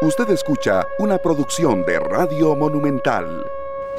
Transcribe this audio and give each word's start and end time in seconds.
Usted 0.00 0.30
escucha 0.30 0.86
una 1.00 1.18
producción 1.18 1.84
de 1.84 1.98
Radio 1.98 2.54
Monumental. 2.54 3.44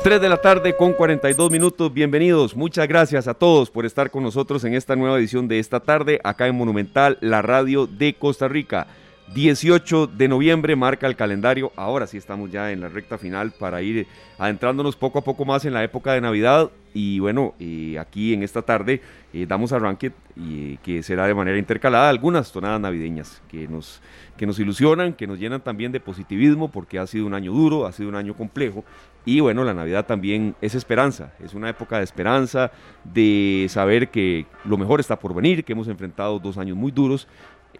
3 0.01 0.21
de 0.21 0.29
la 0.29 0.37
tarde 0.37 0.73
con 0.77 0.93
42 0.93 1.51
minutos. 1.51 1.93
Bienvenidos. 1.93 2.55
Muchas 2.55 2.87
gracias 2.87 3.27
a 3.27 3.33
todos 3.33 3.69
por 3.69 3.85
estar 3.85 4.09
con 4.09 4.23
nosotros 4.23 4.63
en 4.63 4.75
esta 4.75 4.95
nueva 4.95 5.17
edición 5.17 5.49
de 5.49 5.59
esta 5.59 5.81
tarde 5.81 6.21
acá 6.23 6.47
en 6.47 6.55
Monumental, 6.55 7.17
la 7.19 7.41
radio 7.41 7.85
de 7.85 8.13
Costa 8.13 8.47
Rica. 8.47 8.87
18 9.33 10.07
de 10.07 10.29
noviembre 10.29 10.77
marca 10.77 11.05
el 11.05 11.17
calendario. 11.17 11.73
Ahora 11.75 12.07
sí 12.07 12.15
estamos 12.15 12.49
ya 12.49 12.71
en 12.71 12.79
la 12.79 12.87
recta 12.87 13.17
final 13.17 13.51
para 13.51 13.81
ir 13.81 14.07
adentrándonos 14.37 14.95
poco 14.95 15.19
a 15.19 15.23
poco 15.25 15.43
más 15.43 15.65
en 15.65 15.73
la 15.73 15.83
época 15.83 16.13
de 16.13 16.21
Navidad. 16.21 16.71
Y 16.93 17.19
bueno, 17.19 17.53
eh, 17.59 17.97
aquí 17.99 18.33
en 18.33 18.43
esta 18.43 18.61
tarde 18.61 19.01
eh, 19.33 19.45
damos 19.47 19.71
arranque 19.71 20.11
y 20.35 20.77
que 20.77 21.03
será 21.03 21.27
de 21.27 21.33
manera 21.35 21.57
intercalada 21.57 22.09
algunas 22.09 22.51
tonadas 22.51 22.79
navideñas 22.79 23.41
que 23.47 23.67
nos, 23.67 24.01
que 24.37 24.47
nos 24.47 24.59
ilusionan, 24.59 25.13
que 25.13 25.27
nos 25.27 25.39
llenan 25.39 25.61
también 25.61 25.91
de 25.91 25.99
positivismo 25.99 26.69
porque 26.69 26.97
ha 26.97 27.05
sido 27.05 27.25
un 27.25 27.33
año 27.33 27.51
duro, 27.51 27.85
ha 27.85 27.91
sido 27.91 28.09
un 28.09 28.15
año 28.15 28.33
complejo. 28.35 28.83
Y 29.25 29.41
bueno, 29.41 29.63
la 29.63 29.73
Navidad 29.73 30.05
también 30.05 30.55
es 30.61 30.73
esperanza, 30.73 31.33
es 31.43 31.53
una 31.53 31.69
época 31.69 31.97
de 31.97 32.03
esperanza, 32.03 32.71
de 33.03 33.67
saber 33.69 34.09
que 34.09 34.47
lo 34.65 34.77
mejor 34.77 34.99
está 34.99 35.19
por 35.19 35.35
venir, 35.35 35.63
que 35.63 35.73
hemos 35.73 35.87
enfrentado 35.87 36.39
dos 36.39 36.57
años 36.57 36.77
muy 36.77 36.91
duros 36.91 37.27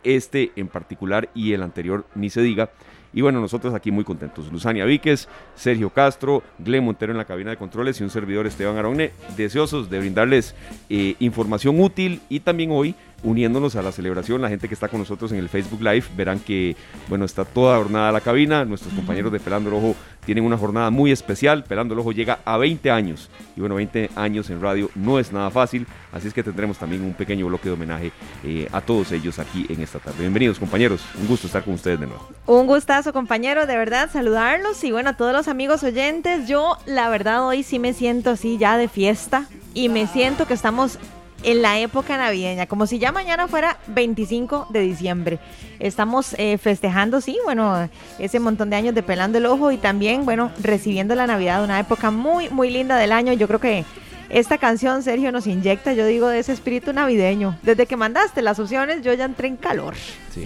este 0.04 0.52
en 0.56 0.68
particular 0.68 1.30
y 1.34 1.54
el 1.54 1.64
anterior 1.64 2.06
ni 2.16 2.30
se 2.30 2.42
diga. 2.42 2.70
Y 3.12 3.22
bueno, 3.22 3.42
nosotros 3.42 3.74
aquí 3.74 3.92
muy 3.92 4.04
contentos. 4.04 4.52
Luzania 4.52 4.86
Víquez, 4.86 5.28
Sergio 5.56 5.90
Castro, 5.90 6.44
Glenn 6.60 6.86
Montero 6.86 7.12
en 7.12 7.18
la 7.18 7.26
cabina 7.26 7.50
de 7.50 7.58
controles 7.58 8.00
y 8.00 8.04
un 8.04 8.10
servidor 8.10 8.46
Esteban 8.46 8.78
Aronne, 8.78 9.12
deseosos 9.36 9.90
de 9.90 10.00
brindarles 10.00 10.54
eh, 10.90 11.16
información 11.20 11.80
útil 11.80 12.22
y 12.30 12.42
también 12.42 12.72
hoy 12.72 12.96
uniéndonos 13.24 13.76
a 13.76 13.82
la 13.82 13.92
celebración. 13.92 14.42
La 14.42 14.50
gente 14.50 14.68
que 14.68 14.74
está 14.74 14.88
con 14.88 15.00
nosotros 15.00 15.32
en 15.32 15.40
el 15.40 15.50
Facebook 15.50 15.82
Live 15.82 16.06
verán 16.16 16.40
que, 16.40 16.76
bueno, 17.08 17.26
está 17.26 17.46
toda 17.46 17.78
jornada 17.78 18.12
la 18.12 18.22
cabina. 18.22 18.66
Nuestros 18.66 18.94
compañeros 18.94 19.32
de 19.32 19.40
Pelando 19.40 19.70
el 19.70 19.76
Ojo 19.76 19.96
tienen 20.26 20.44
una 20.44 20.58
jornada 20.58 20.90
muy 20.90 21.12
especial. 21.12 21.64
Pelando 21.64 21.94
el 21.94 22.00
Ojo 22.00 22.12
llega 22.12 22.40
a 22.46 22.58
20 22.58 22.92
años. 22.92 23.30
Y 23.56 23.60
bueno, 23.60 23.76
20 23.76 24.12
años 24.16 24.50
en 24.50 24.62
radio 24.62 24.90
no 24.96 25.20
es 25.20 25.32
nada 25.32 25.50
fácil. 25.50 25.88
Así 26.12 26.28
es 26.28 26.34
que 26.34 26.44
tendremos 26.44 26.78
también 26.78 27.04
un 27.04 27.14
pequeño 27.14 27.48
bloque 27.48 27.70
de 27.70 27.74
homenaje 27.74 28.12
eh, 28.44 28.68
a 28.72 28.82
todos 28.82 29.12
ellos 29.12 29.40
aquí 29.40 29.66
en 29.70 29.82
esta 29.82 30.00
tarde. 30.00 30.20
Bienvenidos, 30.20 30.60
compañeros. 30.60 31.02
Un 31.20 31.28
gusto 31.28 31.48
estar 31.48 31.64
con 31.64 31.74
ustedes 31.74 32.00
de 32.00 32.08
nuevo. 32.08 32.28
Un 32.46 32.68
gustazo, 32.68 33.14
compañero, 33.14 33.66
de 33.66 33.76
verdad, 33.76 34.10
saludarlos. 34.12 34.84
Y 34.84 34.92
bueno, 34.92 35.12
a 35.12 35.14
todos 35.14 35.34
los 35.34 35.48
amigos 35.48 35.84
oyentes, 35.84 36.48
yo 36.48 36.78
la 36.86 37.10
verdad 37.10 37.46
hoy 37.46 37.64
sí 37.64 37.80
me 37.80 37.94
siento 37.94 38.32
así 38.32 38.58
ya 38.58 38.78
de 38.78 38.88
fiesta. 38.88 39.48
Y 39.74 39.90
me 39.90 40.08
siento 40.08 40.48
que 40.48 40.56
estamos 40.56 40.98
en 41.44 41.62
la 41.62 41.80
época 41.80 42.18
navideña, 42.18 42.68
como 42.68 42.86
si 42.86 43.00
ya 43.00 43.12
mañana 43.12 43.48
fuera 43.48 43.78
25 43.88 44.68
de 44.70 44.82
diciembre. 44.82 45.40
Estamos 45.80 46.36
eh, 46.38 46.58
festejando, 46.58 47.22
sí, 47.22 47.38
bueno, 47.46 47.90
ese 48.18 48.40
montón 48.40 48.70
de 48.70 48.76
años 48.76 48.96
de 48.96 49.04
pelando 49.04 49.38
el 49.38 49.46
ojo 49.46 49.72
y 49.72 49.78
también, 49.78 50.26
bueno, 50.26 50.52
recibiendo 50.62 51.16
la 51.16 51.28
Navidad, 51.28 51.64
una 51.64 51.80
época 51.80 52.12
muy, 52.12 52.50
muy 52.50 52.70
linda 52.70 52.98
del 52.98 53.12
año. 53.12 53.34
Yo 53.34 53.48
creo 53.48 53.60
que 53.60 53.86
esta 54.30 54.58
canción, 54.58 55.02
Sergio, 55.02 55.32
nos 55.32 55.48
inyecta, 55.48 55.94
yo 55.94 56.06
digo, 56.06 56.28
de 56.28 56.40
ese 56.40 56.52
espíritu 56.54 56.94
navideño. 56.94 57.58
Desde 57.64 57.86
que 57.86 57.96
mandaste 57.96 58.42
las 58.42 58.60
opciones, 58.60 59.02
yo 59.02 59.14
ya 59.14 59.26
entré 59.26 59.48
en 59.48 59.58
calor. 59.58 59.96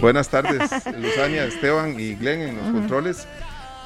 Buenas 0.00 0.28
tardes, 0.28 0.70
Luzania, 0.98 1.44
Esteban 1.44 1.98
y 1.98 2.14
Glenn 2.14 2.40
en 2.40 2.56
los 2.56 2.66
controles. 2.66 3.26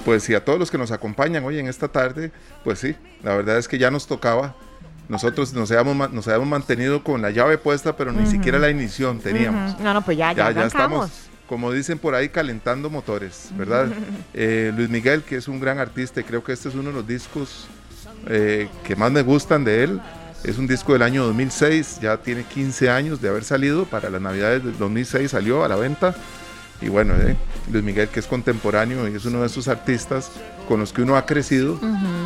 Pues 0.05 0.29
y 0.29 0.35
a 0.35 0.45
todos 0.45 0.59
los 0.59 0.71
que 0.71 0.79
nos 0.79 0.93
acompañan 0.93 1.45
hoy 1.45 1.59
en 1.59 1.67
esta 1.67 1.89
tarde, 1.89 2.31
pues 2.63 2.79
sí, 2.79 2.95
la 3.23 3.35
verdad 3.35 3.59
es 3.59 3.67
que 3.67 3.79
ya 3.79 3.91
nos 3.91 4.07
tocaba 4.07 4.55
nosotros 5.09 5.55
nos 5.55 5.71
habíamos, 5.71 6.13
nos 6.13 6.29
habíamos 6.29 6.49
mantenido 6.49 7.03
con 7.03 7.23
la 7.23 7.31
llave 7.31 7.57
puesta, 7.57 7.97
pero 7.97 8.13
ni 8.13 8.27
siquiera 8.27 8.59
la 8.59 8.71
inición 8.71 9.21
teníamos. 9.21 9.79
No, 9.81 9.95
no, 9.95 10.03
pues 10.03 10.19
ya, 10.19 10.33
ya, 10.33 10.51
ya, 10.51 10.67
estamos, 10.67 11.11
como 11.47 11.73
dicen 11.73 11.99
por 11.99 12.15
ahí, 12.15 12.29
calentando 12.29 12.91
motores, 12.91 13.51
¿verdad? 13.57 13.89
Eh, 14.35 14.73
Luis 14.77 14.91
Miguel, 14.91 15.23
que 15.23 15.37
es 15.37 15.49
un 15.49 15.61
gran 15.61 15.79
artista, 15.79 16.21
y 16.21 16.25
creo 16.25 16.45
que 16.45 16.53
este 16.53 16.69
es 16.69 16.75
uno 16.75 16.91
de 16.91 16.95
los 16.95 17.07
discos 17.07 17.69
eh, 18.27 18.69
que 18.85 18.97
más 18.97 19.11
me 19.11 19.23
gustan 19.23 19.65
de 19.65 19.85
él. 19.85 20.01
Es 20.45 20.59
un 20.59 20.67
disco 20.67 20.93
del 20.93 21.03
año 21.03 21.25
2006, 21.25 22.01
ya 22.01 22.19
tiene 22.19 22.45
15 22.45 22.91
años 22.91 23.21
de 23.21 23.29
haber 23.31 23.45
salido, 23.45 23.87
para 23.87 24.11
las 24.11 24.21
navidades 24.21 24.63
del 24.63 24.77
2006 24.77 25.31
salió 25.31 25.65
a 25.65 25.69
la 25.69 25.77
venta. 25.77 26.15
Y 26.81 26.91
bueno, 26.91 27.15
eh, 27.15 27.35
Luis 27.73 27.83
Miguel, 27.83 28.09
que 28.09 28.21
es 28.21 28.27
contemporáneo 28.27 29.09
y 29.09 29.17
es 29.17 29.25
uno 29.25 29.41
de 29.41 29.47
esos 29.47 29.69
artistas 29.69 30.31
con 30.69 30.79
los 30.79 30.93
que 30.93 31.03
uno 31.03 31.17
ha 31.17 31.25
crecido 31.25 31.81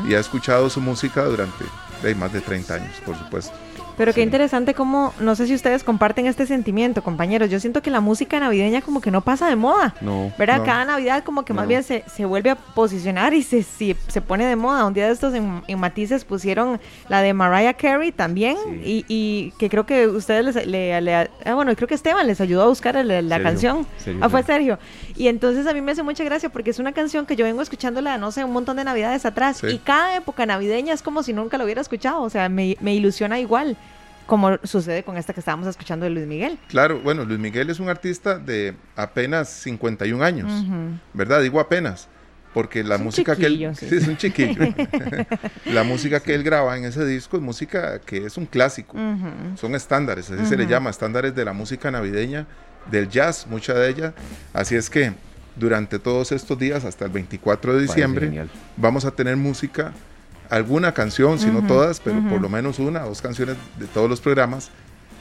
y 0.07 0.15
ha 0.15 0.19
escuchado 0.19 0.69
su 0.69 0.81
música 0.81 1.25
durante 1.25 1.65
hay 2.09 2.15
más 2.15 2.33
de 2.33 2.41
30 2.41 2.75
años, 2.75 3.01
por 3.05 3.17
supuesto. 3.17 3.57
Pero 3.97 4.13
qué 4.13 4.23
interesante 4.23 4.75
como, 4.75 5.13
no 5.21 5.35
sé 5.35 5.47
si 5.47 5.55
ustedes 5.55 5.85
comparten 5.85 6.27
este 6.27 6.47
sentimiento, 6.47 7.03
compañeros. 7.03 7.51
Yo 7.51 7.61
siento 7.61 7.83
que 7.83 7.91
la 7.91 8.01
música 8.01 8.41
navideña 8.41 8.81
como 8.83 9.01
que 9.01 9.11
no 9.11 9.21
pasa 9.21 9.49
de 9.49 9.57
moda. 9.57 9.95
No. 10.01 10.33
¿Verdad? 10.39 10.63
Cada 10.65 10.85
Navidad 10.85 11.25
como 11.25 11.45
que 11.45 11.53
más 11.53 11.67
bien 11.67 11.83
se, 11.83 12.05
se, 12.07 12.25
vuelve 12.25 12.51
a 12.51 12.55
posicionar 12.57 13.35
y 13.35 13.43
se, 13.43 13.63
se, 13.63 14.21
pone 14.21 14.47
de 14.47 14.57
moda. 14.57 14.87
Un 14.87 14.95
día 14.95 15.07
de 15.07 15.13
estos 15.13 15.35
en, 15.35 15.63
Matices 15.79 16.25
pusieron 16.25 16.81
la 17.09 17.23
de 17.23 17.35
Mariah 17.35 17.75
Carey 17.75 18.13
también. 18.13 18.57
Y, 18.85 19.05
y, 19.09 19.53
que 19.59 19.69
creo 19.69 19.85
que 19.85 20.07
ustedes 20.07 20.45
les, 20.45 20.67
le, 20.67 21.15
ah, 21.15 21.55
bueno, 21.55 21.75
creo 21.75 21.89
que 21.89 21.95
Esteban 21.95 22.27
les 22.27 22.41
ayudó 22.41 22.63
a 22.63 22.69
buscar 22.69 22.95
la 23.05 23.43
canción. 23.43 23.87
ah, 24.21 24.29
fue 24.29 24.43
Sergio. 24.43 24.79
Y 25.17 25.29
entonces 25.29 25.67
a 25.67 25.75
mí 25.75 25.81
me 25.81 25.93
hace 25.93 26.03
mucha 26.03 26.25
gracia 26.25 26.49
porque 26.49 26.71
es 26.71 26.79
una 26.79 26.93
canción 26.93 27.27
que 27.27 27.37
yo 27.37 27.45
vengo 27.45 27.63
escuchándola, 27.63 28.19
no 28.19 28.33
sé, 28.33 28.45
un 28.45 28.53
montón 28.53 28.77
de 28.77 28.85
Navidades 28.85 29.27
atrás. 29.27 29.63
Y 29.63 29.79
cada 29.79 30.17
época 30.17 30.47
navideña 30.47 30.95
es 30.95 31.03
como 31.03 31.23
si 31.23 31.33
nunca 31.33 31.59
lo 31.59 31.65
hubiera 31.65 31.81
escuchado. 31.81 32.23
O 32.23 32.31
sea, 32.31 32.49
me, 32.49 32.77
me 32.81 32.95
ilusiona 32.95 33.39
igual 33.39 33.77
como 34.33 34.57
sucede 34.65 35.03
con 35.03 35.19
esta 35.19 35.35
que 35.35 35.41
estábamos 35.41 35.67
escuchando 35.67 36.05
de 36.05 36.11
Luis 36.11 36.27
Miguel. 36.27 36.59
Claro, 36.69 36.99
bueno, 37.01 37.23
Luis 37.27 37.39
Miguel 37.39 37.69
es 37.69 37.81
un 37.81 37.91
artista 37.91 38.39
de 38.39 38.75
apenas 38.97 39.51
51 39.51 40.25
años, 40.25 40.51
¿verdad? 41.13 41.43
Digo 41.43 41.61
apenas, 41.61 42.09
porque 42.55 42.83
la 42.83 42.97
música 42.97 43.37
que 43.37 43.45
él... 43.45 43.77
Sí. 43.77 43.89
es 43.95 44.09
un 44.09 44.17
chiquillo. 44.17 44.73
la 45.67 45.83
música 45.83 46.21
que 46.21 46.35
él 46.35 46.43
graba 46.45 46.79
en 46.79 46.87
ese 46.87 47.05
disco 47.05 47.37
es 47.37 47.43
música 47.43 47.99
que 47.99 48.25
es 48.25 48.39
un 48.39 48.47
clásico, 48.47 48.97
son 49.57 49.75
estándares, 49.75 50.31
así 50.31 50.47
se 50.47 50.57
le 50.57 50.67
llama, 50.67 50.89
estándares 50.89 51.35
de 51.35 51.45
la 51.45 51.53
música 51.53 51.91
navideña, 51.91 52.47
del 52.91 53.11
jazz, 53.11 53.47
mucha 53.47 53.75
de 53.75 53.91
ella. 53.91 54.15
Así 54.55 54.77
es 54.77 54.89
que 54.89 55.13
durante 55.57 55.99
todos 55.99 56.33
estos 56.33 56.59
días, 56.59 56.87
hasta 56.87 57.05
el 57.05 57.11
24 57.11 57.75
de 57.75 57.83
diciembre, 57.83 58.49
vamos 58.79 59.05
a 59.05 59.11
tener 59.11 59.37
música 59.37 59.93
alguna 60.53 60.93
canción, 60.93 61.39
si 61.39 61.47
no 61.47 61.67
todas, 61.67 61.99
pero 61.99 62.23
por 62.29 62.43
lo 62.43 62.51
menos 62.51 62.79
una 62.79 63.07
o 63.07 63.09
dos 63.09 63.23
canciones 63.23 63.57
de 63.79 63.87
todos 63.87 64.11
los 64.11 64.21
programas 64.21 64.71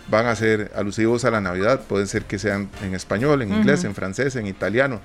van 0.09 0.25
a 0.25 0.35
ser 0.35 0.73
alusivos 0.75 1.23
a 1.23 1.31
la 1.31 1.39
Navidad. 1.39 1.79
Pueden 1.87 2.07
ser 2.07 2.25
que 2.25 2.37
sean 2.37 2.69
en 2.83 2.93
español, 2.93 3.41
en 3.41 3.53
inglés, 3.53 3.85
en 3.85 3.95
francés, 3.95 4.35
en 4.35 4.45
italiano. 4.45 4.99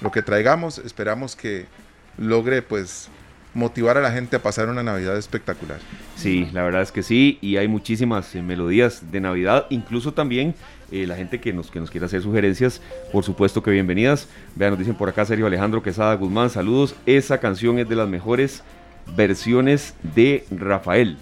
Lo 0.00 0.12
que 0.12 0.22
traigamos, 0.22 0.78
esperamos 0.78 1.34
que 1.34 1.66
logre 2.16 2.62
pues 2.62 3.08
motivar 3.54 3.96
a 3.98 4.00
la 4.00 4.12
gente 4.12 4.36
a 4.36 4.42
pasar 4.42 4.68
una 4.68 4.84
Navidad 4.84 5.16
espectacular. 5.16 5.78
Sí, 6.14 6.48
la 6.52 6.62
verdad 6.62 6.82
es 6.82 6.92
que 6.92 7.02
sí, 7.02 7.38
y 7.40 7.56
hay 7.56 7.66
muchísimas 7.66 8.32
eh, 8.36 8.42
melodías 8.42 9.10
de 9.10 9.20
Navidad, 9.20 9.66
incluso 9.70 10.12
también 10.12 10.54
eh, 10.92 11.08
la 11.08 11.16
gente 11.16 11.40
que 11.40 11.52
nos, 11.52 11.72
que 11.72 11.80
nos 11.80 11.90
quiera 11.90 12.06
hacer 12.06 12.22
sugerencias, 12.22 12.80
por 13.10 13.24
supuesto 13.24 13.64
que 13.64 13.72
bienvenidas. 13.72 14.28
Vean, 14.54 14.70
nos 14.70 14.78
dicen 14.78 14.94
por 14.94 15.08
acá 15.08 15.24
Sergio 15.24 15.46
Alejandro 15.46 15.82
Quesada 15.82 16.14
Guzmán, 16.14 16.50
saludos, 16.50 16.94
esa 17.04 17.38
canción 17.38 17.80
es 17.80 17.88
de 17.88 17.96
las 17.96 18.08
mejores 18.08 18.62
versiones 19.14 19.94
de 20.02 20.44
Rafael. 20.50 21.18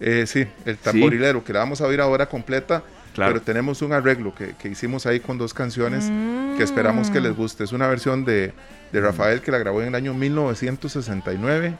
Eh, 0.00 0.24
sí, 0.26 0.46
el 0.64 0.76
tamborilero, 0.76 1.44
que 1.44 1.52
la 1.52 1.60
vamos 1.60 1.80
a 1.80 1.86
oír 1.86 2.00
ahora 2.00 2.26
completa, 2.26 2.82
pero 3.14 3.40
tenemos 3.40 3.80
un 3.82 3.92
arreglo 3.92 4.34
que, 4.34 4.54
hicimos 4.68 5.06
ahí 5.06 5.20
con 5.20 5.38
dos 5.38 5.54
canciones 5.54 6.10
que 6.56 6.62
esperamos 6.62 7.10
que 7.10 7.20
les 7.20 7.34
guste. 7.36 7.64
Es 7.64 7.72
una 7.72 7.86
versión 7.86 8.24
de, 8.24 8.52
Rafael 8.92 9.40
que 9.40 9.50
la 9.50 9.58
grabó 9.58 9.82
en 9.82 9.88
el 9.88 9.94
año 9.94 10.14
1969 10.14 11.74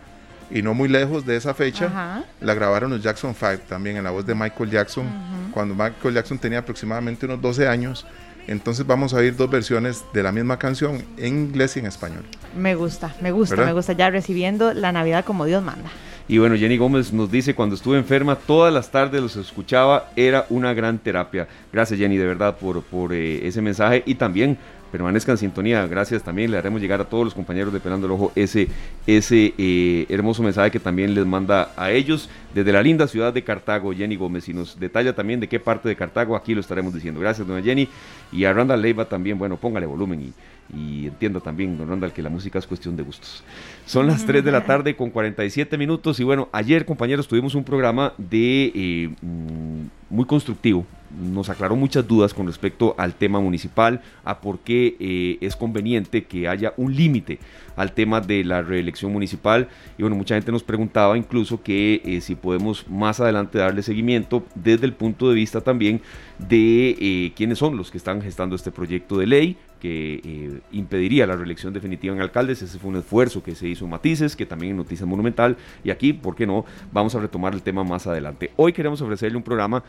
y 0.50 0.62
no 0.62 0.74
muy 0.74 0.88
lejos 0.88 1.24
de 1.24 1.36
esa 1.36 1.54
fecha 1.54 2.24
la 2.41 2.54
grabaron 2.54 2.91
los 2.91 3.02
Jackson 3.02 3.34
5 3.38 3.62
también 3.68 3.96
en 3.96 4.04
la 4.04 4.10
voz 4.10 4.26
de 4.26 4.34
Michael 4.34 4.70
Jackson, 4.70 5.06
cuando 5.52 5.74
Michael 5.74 6.14
Jackson 6.14 6.38
tenía 6.38 6.58
aproximadamente 6.58 7.26
unos 7.26 7.41
12 7.41 7.68
años 7.68 8.04
entonces 8.47 8.87
vamos 8.87 9.15
a 9.15 9.19
oír 9.19 9.37
dos 9.37 9.50
versiones 9.50 10.04
de 10.13 10.22
la 10.22 10.33
misma 10.33 10.59
canción 10.59 11.03
en 11.16 11.47
inglés 11.47 11.77
y 11.77 11.80
en 11.80 11.86
español. 11.86 12.24
Me 12.57 12.74
gusta, 12.74 13.15
me 13.21 13.33
gusta, 13.33 13.57
me 13.57 13.72
gusta 13.72 13.92
ya 13.92 14.10
recibiendo 14.10 14.74
la 14.74 14.92
Navidad 14.92 15.24
como 15.24 15.45
Dios 15.45 15.63
manda. 15.63 15.91
Y 16.27 16.39
bueno, 16.39 16.57
Jenny 16.57 16.78
Gómez 16.78 17.13
nos 17.13 17.30
dice, 17.30 17.54
cuando 17.54 17.74
estuve 17.74 17.98
enferma, 17.98 18.36
todas 18.36 18.72
las 18.72 18.91
tardes 18.91 19.21
los 19.21 19.36
escuchaba, 19.36 20.10
era 20.16 20.47
una 20.48 20.72
gran 20.72 20.98
terapia. 20.98 21.47
Gracias 21.71 22.01
Jenny, 22.01 22.16
de 22.16 22.27
verdad, 22.27 22.57
por, 22.57 22.83
por 22.83 23.13
eh, 23.13 23.47
ese 23.47 23.60
mensaje 23.60 24.03
y 24.07 24.15
también 24.15 24.57
permanezcan 24.94 25.32
en 25.32 25.38
sintonía. 25.38 25.84
Gracias 25.88 26.22
también. 26.22 26.52
Le 26.52 26.56
haremos 26.56 26.80
llegar 26.80 27.00
a 27.00 27.04
todos 27.04 27.24
los 27.24 27.34
compañeros 27.34 27.72
de 27.72 27.80
Pelando 27.80 28.06
el 28.06 28.12
Ojo 28.12 28.30
ese, 28.36 28.68
ese 29.08 29.52
eh, 29.58 30.06
hermoso 30.08 30.41
mensaje 30.41 30.70
que 30.70 30.78
también 30.78 31.16
les 31.16 31.26
manda 31.26 31.72
a 31.76 31.91
ellos 31.91 32.30
desde 32.54 32.70
la 32.70 32.80
linda 32.80 33.08
ciudad 33.08 33.32
de 33.34 33.42
Cartago, 33.42 33.92
Jenny 33.92 34.14
Gómez. 34.14 34.48
Y 34.48 34.54
nos 34.54 34.78
detalla 34.78 35.12
también 35.12 35.41
de 35.41 35.48
qué 35.48 35.58
parte 35.58 35.88
de 35.88 35.96
Cartago, 35.96 36.36
aquí 36.36 36.54
lo 36.54 36.60
estaremos 36.60 36.94
diciendo. 36.94 37.18
Gracias, 37.18 37.44
doña 37.44 37.60
Jenny. 37.60 37.88
Y 38.30 38.44
a 38.44 38.52
Randall 38.52 38.82
Leiva 38.82 39.04
también, 39.06 39.36
bueno, 39.36 39.56
póngale 39.56 39.84
volumen 39.84 40.32
y, 40.72 40.78
y 40.78 41.08
entiendo 41.08 41.41
también, 41.41 41.76
don 41.76 41.88
Randall, 41.88 42.12
que 42.12 42.22
la 42.22 42.30
música 42.30 42.60
es 42.60 42.66
cuestión 42.68 42.96
de 42.96 43.02
gustos. 43.02 43.42
Son 43.86 44.06
las 44.06 44.24
3 44.24 44.44
de 44.44 44.52
la 44.52 44.64
tarde 44.64 44.94
con 44.94 45.10
47 45.10 45.76
minutos 45.76 46.20
y 46.20 46.24
bueno, 46.24 46.48
ayer 46.52 46.86
compañeros 46.86 47.26
tuvimos 47.26 47.56
un 47.56 47.64
programa 47.64 48.12
de 48.16 48.72
eh, 48.72 49.10
mm, 49.20 49.86
muy 50.15 50.27
constructivo 50.27 50.87
nos 51.21 51.49
aclaró 51.49 51.77
muchas 51.77 52.07
dudas 52.07 52.34
con 52.34 52.47
respecto 52.47 52.95
al 52.99 53.15
tema 53.15 53.41
municipal, 53.41 54.01
a 54.25 54.41
por 54.41 54.59
qué 54.61 54.97
eh, 54.99 55.39
es 55.41 55.57
conveniente 55.57 56.25
que 56.25 56.49
haya 56.49 56.72
un 56.77 56.95
límite 56.95 57.39
al 57.77 57.93
tema 57.93 58.21
de 58.21 58.45
la 58.45 58.63
reelección 58.63 59.13
municipal. 59.13 59.69
Y 59.99 60.03
bueno, 60.03 60.16
mucha 60.16 60.34
gente 60.34 60.53
nos 60.53 60.63
preguntaba 60.63 61.16
incluso 61.16 61.63
que 61.63 62.03
eh, 62.05 62.21
si 62.21 62.34
podemos 62.34 62.89
más 62.89 63.21
adelante 63.21 63.59
darle 63.59 63.83
seguimiento 63.83 64.45
desde 64.55 64.87
el 64.87 64.93
punto 64.93 65.28
de 65.28 65.34
vista 65.34 65.61
también 65.61 66.01
de 66.39 66.97
eh, 67.01 67.33
quiénes 67.37 67.59
son 67.59 67.77
los 67.77 67.91
que 67.91 67.99
están 67.99 68.21
gestando 68.22 68.57
este 68.57 68.71
proyecto 68.71 69.19
de 69.19 69.27
ley 69.27 69.57
que 69.84 70.63
impediría 70.72 71.27
la 71.27 71.36
reelección 71.36 71.75
definitiva 71.75 72.15
en 72.15 72.22
alcaldes. 72.22 72.63
Ese 72.63 72.78
fue 72.78 72.89
un 72.89 72.97
esfuerzo 72.97 73.42
que 73.42 73.54
se 73.54 73.69
hizo 73.69 73.84
en 73.84 73.91
Matices, 73.91 74.34
que 74.34 74.47
también 74.47 74.71
en 74.71 74.78
Noticia 74.78 75.04
Monumental. 75.04 75.59
Y 75.84 75.91
aquí, 75.91 76.15
¿por 76.15 76.34
qué 76.34 76.47
no? 76.47 76.65
Vamos 76.91 77.15
a 77.15 77.21
retomar 77.21 77.53
el 77.53 77.60
tema 77.60 77.84
más 77.84 78.07
adelante. 78.07 78.51
Hoy 78.57 78.72
queremos 78.72 79.03
ofrecerle 79.03 79.36
un 79.36 79.42
programa 79.42 79.84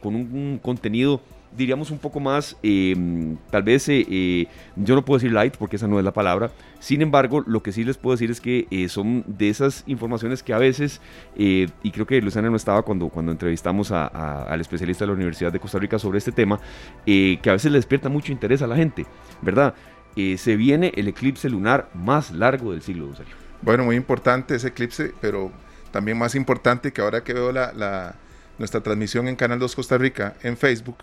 con 0.00 0.16
un 0.16 0.58
contenido 0.60 1.20
diríamos 1.56 1.90
un 1.90 1.98
poco 1.98 2.20
más, 2.20 2.56
em, 2.62 3.36
tal 3.50 3.62
vez, 3.62 3.88
eh, 3.88 4.06
eh, 4.08 4.46
yo 4.76 4.94
no 4.94 5.04
puedo 5.04 5.18
decir 5.18 5.32
light 5.32 5.56
porque 5.56 5.76
esa 5.76 5.86
no 5.86 5.98
es 5.98 6.04
la 6.04 6.12
palabra, 6.12 6.50
sin 6.78 7.02
embargo, 7.02 7.42
lo 7.46 7.62
que 7.62 7.72
sí 7.72 7.84
les 7.84 7.96
puedo 7.96 8.14
decir 8.14 8.30
es 8.30 8.40
que 8.40 8.66
eh, 8.70 8.88
son 8.88 9.24
de 9.26 9.48
esas 9.48 9.84
informaciones 9.86 10.42
que 10.42 10.52
a 10.52 10.58
veces, 10.58 11.00
y 11.36 11.90
creo 11.90 12.06
que 12.06 12.20
Luciana 12.20 12.50
no 12.50 12.56
estaba 12.56 12.82
cuando, 12.82 13.08
cuando 13.08 13.32
entrevistamos 13.32 13.90
al 13.90 14.60
especialista 14.60 15.04
de 15.04 15.08
la 15.08 15.14
Universidad 15.14 15.52
de 15.52 15.58
Costa 15.58 15.78
Rica 15.78 15.98
sobre 15.98 16.18
este 16.18 16.32
tema, 16.32 16.60
que 17.04 17.40
a 17.44 17.52
veces 17.52 17.70
le 17.72 17.78
despierta 17.78 18.08
mucho 18.08 18.32
interés 18.32 18.62
a 18.62 18.66
la 18.66 18.76
gente, 18.76 19.06
¿verdad? 19.42 19.74
se 20.14 20.56
viene 20.56 20.92
el 20.96 21.08
eclipse 21.08 21.50
lunar 21.50 21.90
más 21.92 22.30
largo 22.30 22.72
del 22.72 22.80
siglo, 22.80 23.08
Rosario. 23.08 23.34
Bueno, 23.60 23.84
muy 23.84 23.96
importante 23.96 24.54
ese 24.54 24.68
eclipse, 24.68 25.12
pero 25.20 25.52
también 25.90 26.16
más 26.16 26.34
importante 26.34 26.92
que 26.92 27.02
ahora 27.02 27.22
que 27.22 27.34
veo 27.34 27.52
la 27.52 28.14
nuestra 28.58 28.80
transmisión 28.80 29.28
en 29.28 29.36
Canal 29.36 29.58
2 29.58 29.74
Costa 29.74 29.98
Rica 29.98 30.34
en 30.42 30.56
Facebook, 30.56 30.96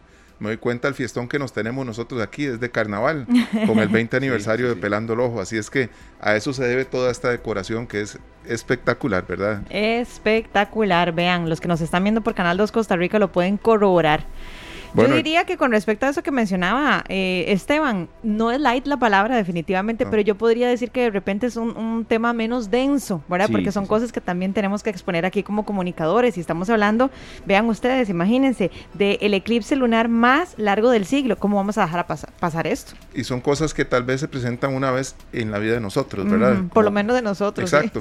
me 0.43 0.49
doy 0.49 0.57
cuenta 0.57 0.89
el 0.89 0.93
fiestón 0.93 1.27
que 1.27 1.39
nos 1.39 1.53
tenemos 1.53 1.85
nosotros 1.85 2.21
aquí 2.21 2.45
desde 2.45 2.69
carnaval, 2.69 3.25
con 3.65 3.79
el 3.79 3.87
20 3.87 4.17
aniversario 4.17 4.67
de 4.67 4.75
Pelando 4.75 5.13
el 5.13 5.21
Ojo. 5.21 5.41
Así 5.41 5.57
es 5.57 5.69
que 5.69 5.89
a 6.19 6.35
eso 6.35 6.53
se 6.53 6.65
debe 6.65 6.85
toda 6.85 7.09
esta 7.09 7.29
decoración 7.29 7.87
que 7.87 8.01
es 8.01 8.19
espectacular, 8.45 9.25
¿verdad? 9.25 9.61
Espectacular, 9.69 11.13
vean, 11.13 11.49
los 11.49 11.61
que 11.61 11.69
nos 11.69 11.79
están 11.79 12.03
viendo 12.03 12.21
por 12.21 12.35
Canal 12.35 12.57
2 12.57 12.71
Costa 12.73 12.97
Rica 12.97 13.19
lo 13.19 13.31
pueden 13.31 13.57
corroborar. 13.57 14.25
Yo 14.95 15.07
diría 15.07 15.45
que 15.45 15.57
con 15.57 15.71
respecto 15.71 16.05
a 16.05 16.09
eso 16.09 16.23
que 16.23 16.31
mencionaba 16.31 17.03
eh, 17.07 17.45
Esteban, 17.47 18.09
no 18.21 18.51
es 18.51 18.59
light 18.59 18.85
la 18.85 18.97
palabra 18.97 19.35
definitivamente, 19.35 20.05
pero 20.05 20.21
yo 20.21 20.35
podría 20.35 20.67
decir 20.67 20.91
que 20.91 21.01
de 21.01 21.09
repente 21.09 21.47
es 21.47 21.55
un, 21.55 22.05
tema 22.07 22.33
menos 22.33 22.69
denso, 22.69 23.23
¿verdad? 23.27 23.49
Porque 23.51 23.71
son 23.71 23.85
cosas 23.85 24.11
que 24.11 24.21
también 24.21 24.53
tenemos 24.53 24.83
que 24.83 24.89
exponer 24.89 25.25
aquí 25.25 25.41
como 25.43 25.65
comunicadores 25.65 26.37
y 26.37 26.39
estamos 26.39 26.69
hablando, 26.69 27.11
vean 27.45 27.65
ustedes, 27.67 28.09
imagínense, 28.09 28.71
del 28.93 29.33
eclipse 29.33 29.75
lunar 29.75 30.09
más 30.09 30.53
largo 30.57 30.89
del 30.89 31.05
siglo. 31.05 31.37
¿Cómo 31.37 31.57
vamos 31.57 31.77
a 31.77 31.81
dejar 31.81 31.99
a 32.01 32.07
pasar 32.07 32.67
esto? 32.67 32.93
Y 33.13 33.23
son 33.23 33.41
cosas 33.41 33.73
que 33.73 33.85
tal 33.85 34.03
vez 34.03 34.19
se 34.19 34.27
presentan 34.27 34.73
una 34.73 34.91
vez 34.91 35.15
en 35.31 35.51
la 35.51 35.59
vida 35.59 35.73
de 35.73 35.81
nosotros, 35.81 36.29
¿verdad? 36.29 36.63
por 36.73 36.83
lo 36.83 36.91
menos 36.91 37.15
de 37.15 37.21
nosotros. 37.21 37.71
Exacto. 37.71 37.99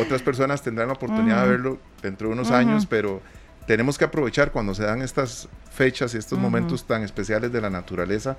Otras 0.00 0.22
personas 0.22 0.62
tendrán 0.62 0.88
la 0.88 0.94
oportunidad 0.94 1.44
de 1.44 1.50
verlo 1.50 1.78
dentro 2.02 2.28
de 2.28 2.34
unos 2.34 2.50
años, 2.50 2.86
pero 2.86 3.20
tenemos 3.66 3.98
que 3.98 4.04
aprovechar 4.04 4.52
cuando 4.52 4.74
se 4.74 4.84
dan 4.84 5.02
estas 5.02 5.48
fechas 5.70 6.14
y 6.14 6.18
estos 6.18 6.38
momentos 6.38 6.84
tan 6.84 7.02
especiales 7.02 7.52
de 7.52 7.60
la 7.60 7.70
naturaleza, 7.70 8.36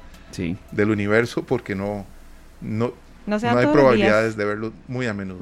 del 0.71 0.89
universo, 0.89 1.44
porque 1.44 1.75
no, 1.75 2.06
no, 2.62 2.94
no, 3.27 3.35
hay 3.35 3.68
probabilidades 3.68 4.38
de 4.38 4.45
verlo 4.45 4.71
muy 4.88 5.06
a 5.06 5.13
menudo. 5.13 5.41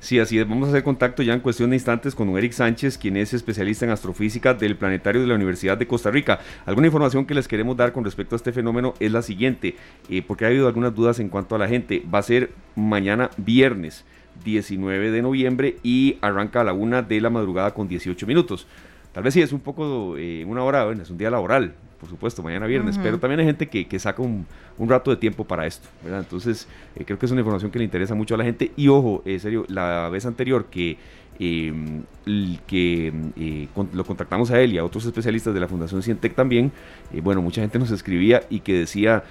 Sí, 0.00 0.18
así 0.18 0.38
es. 0.38 0.48
Vamos 0.48 0.68
a 0.68 0.70
hacer 0.70 0.82
contacto 0.82 1.22
ya 1.22 1.34
en 1.34 1.40
cuestión 1.40 1.68
de 1.68 1.76
instantes 1.76 2.14
con 2.14 2.30
Eric 2.36 2.52
Sánchez, 2.52 2.96
quien 2.96 3.18
es 3.18 3.34
especialista 3.34 3.84
en 3.84 3.90
astrofísica 3.90 4.54
del 4.54 4.76
Planetario 4.76 5.20
de 5.20 5.26
la 5.26 5.34
Universidad 5.34 5.76
de 5.76 5.86
Costa 5.86 6.10
Rica. 6.10 6.40
Alguna 6.64 6.86
información 6.86 7.26
que 7.26 7.34
les 7.34 7.46
queremos 7.46 7.76
dar 7.76 7.92
con 7.92 8.04
respecto 8.04 8.34
a 8.34 8.38
este 8.38 8.52
fenómeno 8.52 8.94
es 9.00 9.12
la 9.12 9.20
siguiente, 9.20 9.76
eh, 10.08 10.22
porque 10.26 10.46
ha 10.46 10.48
habido 10.48 10.66
algunas 10.66 10.94
dudas 10.94 11.20
en 11.20 11.28
cuanto 11.28 11.54
a 11.54 11.58
la 11.58 11.68
gente. 11.68 12.02
Va 12.12 12.20
a 12.20 12.22
ser 12.22 12.52
mañana 12.74 13.30
viernes 13.36 14.06
19 14.44 15.10
de 15.10 15.22
noviembre 15.22 15.76
y 15.82 16.16
arranca 16.22 16.62
a 16.62 16.64
la 16.64 16.72
una 16.72 17.02
de 17.02 17.20
la 17.20 17.30
madrugada 17.30 17.74
con 17.74 17.86
18 17.86 18.26
minutos. 18.26 18.66
Tal 19.16 19.22
vez 19.22 19.32
sí 19.32 19.40
es 19.40 19.50
un 19.50 19.60
poco, 19.60 20.18
eh, 20.18 20.44
una 20.46 20.62
hora, 20.62 20.84
bueno, 20.84 21.02
es 21.02 21.08
un 21.08 21.16
día 21.16 21.30
laboral, 21.30 21.72
por 21.98 22.06
supuesto, 22.06 22.42
mañana 22.42 22.66
viernes, 22.66 22.98
pero 23.02 23.18
también 23.18 23.40
hay 23.40 23.46
gente 23.46 23.66
que, 23.66 23.88
que 23.88 23.98
saca 23.98 24.20
un, 24.20 24.44
un, 24.76 24.90
rato 24.90 25.10
de 25.10 25.16
tiempo 25.16 25.44
para 25.44 25.66
esto, 25.66 25.88
¿verdad? 26.04 26.20
Entonces, 26.20 26.68
eh, 26.94 27.04
creo 27.06 27.18
que 27.18 27.24
es 27.24 27.32
una 27.32 27.40
información 27.40 27.70
que 27.70 27.78
le 27.78 27.86
interesa 27.86 28.14
mucho 28.14 28.34
a 28.34 28.36
la 28.36 28.44
gente. 28.44 28.72
Y 28.76 28.88
ojo, 28.88 29.22
en 29.24 29.40
serio, 29.40 29.64
la 29.68 30.10
vez 30.10 30.26
anterior 30.26 30.66
que, 30.66 30.98
em, 31.38 32.02
que 32.66 33.10
eh, 33.38 33.68
lo 33.94 34.04
contactamos 34.04 34.50
a 34.50 34.60
él 34.60 34.74
y 34.74 34.78
a 34.78 34.84
otros 34.84 35.06
especialistas 35.06 35.54
de 35.54 35.60
la 35.60 35.68
Fundación 35.68 36.02
Cientec 36.02 36.34
también, 36.34 36.70
bueno, 37.22 37.40
mucha 37.40 37.62
gente 37.62 37.78
nos 37.78 37.92
escribía 37.92 38.42
y 38.50 38.60
que 38.60 38.74
decía 38.74 39.24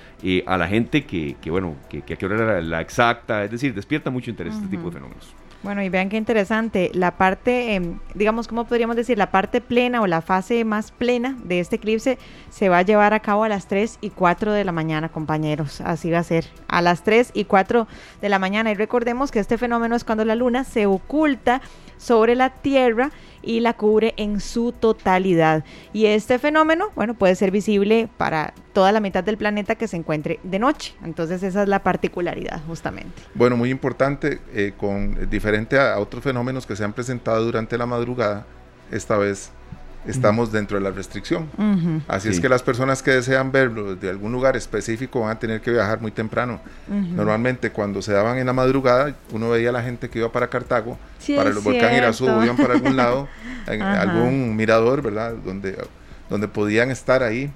a 0.47 0.57
la 0.57 0.67
gente 0.67 1.05
que, 1.05 1.35
que 1.39 1.51
bueno, 1.51 1.75
que, 1.91 2.01
que, 2.01 2.15
a 2.15 2.17
qué 2.17 2.25
hora 2.25 2.37
era 2.37 2.61
la 2.63 2.81
exacta, 2.81 3.43
es 3.43 3.51
decir, 3.51 3.75
despierta 3.75 4.09
mucho 4.09 4.31
interés 4.31 4.55
este 4.55 4.67
tipo 4.67 4.85
de 4.85 4.93
fenómenos. 4.93 5.44
Bueno, 5.65 5.81
y 5.81 5.89
vean 5.89 6.09
qué 6.09 6.17
interesante, 6.17 6.91
la 6.93 7.17
parte, 7.17 7.73
em, 7.73 7.97
digamos, 8.13 8.47
¿cómo 8.47 8.65
podríamos 8.65 8.95
decir? 8.95 9.17
La 9.17 9.31
parte 9.31 9.61
plena 9.61 9.99
o 9.99 10.05
la 10.05 10.21
fase 10.21 10.63
más 10.63 10.91
plena 10.91 11.35
de 11.43 11.59
este 11.59 11.77
eclipse 11.77 12.19
se 12.51 12.69
va 12.69 12.77
a 12.77 12.81
llevar 12.83 13.15
a 13.15 13.19
cabo 13.19 13.43
a 13.43 13.49
las 13.49 13.65
3 13.65 13.97
y 13.99 14.11
4 14.11 14.53
de 14.53 14.63
la 14.63 14.71
mañana, 14.71 15.09
compañeros. 15.09 15.81
Así 15.81 16.11
va 16.11 16.19
a 16.19 16.23
ser, 16.23 16.45
a 16.67 16.83
las 16.83 17.03
3 17.03 17.31
y 17.33 17.45
4 17.45 17.87
de 18.21 18.29
la 18.29 18.37
mañana. 18.37 18.69
Y 18.69 18.75
recordemos 18.75 19.31
que 19.31 19.39
este 19.39 19.57
fenómeno 19.57 19.95
es 19.95 20.03
cuando 20.03 20.23
la 20.23 20.35
luna 20.35 20.65
se 20.65 20.85
oculta 20.85 21.63
sobre 21.97 22.35
la 22.35 22.51
Tierra 22.51 23.09
y 23.45 23.59
la 23.59 23.73
cubre 23.73 24.13
en 24.17 24.39
su 24.39 24.71
totalidad. 24.71 25.63
Y 25.93 26.07
este 26.07 26.39
fenómeno, 26.39 26.89
bueno, 26.95 27.13
puede 27.13 27.35
ser 27.35 27.51
visible 27.51 28.09
para 28.17 28.53
toda 28.73 28.91
la 28.91 28.99
mitad 28.99 29.23
del 29.23 29.37
planeta 29.37 29.75
que 29.75 29.87
se 29.87 29.97
encuentre 29.97 30.39
de 30.43 30.59
noche. 30.59 30.95
Entonces 31.03 31.43
esa 31.43 31.63
es 31.63 31.69
la 31.69 31.83
particularidad 31.83 32.61
justamente. 32.67 33.21
Bueno, 33.33 33.55
muy 33.55 33.69
importante, 33.69 34.39
eh, 34.53 34.73
con 34.77 35.29
diferente 35.29 35.79
a 35.79 35.97
otros 35.99 36.23
fenómenos 36.23 36.65
que 36.65 36.75
se 36.75 36.83
han 36.83 36.93
presentado 36.93 37.45
durante 37.45 37.77
la 37.77 37.85
madrugada, 37.85 38.45
esta 38.91 39.17
vez 39.17 39.51
estamos 40.07 40.51
dentro 40.51 40.77
de 40.77 40.83
la 40.83 40.91
restricción. 40.91 41.49
Así 42.07 42.29
es 42.29 42.39
que 42.39 42.49
las 42.49 42.63
personas 42.63 43.01
que 43.01 43.11
desean 43.11 43.51
verlo 43.51 43.95
de 43.95 44.09
algún 44.09 44.31
lugar 44.31 44.55
específico 44.55 45.21
van 45.21 45.31
a 45.31 45.39
tener 45.39 45.61
que 45.61 45.71
viajar 45.71 46.01
muy 46.01 46.11
temprano. 46.11 46.59
Normalmente 46.87 47.71
cuando 47.71 48.01
se 48.01 48.13
daban 48.13 48.37
en 48.37 48.45
la 48.45 48.53
madrugada, 48.53 49.15
uno 49.31 49.49
veía 49.49 49.69
a 49.69 49.73
la 49.73 49.83
gente 49.83 50.09
que 50.09 50.19
iba 50.19 50.31
para 50.31 50.49
Cartago, 50.49 50.97
para 51.35 51.49
el 51.49 51.59
volcán 51.59 51.95
Irazú, 51.95 52.25
iban 52.25 52.57
para 52.57 52.73
algún 52.73 52.95
lado, 52.95 53.27
en 53.67 53.81
algún 53.81 54.55
mirador, 54.55 55.01
¿verdad? 55.01 55.33
Donde, 55.43 55.77
donde 56.29 56.47
podían 56.47 56.91
estar 56.91 57.23
ahí 57.23 57.51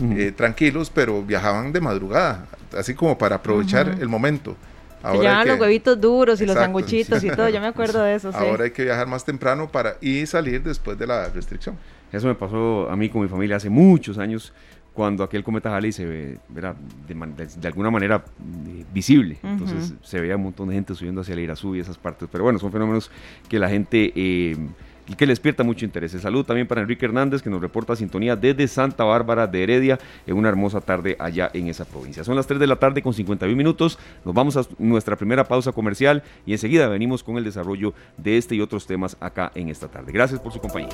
eh, 0.00 0.32
tranquilos, 0.36 0.90
pero 0.92 1.22
viajaban 1.22 1.72
de 1.72 1.80
madrugada, 1.80 2.46
así 2.76 2.94
como 2.94 3.16
para 3.16 3.36
aprovechar 3.36 3.96
el 4.00 4.08
momento. 4.08 4.56
Ahora 5.02 5.44
los 5.44 5.58
huevitos 5.58 6.00
duros 6.00 6.40
y 6.40 6.46
los 6.46 6.56
sanguchitos 6.56 7.22
y 7.24 7.30
todo, 7.36 7.48
yo 7.48 7.60
me 7.60 7.66
acuerdo 7.66 8.02
de 8.02 8.14
eso. 8.14 8.30
Ahora 8.32 8.64
hay 8.64 8.70
que 8.70 8.84
viajar 8.84 9.06
más 9.06 9.24
temprano 9.24 9.68
para 9.70 9.96
y 10.00 10.26
salir 10.26 10.62
después 10.62 10.98
de 10.98 11.06
la 11.06 11.28
restricción. 11.28 11.76
Eso 12.12 12.28
me 12.28 12.34
pasó 12.34 12.88
a 12.90 12.96
mí 12.96 13.08
con 13.08 13.22
mi 13.22 13.28
familia 13.28 13.56
hace 13.56 13.70
muchos 13.70 14.18
años, 14.18 14.52
cuando 14.92 15.24
aquel 15.24 15.42
cometa 15.42 15.74
Halley 15.74 15.92
se 15.92 16.04
ve 16.04 16.38
de, 16.48 16.74
de, 17.56 17.66
alguna 17.66 17.90
manera 17.90 18.24
eh, 18.68 18.84
visible. 18.92 19.38
Entonces 19.42 19.94
se 20.02 20.20
veía 20.20 20.36
un 20.36 20.42
montón 20.42 20.68
de 20.68 20.74
gente 20.74 20.94
subiendo 20.94 21.22
hacia 21.22 21.32
el 21.32 21.40
Irazú 21.40 21.74
y 21.74 21.80
esas 21.80 21.96
partes. 21.96 22.28
Pero 22.30 22.44
bueno, 22.44 22.58
son 22.58 22.70
fenómenos 22.70 23.10
que 23.48 23.58
la 23.58 23.68
gente... 23.68 24.12
Eh, 24.14 24.56
que 25.16 25.26
le 25.26 25.32
despierta 25.32 25.62
mucho 25.62 25.84
interés. 25.84 26.12
Salud 26.12 26.44
también 26.44 26.66
para 26.66 26.80
Enrique 26.80 27.04
Hernández, 27.04 27.42
que 27.42 27.50
nos 27.50 27.60
reporta 27.60 27.94
sintonía 27.96 28.36
desde 28.36 28.66
Santa 28.68 29.04
Bárbara 29.04 29.46
de 29.46 29.62
Heredia, 29.62 29.98
en 30.26 30.36
una 30.36 30.48
hermosa 30.48 30.80
tarde 30.80 31.16
allá 31.18 31.50
en 31.52 31.68
esa 31.68 31.84
provincia. 31.84 32.24
Son 32.24 32.36
las 32.36 32.46
3 32.46 32.60
de 32.60 32.66
la 32.66 32.76
tarde 32.76 33.02
con 33.02 33.12
51 33.12 33.56
minutos. 33.56 33.98
Nos 34.24 34.34
vamos 34.34 34.56
a 34.56 34.62
nuestra 34.78 35.16
primera 35.16 35.44
pausa 35.44 35.72
comercial 35.72 36.22
y 36.46 36.52
enseguida 36.52 36.88
venimos 36.88 37.22
con 37.22 37.36
el 37.36 37.44
desarrollo 37.44 37.94
de 38.16 38.38
este 38.38 38.54
y 38.54 38.60
otros 38.60 38.86
temas 38.86 39.16
acá 39.20 39.50
en 39.54 39.68
esta 39.68 39.88
tarde. 39.88 40.12
Gracias 40.12 40.40
por 40.40 40.52
su 40.52 40.60
compañía. 40.60 40.90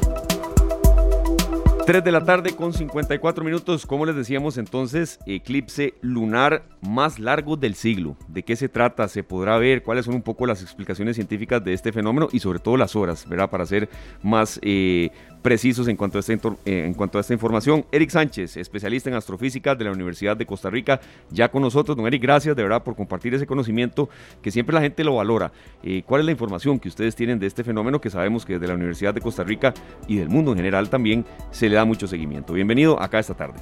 3 1.88 2.04
de 2.04 2.12
la 2.12 2.22
tarde 2.22 2.54
con 2.54 2.74
54 2.74 3.42
minutos. 3.42 3.86
Como 3.86 4.04
les 4.04 4.14
decíamos 4.14 4.58
entonces, 4.58 5.18
eclipse 5.24 5.94
lunar 6.02 6.62
más 6.82 7.18
largo 7.18 7.56
del 7.56 7.74
siglo. 7.74 8.14
¿De 8.28 8.42
qué 8.42 8.56
se 8.56 8.68
trata? 8.68 9.08
¿Se 9.08 9.22
podrá 9.22 9.56
ver? 9.56 9.82
¿Cuáles 9.82 10.04
son 10.04 10.14
un 10.14 10.20
poco 10.20 10.44
las 10.44 10.60
explicaciones 10.60 11.16
científicas 11.16 11.64
de 11.64 11.72
este 11.72 11.90
fenómeno? 11.90 12.28
Y 12.30 12.40
sobre 12.40 12.58
todo 12.58 12.76
las 12.76 12.94
horas, 12.94 13.26
¿verdad? 13.26 13.48
Para 13.48 13.64
ser 13.64 13.88
más 14.22 14.60
eh, 14.62 15.12
precisos 15.42 15.88
en 15.88 15.96
cuanto, 15.96 16.18
a 16.18 16.20
esta, 16.20 16.32
eh, 16.32 16.84
en 16.86 16.94
cuanto 16.94 17.18
a 17.18 17.20
esta 17.20 17.32
información. 17.32 17.84
Eric 17.92 18.10
Sánchez, 18.10 18.56
especialista 18.56 19.08
en 19.10 19.16
astrofísica 19.16 19.74
de 19.74 19.84
la 19.84 19.92
Universidad 19.92 20.36
de 20.36 20.46
Costa 20.46 20.70
Rica, 20.70 21.00
ya 21.30 21.48
con 21.50 21.62
nosotros. 21.62 21.96
Don 21.96 22.06
Eric, 22.06 22.22
gracias 22.22 22.56
de 22.56 22.62
verdad 22.62 22.82
por 22.82 22.96
compartir 22.96 23.34
ese 23.34 23.46
conocimiento 23.46 24.08
que 24.42 24.50
siempre 24.50 24.74
la 24.74 24.80
gente 24.80 25.04
lo 25.04 25.16
valora. 25.16 25.52
Eh, 25.82 26.02
¿Cuál 26.04 26.20
es 26.20 26.26
la 26.26 26.32
información 26.32 26.78
que 26.78 26.88
ustedes 26.88 27.14
tienen 27.14 27.38
de 27.38 27.46
este 27.46 27.64
fenómeno 27.64 28.00
que 28.00 28.10
sabemos 28.10 28.44
que 28.44 28.54
desde 28.54 28.68
la 28.68 28.74
Universidad 28.74 29.14
de 29.14 29.20
Costa 29.20 29.44
Rica 29.44 29.74
y 30.06 30.16
del 30.16 30.28
mundo 30.28 30.52
en 30.52 30.58
general 30.58 30.90
también 30.90 31.24
se 31.50 31.68
le 31.68 31.76
da 31.76 31.84
mucho 31.84 32.06
seguimiento? 32.06 32.52
Bienvenido 32.52 33.00
acá 33.00 33.18
esta 33.18 33.34
tarde. 33.34 33.58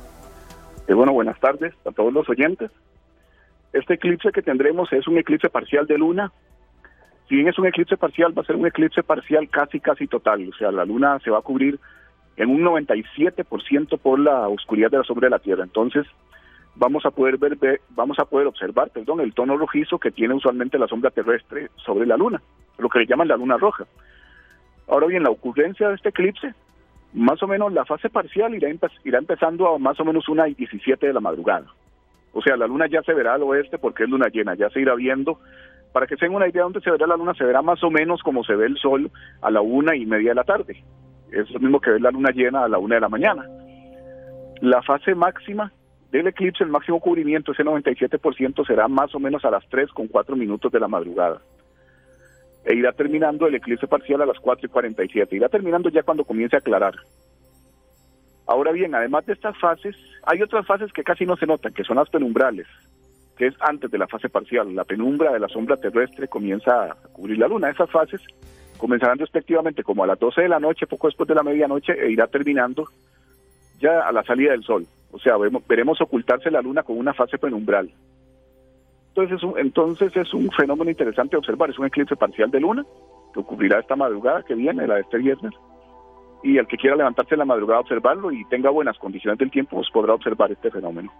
Eh, 0.88 0.94
bueno, 0.94 1.12
buenas 1.12 1.38
tardes 1.40 1.74
a 1.84 1.92
todos 1.92 2.12
los 2.12 2.28
oyentes. 2.28 2.70
Este 3.72 3.94
eclipse 3.94 4.32
que 4.32 4.42
tendremos 4.42 4.92
es 4.92 5.06
un 5.06 5.18
eclipse 5.18 5.50
parcial 5.50 5.86
de 5.86 5.98
luna 5.98 6.32
si 7.28 7.34
bien 7.34 7.48
es 7.48 7.58
un 7.58 7.66
eclipse 7.66 7.96
parcial, 7.96 8.36
va 8.36 8.42
a 8.42 8.46
ser 8.46 8.56
un 8.56 8.66
eclipse 8.66 9.02
parcial 9.02 9.48
casi, 9.48 9.80
casi 9.80 10.06
total. 10.06 10.48
O 10.48 10.56
sea, 10.56 10.70
la 10.70 10.84
luna 10.84 11.18
se 11.24 11.30
va 11.30 11.38
a 11.38 11.42
cubrir 11.42 11.78
en 12.36 12.50
un 12.50 12.62
97% 12.62 13.98
por 13.98 14.18
la 14.20 14.48
oscuridad 14.48 14.90
de 14.90 14.98
la 14.98 15.04
sombra 15.04 15.26
de 15.26 15.30
la 15.30 15.38
Tierra. 15.38 15.64
Entonces, 15.64 16.06
vamos 16.76 17.04
a 17.04 17.10
poder 17.10 17.38
ver, 17.38 17.80
vamos 17.90 18.18
a 18.18 18.26
poder 18.26 18.46
observar, 18.46 18.90
perdón, 18.90 19.20
el 19.20 19.34
tono 19.34 19.56
rojizo 19.56 19.98
que 19.98 20.10
tiene 20.10 20.34
usualmente 20.34 20.78
la 20.78 20.86
sombra 20.86 21.10
terrestre 21.10 21.70
sobre 21.76 22.06
la 22.06 22.16
luna, 22.16 22.40
lo 22.78 22.88
que 22.88 23.00
le 23.00 23.06
llaman 23.06 23.28
la 23.28 23.36
luna 23.36 23.56
roja. 23.56 23.86
Ahora 24.86 25.06
bien, 25.06 25.24
la 25.24 25.30
ocurrencia 25.30 25.88
de 25.88 25.96
este 25.96 26.10
eclipse, 26.10 26.54
más 27.12 27.42
o 27.42 27.48
menos 27.48 27.72
la 27.72 27.84
fase 27.84 28.08
parcial 28.10 28.54
irá, 28.54 28.68
irá 29.04 29.18
empezando 29.18 29.74
a 29.74 29.78
más 29.78 29.98
o 29.98 30.04
menos 30.04 30.28
una 30.28 30.48
y 30.48 30.54
17 30.54 31.06
de 31.06 31.12
la 31.12 31.20
madrugada. 31.20 31.66
O 32.32 32.42
sea, 32.42 32.56
la 32.56 32.66
luna 32.66 32.86
ya 32.86 33.02
se 33.02 33.14
verá 33.14 33.34
al 33.34 33.42
oeste 33.42 33.78
porque 33.78 34.04
es 34.04 34.10
luna 34.10 34.28
llena, 34.28 34.54
ya 34.54 34.68
se 34.68 34.80
irá 34.80 34.94
viendo. 34.94 35.40
Para 35.92 36.06
que 36.06 36.16
se 36.16 36.26
den 36.26 36.34
una 36.34 36.48
idea 36.48 36.60
de 36.60 36.64
dónde 36.64 36.80
se 36.80 36.90
verá 36.90 37.06
la 37.06 37.16
luna, 37.16 37.34
se 37.34 37.44
verá 37.44 37.62
más 37.62 37.82
o 37.82 37.90
menos 37.90 38.22
como 38.22 38.44
se 38.44 38.54
ve 38.54 38.66
el 38.66 38.76
sol 38.76 39.10
a 39.40 39.50
la 39.50 39.60
una 39.60 39.96
y 39.96 40.04
media 40.04 40.30
de 40.30 40.34
la 40.34 40.44
tarde. 40.44 40.84
Es 41.32 41.50
lo 41.50 41.60
mismo 41.60 41.80
que 41.80 41.90
ver 41.90 42.00
la 42.00 42.10
luna 42.10 42.30
llena 42.30 42.64
a 42.64 42.68
la 42.68 42.78
una 42.78 42.96
de 42.96 43.00
la 43.00 43.08
mañana. 43.08 43.46
La 44.60 44.82
fase 44.82 45.14
máxima 45.14 45.72
del 46.10 46.28
eclipse, 46.28 46.64
el 46.64 46.70
máximo 46.70 47.00
cubrimiento, 47.00 47.52
ese 47.52 47.64
97%, 47.64 48.66
será 48.66 48.88
más 48.88 49.14
o 49.14 49.18
menos 49.18 49.44
a 49.44 49.50
las 49.50 49.66
3 49.68 49.90
con 49.90 50.08
4 50.08 50.36
minutos 50.36 50.70
de 50.70 50.80
la 50.80 50.88
madrugada. 50.88 51.40
E 52.64 52.74
irá 52.74 52.92
terminando 52.92 53.46
el 53.46 53.54
eclipse 53.54 53.86
parcial 53.86 54.22
a 54.22 54.26
las 54.26 54.38
4 54.40 54.66
y 54.66 54.70
47. 54.70 55.36
Irá 55.36 55.48
terminando 55.48 55.88
ya 55.88 56.02
cuando 56.02 56.24
comience 56.24 56.56
a 56.56 56.58
aclarar. 56.58 56.94
Ahora 58.46 58.72
bien, 58.72 58.94
además 58.94 59.26
de 59.26 59.32
estas 59.32 59.58
fases, 59.58 59.96
hay 60.24 60.40
otras 60.42 60.66
fases 60.66 60.92
que 60.92 61.02
casi 61.02 61.26
no 61.26 61.36
se 61.36 61.46
notan, 61.46 61.72
que 61.72 61.84
son 61.84 61.96
las 61.96 62.08
penumbrales, 62.08 62.66
que 63.36 63.48
es 63.48 63.54
antes 63.60 63.90
de 63.90 63.98
la 63.98 64.06
fase 64.06 64.28
parcial. 64.28 64.74
La 64.74 64.84
penumbra 64.84 65.32
de 65.32 65.38
la 65.38 65.48
sombra 65.48 65.76
terrestre 65.76 66.28
comienza 66.28 66.84
a 66.84 66.94
cubrir 67.12 67.38
la 67.38 67.48
luna. 67.48 67.70
Esas 67.70 67.90
fases 67.90 68.20
comenzarán 68.78 69.18
respectivamente 69.18 69.82
como 69.82 70.04
a 70.04 70.06
las 70.06 70.18
12 70.18 70.42
de 70.42 70.48
la 70.48 70.60
noche, 70.60 70.86
poco 70.86 71.08
después 71.08 71.28
de 71.28 71.34
la 71.34 71.42
medianoche, 71.42 71.92
e 71.92 72.10
irá 72.10 72.26
terminando 72.26 72.84
ya 73.78 74.00
a 74.00 74.12
la 74.12 74.22
salida 74.24 74.52
del 74.52 74.64
sol. 74.64 74.86
O 75.12 75.18
sea, 75.18 75.36
veremos 75.68 76.00
ocultarse 76.00 76.50
la 76.50 76.62
luna 76.62 76.82
con 76.82 76.98
una 76.98 77.14
fase 77.14 77.38
penumbral. 77.38 77.90
Entonces 79.08 79.36
es, 79.36 79.42
un, 79.42 79.58
entonces 79.58 80.16
es 80.16 80.34
un 80.34 80.50
fenómeno 80.50 80.90
interesante 80.90 81.36
observar. 81.36 81.70
Es 81.70 81.78
un 81.78 81.86
eclipse 81.86 82.16
parcial 82.16 82.50
de 82.50 82.60
luna 82.60 82.84
que 83.32 83.40
ocurrirá 83.40 83.80
esta 83.80 83.96
madrugada 83.96 84.42
que 84.42 84.54
viene, 84.54 84.86
la 84.86 84.96
de 84.96 85.00
este 85.02 85.18
viernes. 85.18 85.52
Y 86.42 86.58
el 86.58 86.66
que 86.66 86.76
quiera 86.76 86.96
levantarse 86.96 87.34
en 87.34 87.40
la 87.40 87.44
madrugada 87.46 87.78
a 87.78 87.80
observarlo 87.80 88.30
y 88.30 88.44
tenga 88.46 88.70
buenas 88.70 88.98
condiciones 88.98 89.38
del 89.38 89.50
tiempo, 89.50 89.76
pues 89.76 89.90
podrá 89.90 90.14
observar 90.14 90.52
este 90.52 90.70
fenómeno. 90.70 91.10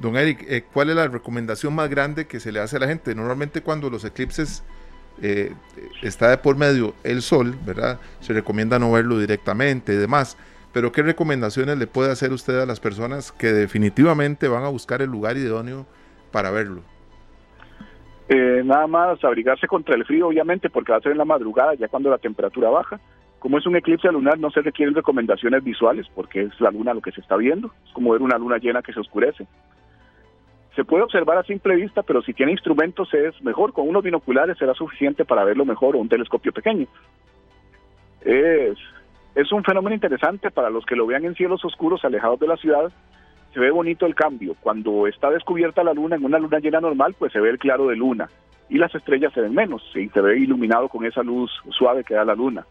Don 0.00 0.16
Eric, 0.16 0.44
eh, 0.48 0.64
¿cuál 0.72 0.90
es 0.90 0.96
la 0.96 1.08
recomendación 1.08 1.74
más 1.74 1.88
grande 1.88 2.26
que 2.26 2.40
se 2.40 2.52
le 2.52 2.60
hace 2.60 2.76
a 2.76 2.80
la 2.80 2.86
gente? 2.86 3.14
Normalmente 3.14 3.62
cuando 3.62 3.90
los 3.90 4.04
eclipses 4.04 4.64
eh, 5.22 5.52
está 6.02 6.30
de 6.30 6.38
por 6.38 6.56
medio 6.56 6.94
el 7.04 7.22
sol, 7.22 7.56
¿verdad? 7.64 8.00
Se 8.20 8.32
recomienda 8.32 8.78
no 8.78 8.92
verlo 8.92 9.18
directamente 9.18 9.92
y 9.92 9.96
demás 9.96 10.36
pero 10.74 10.90
¿qué 10.90 11.02
recomendaciones 11.02 11.78
le 11.78 11.86
puede 11.86 12.10
hacer 12.10 12.32
usted 12.32 12.58
a 12.58 12.66
las 12.66 12.80
personas 12.80 13.30
que 13.30 13.46
definitivamente 13.52 14.48
van 14.48 14.64
a 14.64 14.68
buscar 14.68 15.00
el 15.02 15.08
lugar 15.08 15.36
idóneo 15.36 15.86
para 16.32 16.50
verlo? 16.50 16.82
Eh, 18.28 18.60
nada 18.64 18.88
más 18.88 19.22
abrigarse 19.22 19.68
contra 19.68 19.94
el 19.94 20.04
frío, 20.04 20.26
obviamente, 20.26 20.68
porque 20.68 20.90
va 20.90 20.98
a 20.98 21.00
ser 21.00 21.12
en 21.12 21.18
la 21.18 21.24
madrugada, 21.24 21.74
ya 21.74 21.86
cuando 21.86 22.10
la 22.10 22.18
temperatura 22.18 22.70
baja. 22.70 22.98
Como 23.38 23.58
es 23.58 23.66
un 23.66 23.76
eclipse 23.76 24.10
lunar, 24.10 24.36
no 24.40 24.50
se 24.50 24.62
requieren 24.62 24.96
recomendaciones 24.96 25.62
visuales, 25.62 26.06
porque 26.12 26.42
es 26.42 26.60
la 26.60 26.72
luna 26.72 26.92
lo 26.92 27.02
que 27.02 27.12
se 27.12 27.20
está 27.20 27.36
viendo. 27.36 27.70
Es 27.86 27.92
como 27.92 28.10
ver 28.10 28.22
una 28.22 28.36
luna 28.36 28.58
llena 28.58 28.82
que 28.82 28.92
se 28.92 28.98
oscurece. 28.98 29.46
Se 30.74 30.84
puede 30.84 31.04
observar 31.04 31.38
a 31.38 31.44
simple 31.44 31.76
vista, 31.76 32.02
pero 32.02 32.22
si 32.22 32.34
tiene 32.34 32.52
instrumentos 32.52 33.12
es 33.14 33.40
mejor. 33.42 33.72
Con 33.72 33.88
unos 33.88 34.02
binoculares 34.02 34.58
será 34.58 34.74
suficiente 34.74 35.24
para 35.24 35.44
verlo 35.44 35.64
mejor 35.64 35.94
o 35.94 36.00
un 36.00 36.08
telescopio 36.08 36.52
pequeño. 36.52 36.86
Es 38.22 38.78
es 39.34 39.50
un 39.50 39.64
fenómeno 39.64 39.94
interesante 39.94 40.52
para 40.52 40.70
los 40.70 40.86
que 40.86 40.94
lo 40.94 41.06
vean 41.06 41.24
en 41.24 41.34
cielos 41.34 41.64
oscuros, 41.64 42.04
alejados 42.04 42.38
de 42.38 42.46
la 42.46 42.56
ciudad. 42.56 42.92
Se 43.52 43.58
ve 43.58 43.72
bonito 43.72 44.06
el 44.06 44.14
cambio. 44.14 44.54
Cuando 44.60 45.08
está 45.08 45.28
descubierta 45.30 45.82
la 45.82 45.92
luna 45.92 46.14
en 46.14 46.24
una 46.24 46.38
luna 46.38 46.60
llena 46.60 46.80
normal, 46.80 47.16
pues 47.18 47.32
se 47.32 47.40
ve 47.40 47.50
el 47.50 47.58
claro 47.58 47.88
de 47.88 47.96
luna 47.96 48.28
y 48.68 48.78
las 48.78 48.94
estrellas 48.94 49.32
se 49.32 49.40
ven 49.40 49.54
menos, 49.54 49.82
y 49.94 50.08
se 50.08 50.20
ve 50.20 50.38
iluminado 50.38 50.88
con 50.88 51.04
esa 51.04 51.22
luz 51.22 51.50
suave 51.70 52.04
que 52.04 52.14
da 52.14 52.24
la 52.24 52.34
luna. 52.34 52.64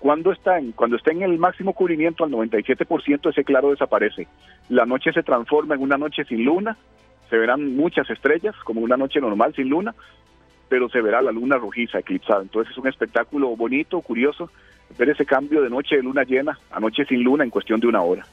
Cuando 0.00 0.32
está 0.32 0.58
en, 0.58 0.72
cuando 0.72 0.96
está 0.96 1.10
en 1.12 1.22
el 1.22 1.38
máximo 1.38 1.72
cubrimiento 1.72 2.24
al 2.24 2.30
97%, 2.30 3.30
ese 3.30 3.44
claro 3.44 3.70
desaparece. 3.70 4.28
La 4.68 4.86
noche 4.86 5.12
se 5.12 5.22
transforma 5.22 5.74
en 5.74 5.82
una 5.82 5.96
noche 5.96 6.24
sin 6.24 6.44
luna, 6.44 6.76
se 7.28 7.36
verán 7.36 7.76
muchas 7.76 8.08
estrellas, 8.10 8.54
como 8.64 8.80
una 8.80 8.96
noche 8.96 9.20
normal 9.20 9.54
sin 9.54 9.68
luna, 9.68 9.94
pero 10.68 10.88
se 10.88 11.00
verá 11.00 11.22
la 11.22 11.32
luna 11.32 11.56
rojiza 11.56 11.98
eclipsada. 11.98 12.42
Entonces 12.42 12.72
es 12.72 12.78
un 12.78 12.88
espectáculo 12.88 13.56
bonito, 13.56 14.00
curioso, 14.00 14.50
ver 14.98 15.10
ese 15.10 15.26
cambio 15.26 15.62
de 15.62 15.70
noche 15.70 15.96
de 15.96 16.02
luna 16.02 16.24
llena 16.24 16.58
a 16.70 16.80
noche 16.80 17.04
sin 17.06 17.22
luna 17.22 17.44
en 17.44 17.50
cuestión 17.50 17.80
de 17.80 17.86
una 17.86 18.02
hora. 18.02 18.26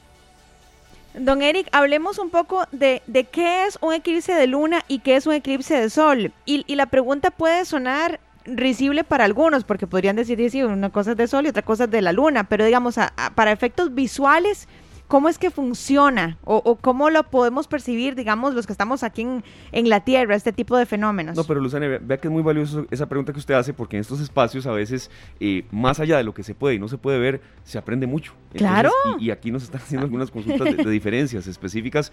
Don 1.14 1.40
Eric, 1.40 1.68
hablemos 1.72 2.18
un 2.18 2.28
poco 2.28 2.64
de, 2.72 3.00
de 3.06 3.24
qué 3.24 3.64
es 3.64 3.78
un 3.80 3.94
eclipse 3.94 4.34
de 4.34 4.46
luna 4.46 4.84
y 4.86 4.98
qué 4.98 5.16
es 5.16 5.26
un 5.26 5.32
eclipse 5.32 5.74
de 5.80 5.88
sol. 5.88 6.30
Y, 6.44 6.64
y 6.66 6.74
la 6.74 6.86
pregunta 6.86 7.30
puede 7.30 7.64
sonar 7.64 8.20
risible 8.44 9.02
para 9.02 9.24
algunos, 9.24 9.64
porque 9.64 9.86
podrían 9.86 10.16
decir, 10.16 10.50
sí, 10.50 10.62
una 10.62 10.90
cosa 10.90 11.12
es 11.12 11.16
de 11.16 11.26
sol 11.26 11.46
y 11.46 11.48
otra 11.48 11.62
cosa 11.62 11.84
es 11.84 11.90
de 11.90 12.02
la 12.02 12.12
luna, 12.12 12.44
pero 12.44 12.64
digamos, 12.64 12.96
para 13.34 13.52
efectos 13.52 13.94
visuales, 13.94 14.68
¿Cómo 15.08 15.28
es 15.28 15.38
que 15.38 15.50
funciona 15.50 16.36
o, 16.44 16.76
cómo 16.80 17.10
lo 17.10 17.22
podemos 17.24 17.68
percibir, 17.68 18.16
digamos, 18.16 18.54
los 18.54 18.66
que 18.66 18.72
estamos 18.72 19.04
aquí 19.04 19.26
en, 19.72 19.88
la 19.88 20.00
Tierra, 20.00 20.34
este 20.34 20.52
tipo 20.52 20.76
de 20.76 20.84
fenómenos? 20.84 21.36
No, 21.36 21.44
pero 21.44 21.60
Luzane, 21.60 21.98
vea 21.98 22.18
que 22.18 22.26
es 22.26 22.32
muy 22.32 22.42
valioso 22.42 22.86
esa 22.90 23.08
pregunta 23.08 23.32
que 23.32 23.38
usted 23.38 23.54
hace 23.54 23.72
porque 23.72 23.96
en 23.96 24.00
estos 24.00 24.20
espacios 24.20 24.66
a 24.66 24.72
veces, 24.72 25.10
eh, 25.38 25.64
más 25.70 26.00
allá 26.00 26.16
de 26.16 26.24
lo 26.24 26.34
que 26.34 26.42
se 26.42 26.54
puede 26.54 26.74
y 26.74 26.78
no 26.80 26.88
se 26.88 26.98
puede 26.98 27.20
ver, 27.20 27.40
se 27.62 27.78
aprende 27.78 28.06
mucho. 28.06 28.34
claro. 28.52 28.90
Y, 29.20 29.30
aquí 29.30 29.52
nos 29.52 29.62
están 29.62 29.80
haciendo 29.84 30.04
algunas 30.04 30.30
consultas 30.30 30.76
de, 30.76 30.90
diferencias 30.90 31.46
específicas, 31.46 32.12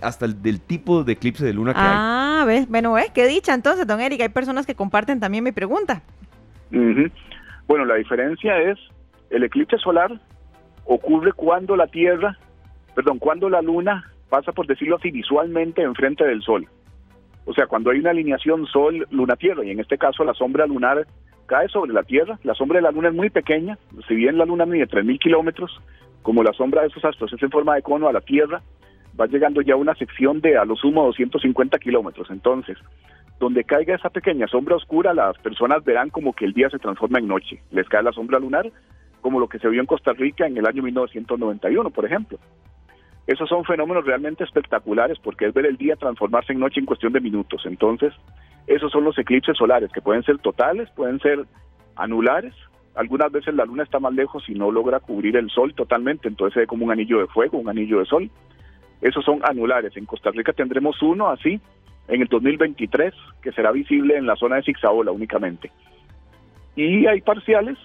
hasta 0.00 0.24
el, 0.24 0.40
del 0.40 0.60
tipo 0.60 1.04
de 1.04 1.12
eclipse 1.12 1.44
de 1.44 1.52
luna 1.52 1.74
que 1.74 1.80
ah, 1.80 1.82
hay. 1.82 2.42
Ah, 2.42 2.44
ves, 2.46 2.68
bueno, 2.68 2.92
¿ves? 2.94 3.10
Qué 3.10 3.26
dicha 3.26 3.52
entonces, 3.52 3.86
don 3.86 4.00
Eric. 4.00 4.22
Hay 4.22 4.28
personas 4.30 4.64
que 4.64 4.74
comparten 4.74 5.20
también 5.20 5.44
mi 5.44 5.52
pregunta. 5.52 6.02
Bueno, 6.70 7.84
la 7.84 7.96
diferencia 7.96 8.58
es 8.58 8.78
el 9.30 9.44
eclipse 9.44 9.76
solar 9.78 10.20
ocurre 10.84 11.32
cuando 11.32 11.76
la 11.76 11.86
Tierra, 11.86 12.38
perdón, 12.94 13.18
cuando 13.18 13.48
la 13.48 13.62
Luna 13.62 14.12
pasa, 14.28 14.52
por 14.52 14.66
decirlo 14.66 14.96
así, 14.96 15.10
visualmente 15.10 15.82
enfrente 15.82 16.24
del 16.24 16.42
Sol. 16.42 16.66
O 17.44 17.52
sea, 17.52 17.66
cuando 17.66 17.90
hay 17.90 17.98
una 17.98 18.10
alineación 18.10 18.66
Sol-Luna-Tierra, 18.66 19.64
y 19.64 19.70
en 19.70 19.80
este 19.80 19.98
caso 19.98 20.24
la 20.24 20.34
sombra 20.34 20.66
lunar 20.66 21.06
cae 21.46 21.68
sobre 21.68 21.92
la 21.92 22.02
Tierra, 22.02 22.38
la 22.44 22.54
sombra 22.54 22.78
de 22.78 22.82
la 22.82 22.92
Luna 22.92 23.08
es 23.08 23.14
muy 23.14 23.30
pequeña, 23.30 23.78
si 24.06 24.14
bien 24.14 24.38
la 24.38 24.44
Luna 24.44 24.64
mide 24.64 24.88
3.000 24.88 25.18
kilómetros, 25.18 25.80
como 26.22 26.42
la 26.42 26.52
sombra 26.52 26.82
de 26.82 26.88
esos 26.88 27.04
astros 27.04 27.32
es 27.32 27.42
en 27.42 27.50
forma 27.50 27.74
de 27.74 27.82
cono 27.82 28.08
a 28.08 28.12
la 28.12 28.20
Tierra, 28.20 28.62
va 29.20 29.26
llegando 29.26 29.60
ya 29.60 29.74
a 29.74 29.76
una 29.76 29.94
sección 29.94 30.40
de 30.40 30.56
a 30.56 30.64
lo 30.64 30.76
sumo 30.76 31.04
250 31.04 31.78
kilómetros. 31.78 32.30
Entonces, 32.30 32.78
donde 33.38 33.64
caiga 33.64 33.96
esa 33.96 34.08
pequeña 34.08 34.46
sombra 34.46 34.76
oscura, 34.76 35.12
las 35.12 35.36
personas 35.38 35.84
verán 35.84 36.10
como 36.10 36.32
que 36.32 36.44
el 36.44 36.52
día 36.52 36.70
se 36.70 36.78
transforma 36.78 37.18
en 37.18 37.26
noche. 37.26 37.60
Les 37.72 37.88
cae 37.88 38.02
la 38.02 38.12
sombra 38.12 38.38
lunar 38.38 38.70
como 39.22 39.40
lo 39.40 39.48
que 39.48 39.58
se 39.58 39.68
vio 39.68 39.80
en 39.80 39.86
Costa 39.86 40.12
Rica 40.12 40.46
en 40.46 40.58
el 40.58 40.66
año 40.66 40.82
1991, 40.82 41.90
por 41.90 42.04
ejemplo. 42.04 42.38
Esos 43.26 43.48
son 43.48 43.64
fenómenos 43.64 44.04
realmente 44.04 44.44
espectaculares 44.44 45.18
porque 45.20 45.46
es 45.46 45.54
ver 45.54 45.64
el 45.66 45.76
día 45.76 45.96
transformarse 45.96 46.52
en 46.52 46.58
noche 46.58 46.80
en 46.80 46.86
cuestión 46.86 47.12
de 47.12 47.20
minutos. 47.20 47.62
Entonces, 47.64 48.12
esos 48.66 48.90
son 48.90 49.04
los 49.04 49.16
eclipses 49.16 49.56
solares, 49.56 49.90
que 49.92 50.02
pueden 50.02 50.24
ser 50.24 50.38
totales, 50.38 50.90
pueden 50.90 51.20
ser 51.20 51.46
anulares. 51.96 52.52
Algunas 52.94 53.30
veces 53.30 53.54
la 53.54 53.64
luna 53.64 53.84
está 53.84 54.00
más 54.00 54.12
lejos 54.12 54.48
y 54.48 54.54
no 54.54 54.70
logra 54.70 55.00
cubrir 55.00 55.36
el 55.36 55.50
sol 55.50 55.72
totalmente, 55.74 56.28
entonces 56.28 56.54
se 56.54 56.60
ve 56.60 56.66
como 56.66 56.84
un 56.84 56.90
anillo 56.90 57.20
de 57.20 57.26
fuego, 57.28 57.58
un 57.58 57.68
anillo 57.68 58.00
de 58.00 58.06
sol. 58.06 58.30
Esos 59.00 59.24
son 59.24 59.40
anulares. 59.44 59.96
En 59.96 60.04
Costa 60.04 60.30
Rica 60.30 60.52
tendremos 60.52 61.00
uno 61.00 61.30
así 61.30 61.60
en 62.08 62.22
el 62.22 62.28
2023, 62.28 63.14
que 63.40 63.52
será 63.52 63.70
visible 63.70 64.16
en 64.16 64.26
la 64.26 64.36
zona 64.36 64.56
de 64.56 64.62
Zigzaola 64.62 65.12
únicamente. 65.12 65.70
Y 66.74 67.06
hay 67.06 67.20
parciales 67.20 67.78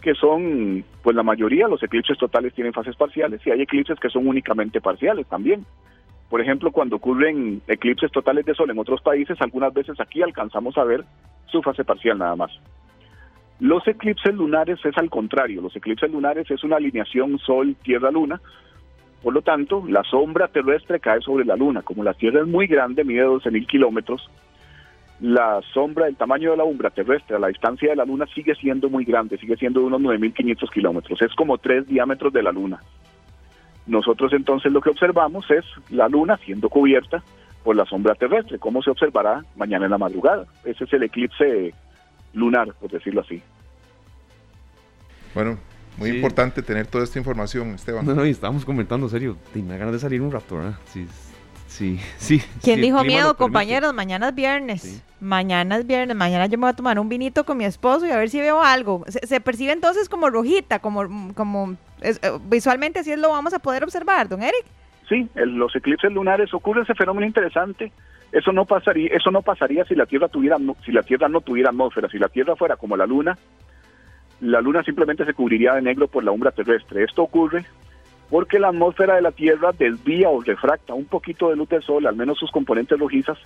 que 0.00 0.14
son, 0.14 0.84
pues 1.02 1.16
la 1.16 1.22
mayoría, 1.22 1.68
los 1.68 1.82
eclipses 1.82 2.18
totales 2.18 2.54
tienen 2.54 2.72
fases 2.72 2.96
parciales 2.96 3.40
y 3.46 3.50
hay 3.50 3.62
eclipses 3.62 3.98
que 3.98 4.10
son 4.10 4.26
únicamente 4.26 4.80
parciales 4.80 5.26
también. 5.26 5.64
Por 6.28 6.40
ejemplo, 6.40 6.70
cuando 6.70 6.96
ocurren 6.96 7.62
eclipses 7.66 8.12
totales 8.12 8.44
de 8.44 8.54
sol 8.54 8.70
en 8.70 8.78
otros 8.78 9.00
países, 9.00 9.40
algunas 9.40 9.72
veces 9.72 9.98
aquí 10.00 10.22
alcanzamos 10.22 10.76
a 10.76 10.84
ver 10.84 11.04
su 11.46 11.62
fase 11.62 11.84
parcial 11.84 12.18
nada 12.18 12.36
más. 12.36 12.50
Los 13.60 13.86
eclipses 13.88 14.34
lunares 14.34 14.78
es 14.84 14.96
al 14.98 15.10
contrario, 15.10 15.62
los 15.62 15.74
eclipses 15.74 16.10
lunares 16.10 16.48
es 16.50 16.62
una 16.62 16.76
alineación 16.76 17.38
Sol-Tierra-Luna, 17.38 18.40
por 19.22 19.34
lo 19.34 19.42
tanto, 19.42 19.84
la 19.88 20.04
sombra 20.04 20.48
terrestre 20.48 21.00
cae 21.00 21.20
sobre 21.20 21.44
la 21.44 21.56
Luna. 21.56 21.82
Como 21.82 22.04
la 22.04 22.14
Tierra 22.14 22.40
es 22.40 22.46
muy 22.46 22.66
grande, 22.66 23.04
mide 23.04 23.26
12.000 23.26 23.66
kilómetros, 23.66 24.30
la 25.20 25.60
sombra, 25.72 26.06
el 26.06 26.16
tamaño 26.16 26.52
de 26.52 26.56
la 26.56 26.64
umbra 26.64 26.90
terrestre 26.90 27.36
a 27.36 27.40
la 27.40 27.48
distancia 27.48 27.90
de 27.90 27.96
la 27.96 28.04
Luna 28.04 28.26
sigue 28.34 28.54
siendo 28.54 28.88
muy 28.88 29.04
grande, 29.04 29.36
sigue 29.38 29.56
siendo 29.56 29.80
de 29.80 29.86
unos 29.86 30.00
9.500 30.00 30.70
kilómetros, 30.70 31.20
es 31.22 31.34
como 31.34 31.58
tres 31.58 31.86
diámetros 31.86 32.32
de 32.32 32.42
la 32.42 32.52
Luna. 32.52 32.80
Nosotros 33.86 34.32
entonces 34.32 34.70
lo 34.70 34.80
que 34.80 34.90
observamos 34.90 35.50
es 35.50 35.64
la 35.90 36.08
Luna 36.08 36.36
siendo 36.44 36.68
cubierta 36.68 37.22
por 37.64 37.74
la 37.74 37.84
sombra 37.86 38.14
terrestre, 38.14 38.58
como 38.58 38.82
se 38.82 38.90
observará 38.90 39.44
mañana 39.56 39.86
en 39.86 39.90
la 39.90 39.98
madrugada. 39.98 40.46
Ese 40.64 40.84
es 40.84 40.92
el 40.92 41.02
eclipse 41.02 41.74
lunar, 42.34 42.72
por 42.80 42.90
decirlo 42.90 43.22
así. 43.22 43.42
Bueno, 45.34 45.58
Muy 45.96 46.10
importante 46.10 46.62
tener 46.62 46.86
toda 46.86 47.02
esta 47.02 47.18
información, 47.18 47.70
Esteban. 47.70 48.06
No, 48.06 48.14
no, 48.14 48.24
y 48.24 48.30
estábamos 48.30 48.64
comentando, 48.64 49.08
serio, 49.08 49.36
me 49.54 49.76
ganas 49.76 49.92
de 49.92 49.98
salir 49.98 50.22
un 50.22 50.30
rato, 50.30 50.56
¿verdad? 50.56 50.78
Sí, 50.86 51.06
sí, 51.68 52.00
sí. 52.18 52.42
¿Quién 52.62 52.80
dijo 52.80 53.04
miedo, 53.04 53.36
compañeros? 53.36 53.94
Mañana 53.94 54.28
es 54.28 54.34
viernes. 54.34 55.04
Mañana 55.20 55.76
es 55.76 55.86
viernes. 55.86 56.16
Mañana 56.16 56.46
yo 56.46 56.58
me 56.58 56.62
voy 56.62 56.70
a 56.70 56.76
tomar 56.76 56.98
un 56.98 57.08
vinito 57.08 57.44
con 57.44 57.56
mi 57.56 57.64
esposo 57.64 58.06
y 58.06 58.10
a 58.10 58.16
ver 58.16 58.30
si 58.30 58.40
veo 58.40 58.62
algo. 58.62 59.04
Se, 59.08 59.40
percibe 59.40 59.72
entonces 59.72 60.08
como 60.08 60.30
rojita, 60.30 60.80
como, 60.80 61.32
como 61.34 61.76
eh, 62.02 62.14
visualmente 62.48 63.00
así 63.00 63.12
es 63.12 63.18
lo 63.18 63.30
vamos 63.30 63.54
a 63.54 63.58
poder 63.58 63.84
observar, 63.84 64.28
don 64.28 64.42
Eric. 64.42 64.64
Sí, 65.08 65.28
los 65.34 65.74
eclipses 65.74 66.12
lunares 66.12 66.52
ocurre 66.52 66.82
ese 66.82 66.94
fenómeno 66.94 67.26
interesante. 67.26 67.92
Eso 68.30 68.52
no 68.52 68.66
pasaría, 68.66 69.08
eso 69.14 69.30
no 69.30 69.40
pasaría 69.42 69.84
si 69.86 69.94
la 69.94 70.04
Tierra 70.04 70.28
tuviera, 70.28 70.58
si 70.84 70.92
la 70.92 71.02
Tierra 71.02 71.28
no 71.28 71.40
tuviera 71.40 71.70
atmósfera. 71.70 72.08
Si 72.08 72.18
la 72.18 72.28
Tierra 72.28 72.56
fuera 72.56 72.76
como 72.76 72.96
la 72.96 73.06
Luna, 73.06 73.38
la 74.40 74.60
Luna 74.60 74.82
simplemente 74.82 75.24
se 75.24 75.32
cubriría 75.32 75.74
de 75.74 75.82
negro 75.82 76.08
por 76.08 76.24
la 76.24 76.30
umbra 76.30 76.50
terrestre. 76.50 77.04
Esto 77.04 77.22
ocurre 77.22 77.64
porque 78.30 78.58
la 78.58 78.68
atmósfera 78.68 79.16
de 79.16 79.22
la 79.22 79.32
Tierra 79.32 79.72
desvía 79.72 80.28
o 80.28 80.42
refracta 80.42 80.94
un 80.94 81.06
poquito 81.06 81.48
de 81.48 81.56
luz 81.56 81.68
del 81.68 81.82
Sol, 81.82 82.06
al 82.06 82.16
menos 82.16 82.38
sus 82.38 82.50
componentes 82.50 82.98
rojizas, 82.98 83.38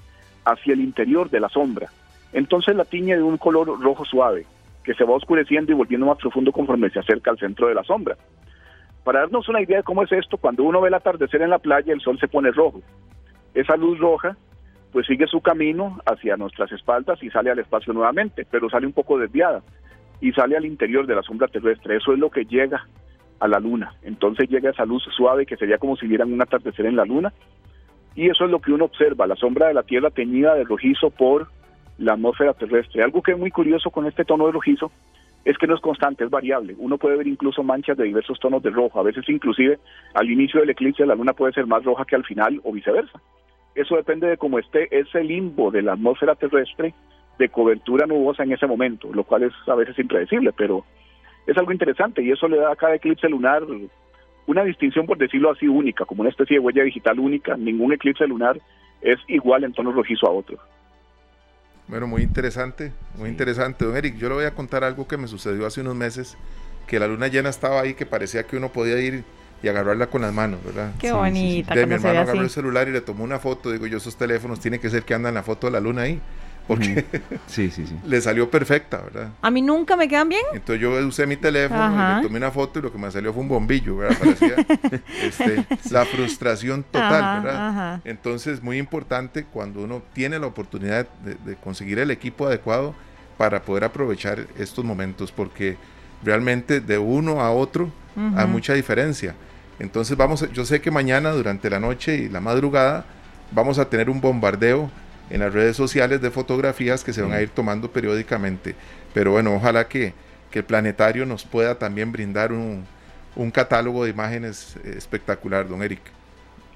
hacia 0.44 0.72
el 0.72 0.80
interior 0.80 1.30
de 1.30 1.40
la 1.40 1.48
sombra. 1.48 1.88
Entonces 2.32 2.74
la 2.74 2.84
tiñe 2.84 3.16
de 3.16 3.22
un 3.22 3.38
color 3.38 3.80
rojo 3.80 4.04
suave, 4.04 4.46
que 4.82 4.94
se 4.94 5.04
va 5.04 5.14
oscureciendo 5.14 5.70
y 5.70 5.74
volviendo 5.76 6.06
más 6.06 6.18
profundo 6.18 6.50
conforme 6.50 6.90
se 6.90 6.98
acerca 6.98 7.30
al 7.30 7.38
centro 7.38 7.68
de 7.68 7.74
la 7.74 7.84
sombra. 7.84 8.16
Para 9.04 9.20
darnos 9.20 9.48
una 9.48 9.60
idea 9.60 9.78
de 9.78 9.82
cómo 9.82 10.02
es 10.02 10.12
esto, 10.12 10.36
cuando 10.36 10.64
uno 10.64 10.80
ve 10.80 10.88
el 10.88 10.94
atardecer 10.94 11.42
en 11.42 11.50
la 11.50 11.58
playa, 11.58 11.92
el 11.92 12.00
sol 12.00 12.18
se 12.18 12.28
pone 12.28 12.50
rojo. 12.50 12.80
Esa 13.54 13.76
luz 13.76 13.98
roja 13.98 14.36
pues 14.92 15.06
sigue 15.06 15.26
su 15.26 15.40
camino 15.40 15.98
hacia 16.04 16.36
nuestras 16.36 16.70
espaldas 16.70 17.22
y 17.22 17.30
sale 17.30 17.50
al 17.50 17.58
espacio 17.58 17.92
nuevamente, 17.94 18.46
pero 18.50 18.68
sale 18.68 18.86
un 18.86 18.92
poco 18.92 19.18
desviada 19.18 19.62
y 20.20 20.32
sale 20.32 20.56
al 20.56 20.66
interior 20.66 21.06
de 21.06 21.14
la 21.14 21.22
sombra 21.22 21.48
terrestre. 21.48 21.96
Eso 21.96 22.12
es 22.12 22.18
lo 22.18 22.30
que 22.30 22.44
llega 22.44 22.86
a 23.42 23.48
la 23.48 23.58
luna. 23.58 23.92
Entonces 24.02 24.48
llega 24.48 24.70
esa 24.70 24.84
luz 24.84 25.02
suave 25.16 25.46
que 25.46 25.56
sería 25.56 25.78
como 25.78 25.96
si 25.96 26.06
vieran 26.06 26.32
un 26.32 26.40
atardecer 26.40 26.86
en 26.86 26.94
la 26.94 27.04
luna. 27.04 27.32
Y 28.14 28.30
eso 28.30 28.44
es 28.44 28.50
lo 28.52 28.60
que 28.60 28.70
uno 28.70 28.84
observa, 28.84 29.26
la 29.26 29.34
sombra 29.34 29.66
de 29.66 29.74
la 29.74 29.82
Tierra 29.82 30.10
teñida 30.10 30.54
de 30.54 30.62
rojizo 30.62 31.10
por 31.10 31.48
la 31.98 32.12
atmósfera 32.12 32.54
terrestre. 32.54 33.02
Algo 33.02 33.20
que 33.20 33.32
es 33.32 33.38
muy 33.38 33.50
curioso 33.50 33.90
con 33.90 34.06
este 34.06 34.24
tono 34.24 34.46
de 34.46 34.52
rojizo 34.52 34.92
es 35.44 35.58
que 35.58 35.66
no 35.66 35.74
es 35.74 35.80
constante, 35.80 36.22
es 36.22 36.30
variable. 36.30 36.76
Uno 36.78 36.98
puede 36.98 37.16
ver 37.16 37.26
incluso 37.26 37.64
manchas 37.64 37.96
de 37.96 38.04
diversos 38.04 38.38
tonos 38.38 38.62
de 38.62 38.70
rojo. 38.70 39.00
A 39.00 39.02
veces 39.02 39.28
inclusive 39.28 39.80
al 40.14 40.30
inicio 40.30 40.60
del 40.60 40.70
eclipse 40.70 41.04
la 41.04 41.16
luna 41.16 41.32
puede 41.32 41.52
ser 41.52 41.66
más 41.66 41.82
roja 41.82 42.04
que 42.04 42.14
al 42.14 42.24
final 42.24 42.60
o 42.62 42.70
viceversa. 42.70 43.20
Eso 43.74 43.96
depende 43.96 44.28
de 44.28 44.36
cómo 44.36 44.60
esté 44.60 44.86
ese 44.96 45.24
limbo 45.24 45.72
de 45.72 45.82
la 45.82 45.94
atmósfera 45.94 46.36
terrestre 46.36 46.94
de 47.40 47.48
cobertura 47.48 48.06
nubosa 48.06 48.44
en 48.44 48.52
ese 48.52 48.68
momento, 48.68 49.12
lo 49.12 49.24
cual 49.24 49.42
es 49.42 49.52
a 49.66 49.74
veces 49.74 49.98
impredecible, 49.98 50.52
pero 50.52 50.84
es 51.46 51.56
algo 51.56 51.72
interesante 51.72 52.22
y 52.22 52.30
eso 52.30 52.48
le 52.48 52.58
da 52.58 52.72
a 52.72 52.76
cada 52.76 52.94
eclipse 52.94 53.28
lunar 53.28 53.62
una 54.46 54.64
distinción, 54.64 55.06
por 55.06 55.18
decirlo 55.18 55.50
así, 55.50 55.68
única, 55.68 56.04
como 56.04 56.22
una 56.22 56.30
especie 56.30 56.56
de 56.56 56.60
huella 56.60 56.82
digital 56.82 57.18
única. 57.18 57.56
Ningún 57.56 57.92
eclipse 57.92 58.26
lunar 58.26 58.60
es 59.00 59.18
igual 59.28 59.64
en 59.64 59.72
tono 59.72 59.92
rojizo 59.92 60.26
a 60.26 60.30
otro. 60.30 60.58
Bueno, 61.88 62.06
muy 62.06 62.22
interesante, 62.22 62.92
muy 63.16 63.28
interesante. 63.28 63.84
Don 63.84 63.96
Eric, 63.96 64.16
yo 64.16 64.28
le 64.28 64.34
voy 64.36 64.44
a 64.44 64.54
contar 64.54 64.84
algo 64.84 65.06
que 65.06 65.16
me 65.16 65.26
sucedió 65.26 65.66
hace 65.66 65.80
unos 65.80 65.94
meses, 65.94 66.38
que 66.86 66.98
la 66.98 67.06
luna 67.06 67.28
llena 67.28 67.48
estaba 67.48 67.80
ahí, 67.80 67.94
que 67.94 68.06
parecía 68.06 68.44
que 68.44 68.56
uno 68.56 68.70
podía 68.70 69.00
ir 69.00 69.24
y 69.62 69.68
agarrarla 69.68 70.06
con 70.06 70.22
las 70.22 70.32
manos, 70.32 70.64
¿verdad? 70.64 70.92
Qué 70.98 71.12
bonita. 71.12 71.74
De 71.74 71.86
mi 71.86 71.94
hermano 71.94 72.20
agarró 72.20 72.40
el 72.40 72.50
celular 72.50 72.88
y 72.88 72.92
le 72.92 73.00
tomó 73.00 73.24
una 73.24 73.38
foto, 73.38 73.70
digo 73.70 73.86
yo, 73.86 73.98
esos 73.98 74.16
teléfonos 74.16 74.60
tiene 74.60 74.78
que 74.78 74.90
ser 74.90 75.02
que 75.02 75.14
andan 75.14 75.34
la 75.34 75.42
foto 75.42 75.66
de 75.66 75.72
la 75.72 75.80
luna 75.80 76.02
ahí 76.02 76.20
porque 76.66 77.04
sí, 77.46 77.70
sí, 77.70 77.86
sí. 77.86 77.96
le 78.06 78.20
salió 78.20 78.50
perfecta, 78.50 78.98
¿verdad? 78.98 79.30
A 79.40 79.50
mí 79.50 79.62
nunca 79.62 79.96
me 79.96 80.08
quedan 80.08 80.28
bien. 80.28 80.42
Entonces 80.52 80.80
yo 80.80 80.92
usé 81.06 81.26
mi 81.26 81.36
teléfono, 81.36 82.16
le 82.16 82.22
tomé 82.22 82.38
una 82.38 82.50
foto 82.50 82.78
y 82.78 82.82
lo 82.82 82.92
que 82.92 82.98
me 82.98 83.10
salió 83.10 83.32
fue 83.32 83.42
un 83.42 83.48
bombillo, 83.48 83.96
¿verdad? 83.96 84.18
Parecía 84.18 84.54
este, 85.22 85.66
la 85.90 86.04
frustración 86.04 86.84
total, 86.84 87.42
¿verdad? 87.42 88.00
Entonces, 88.04 88.62
muy 88.62 88.78
importante 88.78 89.44
cuando 89.44 89.82
uno 89.82 90.02
tiene 90.12 90.38
la 90.38 90.46
oportunidad 90.46 91.08
de, 91.24 91.56
conseguir 91.56 91.98
el 91.98 92.10
equipo 92.10 92.46
adecuado 92.46 92.94
para 93.36 93.62
poder 93.62 93.84
aprovechar 93.84 94.46
estos 94.58 94.84
momentos, 94.84 95.32
porque 95.32 95.76
realmente 96.22 96.80
de 96.80 96.98
uno 96.98 97.40
a 97.40 97.50
otro 97.50 97.90
hay 98.36 98.46
mucha 98.46 98.74
diferencia. 98.74 99.34
Entonces 99.78 100.16
vamos, 100.16 100.48
yo 100.52 100.64
sé 100.64 100.80
que 100.80 100.90
mañana 100.90 101.30
durante 101.30 101.68
la 101.68 101.80
noche 101.80 102.16
y 102.16 102.28
la 102.28 102.40
madrugada 102.40 103.04
vamos 103.50 103.78
a 103.78 103.88
tener 103.88 104.10
un 104.10 104.20
bombardeo 104.20 104.90
en 105.32 105.40
las 105.40 105.52
redes 105.52 105.76
sociales 105.76 106.20
de 106.20 106.30
fotografías 106.30 107.02
que 107.02 107.14
se 107.14 107.22
van 107.22 107.32
a 107.32 107.40
ir 107.40 107.48
tomando 107.48 107.90
periódicamente. 107.90 108.74
Pero 109.14 109.32
bueno, 109.32 109.54
ojalá 109.54 109.88
que, 109.88 110.12
el 110.52 110.64
planetario 110.64 111.24
nos 111.24 111.46
pueda 111.46 111.78
también 111.78 112.12
brindar 112.12 112.52
un, 112.52 112.84
catálogo 113.50 114.04
de 114.04 114.10
imágenes 114.10 114.76
eh, 114.84 114.92
espectacular, 114.98 115.66
don 115.66 115.82
Eric. 115.82 116.02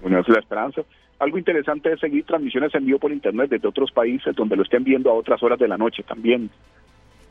Bueno, 0.01 0.21
es 0.21 0.29
la 0.29 0.39
esperanza. 0.39 0.81
Algo 1.19 1.37
interesante 1.37 1.93
es 1.93 2.01
seguir 2.01 2.25
transmisiones 2.25 2.75
en 2.75 2.87
vivo 2.87 2.99
por 2.99 3.13
internet 3.13 3.51
desde 3.51 3.69
otros 3.69 3.93
países 3.93 4.35
donde 4.35 4.57
lo 4.57 4.63
estén 4.63 4.83
viendo 4.83 5.11
a 5.11 5.15
otras 5.15 5.43
horas 5.43 5.59
de 5.59 5.69
la 5.69 5.77
noche 5.77 6.03
también. 6.03 6.49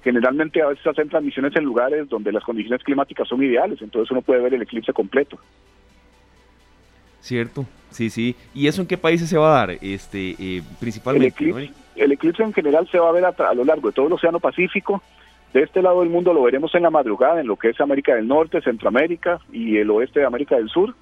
Generalmente 0.04 0.62
a 0.62 0.68
veces 0.68 0.86
hacen 0.86 1.10
transmisiones 1.10 1.56
en 1.56 1.64
lugares 1.64 2.08
donde 2.08 2.32
las 2.32 2.44
condiciones 2.44 2.84
climáticas 2.84 3.28
son 3.28 3.44
ideales, 3.44 3.82
entonces 3.82 4.12
uno 4.12 4.22
puede 4.22 4.42
ver 4.42 4.54
el 4.54 4.62
eclipse 4.62 4.94
completo. 4.94 5.40
Cierto, 7.26 7.66
sí, 7.90 8.12
sí. 8.12 8.36
¿Y 8.54 8.68
eso 8.68 8.84
en 8.84 8.88
qué 8.88 9.00
países 9.00 9.28
se 9.28 9.36
va 9.36 9.48
a 9.48 9.66
dar 9.66 9.78
este, 9.82 10.36
eh, 10.38 10.62
principalmente? 10.80 11.44
El 11.96 12.12
eclipse, 12.12 12.44
en 12.44 12.54
general 12.54 12.88
se 12.92 13.00
va 13.00 13.10
a 13.10 13.14
ver 13.14 13.26
a, 13.26 13.54
lo 13.56 13.66
largo 13.66 13.88
de 13.88 13.96
todo 13.96 14.06
el 14.06 14.14
Océano 14.14 14.40
Pacífico. 14.40 15.02
De 15.52 15.64
este 15.64 15.82
lado 15.82 16.02
del 16.02 16.12
mundo 16.12 16.36
lo 16.36 16.44
veremos 16.44 16.76
en 16.76 16.84
la 16.84 16.92
madrugada, 16.92 17.42
en 17.42 17.48
lo 17.48 17.56
que 17.56 17.70
es 17.70 17.82
América 17.82 18.14
del 18.14 18.28
Norte, 18.28 18.62
Centroamérica 18.62 19.40
y 19.52 19.78
el 19.78 19.90
oeste 19.90 20.20
de 20.20 20.28
América 20.28 20.56
del 20.56 20.70
Sur. 20.70 20.94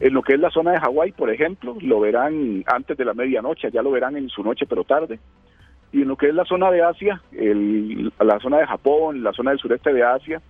En 0.00 0.12
lo 0.12 0.22
que 0.22 0.34
es 0.34 0.40
la 0.40 0.50
zona 0.50 0.72
de 0.72 0.80
Hawái, 0.80 1.12
por 1.12 1.30
ejemplo, 1.30 1.76
lo 1.80 2.00
verán 2.00 2.64
antes 2.66 2.96
de 2.96 3.04
la 3.04 3.14
medianoche, 3.14 3.70
ya 3.70 3.82
lo 3.82 3.92
verán 3.92 4.16
en 4.16 4.30
su 4.30 4.42
noche, 4.42 4.66
pero 4.68 4.82
tarde. 4.82 5.20
Y 5.92 6.02
en 6.02 6.08
lo 6.08 6.16
que 6.16 6.26
es 6.26 6.34
la 6.34 6.44
zona 6.44 6.72
de 6.72 6.82
Asia, 6.82 7.22
el, 7.30 8.12
la 8.18 8.40
zona 8.40 8.58
de 8.58 8.66
Japón, 8.66 9.22
la 9.22 9.32
zona 9.32 9.52
del 9.52 9.60
sureste 9.60 9.92
de 9.92 10.02
Asia, 10.02 10.42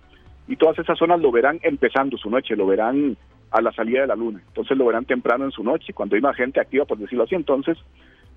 y 0.47 0.55
todas 0.55 0.79
esas 0.79 0.97
zonas 0.97 1.19
lo 1.19 1.31
verán 1.31 1.59
empezando 1.61 2.17
su 2.17 2.31
noche, 2.31 2.55
lo 2.55 2.65
verán 2.65 3.15
a 3.53 3.61
la 3.61 3.71
salida 3.71 4.01
de 4.01 4.07
la 4.07 4.15
luna. 4.15 4.41
Entonces 4.47 4.75
lo 4.75 4.87
verán 4.87 5.05
temprano 5.05 5.45
en 5.45 5.51
su 5.51 5.63
noche, 5.63 5.93
cuando 5.93 6.15
hay 6.15 6.21
más 6.21 6.35
gente 6.35 6.59
activa, 6.59 6.85
por 6.85 6.97
decirlo 6.97 7.23
así. 7.23 7.35
Entonces, 7.35 7.77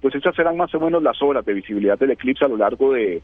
pues 0.03 0.15
esas 0.15 0.37
serán 0.37 0.59
más 0.59 0.73
o 0.75 0.81
menos 0.81 1.03
las 1.03 1.21
horas 1.23 1.45
de 1.45 1.55
visibilidad 1.55 1.99
del 1.99 2.11
eclipse 2.11 2.45
a 2.45 2.49
lo 2.49 2.59
largo 2.59 2.93
de 2.93 3.23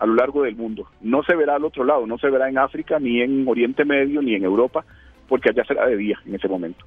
a 0.00 0.06
lo 0.06 0.14
largo 0.14 0.42
del 0.42 0.56
mundo. 0.56 0.88
No 1.02 1.22
se 1.22 1.36
verá 1.36 1.56
al 1.56 1.64
otro 1.64 1.84
lado, 1.84 2.06
no 2.06 2.18
se 2.18 2.30
verá 2.30 2.48
en 2.48 2.58
África, 2.58 2.98
ni 2.98 3.20
en 3.20 3.46
Oriente 3.46 3.84
Medio, 3.84 4.22
ni 4.22 4.34
en 4.34 4.44
Europa, 4.44 4.84
porque 5.28 5.50
allá 5.50 5.62
será 5.64 5.86
de 5.86 5.96
día 5.96 6.18
en 6.26 6.34
ese 6.34 6.48
momento. 6.48 6.84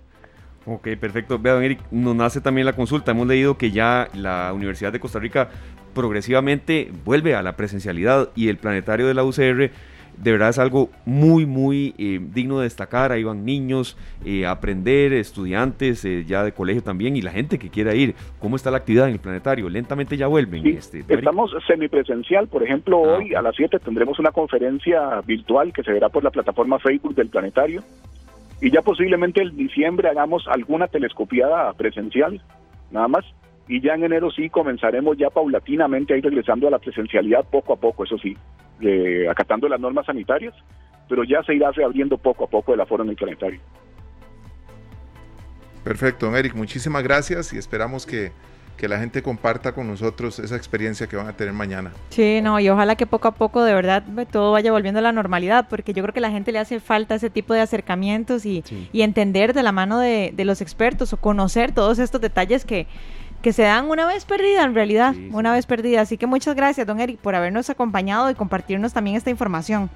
Ok, 0.65 0.89
perfecto. 0.99 1.37
Vea, 1.39 1.53
don 1.53 1.63
Eric, 1.63 1.79
nos 1.91 2.15
nace 2.15 2.41
también 2.41 2.65
la 2.65 2.73
consulta. 2.73 3.11
Hemos 3.11 3.27
leído 3.27 3.57
que 3.57 3.71
ya 3.71 4.07
la 4.15 4.51
Universidad 4.53 4.91
de 4.91 4.99
Costa 4.99 5.19
Rica 5.19 5.49
progresivamente 5.93 6.91
vuelve 7.05 7.35
a 7.35 7.43
la 7.43 7.55
presencialidad 7.55 8.29
y 8.35 8.49
el 8.49 8.57
planetario 8.57 9.07
de 9.07 9.13
la 9.13 9.23
UCR 9.23 9.71
de 10.17 10.31
verdad 10.31 10.49
es 10.49 10.59
algo 10.59 10.89
muy, 11.05 11.45
muy 11.45 11.93
eh, 11.97 12.19
digno 12.21 12.59
de 12.59 12.63
destacar. 12.63 13.11
Ahí 13.11 13.23
van 13.23 13.45
niños 13.45 13.97
eh, 14.25 14.45
a 14.45 14.51
aprender, 14.51 15.13
estudiantes 15.13 16.03
eh, 16.05 16.25
ya 16.25 16.43
de 16.43 16.51
colegio 16.51 16.83
también 16.83 17.15
y 17.15 17.21
la 17.21 17.31
gente 17.31 17.59
que 17.59 17.69
quiera 17.69 17.93
ir. 17.93 18.15
¿Cómo 18.39 18.55
está 18.55 18.71
la 18.71 18.77
actividad 18.77 19.07
en 19.07 19.13
el 19.13 19.19
planetario? 19.19 19.69
Lentamente 19.69 20.17
ya 20.17 20.27
vuelven. 20.27 20.65
este, 20.65 21.03
estamos 21.07 21.51
semipresencial. 21.67 22.47
Por 22.47 22.63
ejemplo, 22.63 23.03
ah, 23.05 23.17
hoy 23.17 23.33
a 23.33 23.41
las 23.41 23.55
7 23.55 23.79
tendremos 23.79 24.19
una 24.19 24.31
conferencia 24.31 25.21
virtual 25.21 25.73
que 25.73 25.83
se 25.83 25.91
verá 25.91 26.09
por 26.09 26.23
la 26.23 26.31
plataforma 26.31 26.79
Facebook 26.79 27.15
del 27.15 27.29
planetario. 27.29 27.83
Y 28.61 28.71
ya 28.71 28.81
posiblemente 28.81 29.41
en 29.41 29.57
diciembre 29.57 30.07
hagamos 30.07 30.47
alguna 30.47 30.87
telescopiada 30.87 31.73
presencial, 31.73 32.41
nada 32.91 33.07
más 33.09 33.25
y 33.67 33.81
ya 33.81 33.93
en 33.93 34.03
enero 34.03 34.29
sí 34.31 34.49
comenzaremos 34.49 35.17
ya 35.17 35.29
paulatinamente 35.29 36.13
a 36.13 36.17
ir 36.17 36.23
regresando 36.23 36.67
a 36.67 36.71
la 36.71 36.79
presencialidad 36.79 37.45
poco 37.49 37.73
a 37.73 37.77
poco, 37.77 38.03
eso 38.03 38.17
sí, 38.17 38.35
acatando 39.29 39.67
las 39.67 39.79
normas 39.79 40.05
sanitarias, 40.05 40.53
pero 41.09 41.23
ya 41.23 41.43
se 41.43 41.55
irá 41.55 41.71
reabriendo 41.71 42.17
poco 42.17 42.45
a 42.45 42.47
poco 42.47 42.73
el 42.73 42.81
aforo 42.81 43.03
en 43.03 43.09
el 43.09 43.15
planetario. 43.15 43.59
Perfecto, 45.83 46.27
don 46.27 46.35
Eric, 46.35 46.55
muchísimas 46.55 47.03
gracias 47.03 47.51
y 47.51 47.57
esperamos 47.57 48.05
que, 48.05 48.31
que 48.77 48.87
la 48.87 48.99
gente 48.99 49.21
comparta 49.21 49.73
con 49.73 49.87
nosotros 49.87 50.39
esa 50.39 50.55
experiencia 50.55 51.07
que 51.07 51.17
van 51.17 51.27
a 51.27 51.33
tener 51.33 51.53
mañana. 51.53 51.91
Sí, 52.09 52.39
no, 52.41 52.57
y 52.59 52.69
ojalá 52.69 52.95
que 52.95 53.05
poco 53.05 53.27
a 53.27 53.31
poco 53.33 53.63
de 53.63 53.73
verdad 53.73 54.03
todo 54.31 54.53
vaya 54.53 54.71
volviendo 54.71 54.99
a 54.99 55.03
la 55.03 55.11
normalidad, 55.11 55.67
porque 55.69 55.93
yo 55.93 56.01
creo 56.03 56.13
que 56.13 56.19
a 56.19 56.21
la 56.21 56.31
gente 56.31 56.53
le 56.53 56.59
hace 56.59 56.79
falta 56.79 57.15
ese 57.15 57.29
tipo 57.29 57.53
de 57.53 57.59
acercamientos 57.59 58.45
y, 58.45 58.63
y 58.93 59.01
entender 59.01 59.53
de 59.53 59.63
la 59.63 59.73
mano 59.73 59.99
de, 59.99 60.31
de, 60.33 60.45
los 60.45 60.61
expertos 60.61 61.11
o 61.11 61.17
conocer 61.17 61.73
todos 61.73 61.99
estos 61.99 62.21
detalles 62.21 62.63
que, 62.63 62.87
que 63.43 63.53
se 63.53 63.63
dan 63.63 63.89
una 63.89 64.07
vez 64.07 64.23
perdida 64.23 64.63
en 64.63 64.73
realidad, 64.73 65.13
una 65.31 65.51
vez 65.51 65.65
perdida. 65.65 66.01
Así 66.01 66.17
que 66.17 66.25
muchas 66.25 66.55
gracias, 66.55 66.87
don 66.87 67.01
Eric, 67.01 67.19
por 67.19 67.35
habernos 67.35 67.69
acompañado 67.69 68.31
y 68.31 68.35
compartirnos 68.35 68.93
también 68.93 69.17
esta 69.17 69.29
información. 69.29 69.89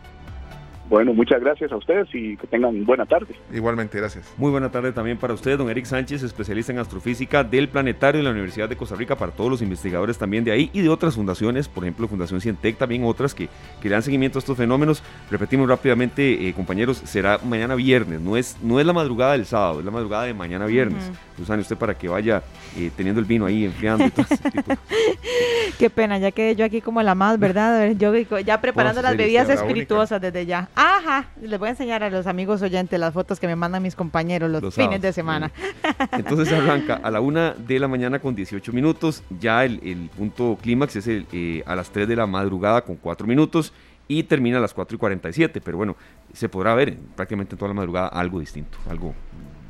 Bueno, 0.90 1.14
muchas 1.14 1.42
gracias 1.42 1.72
a 1.72 1.76
ustedes 1.76 2.08
y 2.14 2.38
que 2.38 2.48
tengan 2.48 2.86
buena 2.86 3.06
tarde. 3.06 3.36
Igualmente, 3.54 3.98
gracias. 3.98 4.34
Muy 4.38 4.52
buena 4.52 4.72
tarde 4.72 4.94
también 4.94 5.18
para 5.18 5.34
usted, 5.34 5.58
don 5.58 5.70
Eric 5.70 5.86
Sánchez, 5.86 6.24
especialista 6.24 6.72
en 6.72 6.80
astrofísica 6.80 7.44
del 7.44 7.68
Planetario 7.68 8.20
de 8.20 8.24
la 8.24 8.32
Universidad 8.32 8.70
de 8.70 8.78
Costa 8.78 8.96
Rica, 8.96 9.16
para 9.18 9.34
todos 9.34 9.50
los 9.50 9.62
investigadores 9.62 10.18
también 10.18 10.46
de 10.46 10.52
ahí 10.52 10.70
y 10.72 10.82
de 10.82 10.90
otras 10.90 11.16
fundaciones, 11.16 11.68
por 11.68 11.84
ejemplo, 11.84 12.08
Fundación 12.08 12.40
Cientec, 12.40 12.78
también 12.78 13.04
otras 13.04 13.36
que, 13.36 13.50
que 13.82 13.90
le 13.90 13.94
dan 13.96 14.02
seguimiento 14.02 14.38
a 14.38 14.40
estos 14.40 14.58
fenómenos. 14.58 15.04
Repetimos 15.30 15.68
rápidamente, 15.68 16.48
eh, 16.48 16.54
compañeros, 16.54 16.98
será 16.98 17.38
mañana 17.40 17.76
viernes, 17.76 18.22
no 18.22 18.38
es, 18.38 18.58
no 18.64 18.80
es 18.80 18.86
la 18.86 18.94
madrugada 18.94 19.34
del 19.34 19.46
sábado, 19.46 19.80
es 19.80 19.86
la 19.86 19.92
madrugada 19.92 20.24
de 20.24 20.34
mañana 20.34 20.66
viernes. 20.66 21.12
Uh 21.12 21.28
usted 21.60 21.78
para 21.78 21.94
que 21.94 22.08
vaya 22.08 22.42
eh, 22.76 22.92
teniendo 22.96 23.20
el 23.20 23.26
vino 23.26 23.46
ahí 23.46 23.66
enfriando 23.66 24.06
y 24.06 24.10
todo 24.10 24.26
ese 24.30 24.50
tipo. 24.50 24.74
Qué 25.80 25.90
pena, 25.90 26.18
ya 26.18 26.32
quedé 26.32 26.56
yo 26.56 26.66
aquí 26.66 26.82
como 26.82 27.02
la 27.02 27.14
más, 27.14 27.38
¿verdad? 27.40 27.92
Yo 27.92 28.14
ya 28.40 28.60
preparando 28.60 29.02
las 29.02 29.16
bebidas 29.16 29.50
espirituosas 29.50 30.20
desde 30.20 30.46
ya. 30.46 30.70
Ajá, 30.80 31.26
les 31.42 31.60
voy 31.60 31.70
a 31.70 31.72
enseñar 31.72 32.04
a 32.04 32.10
los 32.12 32.28
amigos 32.28 32.62
oyentes 32.62 33.00
las 33.00 33.12
fotos 33.12 33.40
que 33.40 33.48
me 33.48 33.56
mandan 33.56 33.82
mis 33.82 33.96
compañeros 33.96 34.52
los, 34.52 34.76
fines 34.76 35.02
de 35.02 35.12
semana. 35.12 35.52
Entonces 36.12 36.54
arranca 36.54 36.94
a 37.02 37.10
la 37.10 37.20
una 37.20 37.56
de 37.56 37.80
la 37.80 37.88
mañana 37.88 38.20
con 38.20 38.36
18 38.36 38.72
minutos, 38.74 39.24
ya 39.40 39.66
el, 39.66 40.12
punto 40.16 40.56
clímax 40.62 40.98
es 40.98 41.08
el, 41.08 41.26
eh, 41.32 41.64
a 41.66 41.76
las 41.76 41.90
3 41.90 42.08
de 42.08 42.16
la 42.16 42.28
madrugada 42.28 42.82
con 42.82 42.96
4 42.96 43.26
minutos 43.26 43.74
y 44.08 44.22
termina 44.22 44.60
a 44.60 44.62
las 44.62 44.76
4 44.76 44.98
y 44.98 45.00
47, 45.00 45.62
pero 45.62 45.78
bueno, 45.78 45.96
se 46.32 46.48
podrá 46.48 46.76
ver 46.76 46.96
prácticamente 47.16 47.56
en 47.56 47.58
toda 47.58 47.70
la 47.70 47.76
madrugada 47.76 48.10
algo 48.10 48.40
distinto, 48.40 48.78
algo 48.88 49.16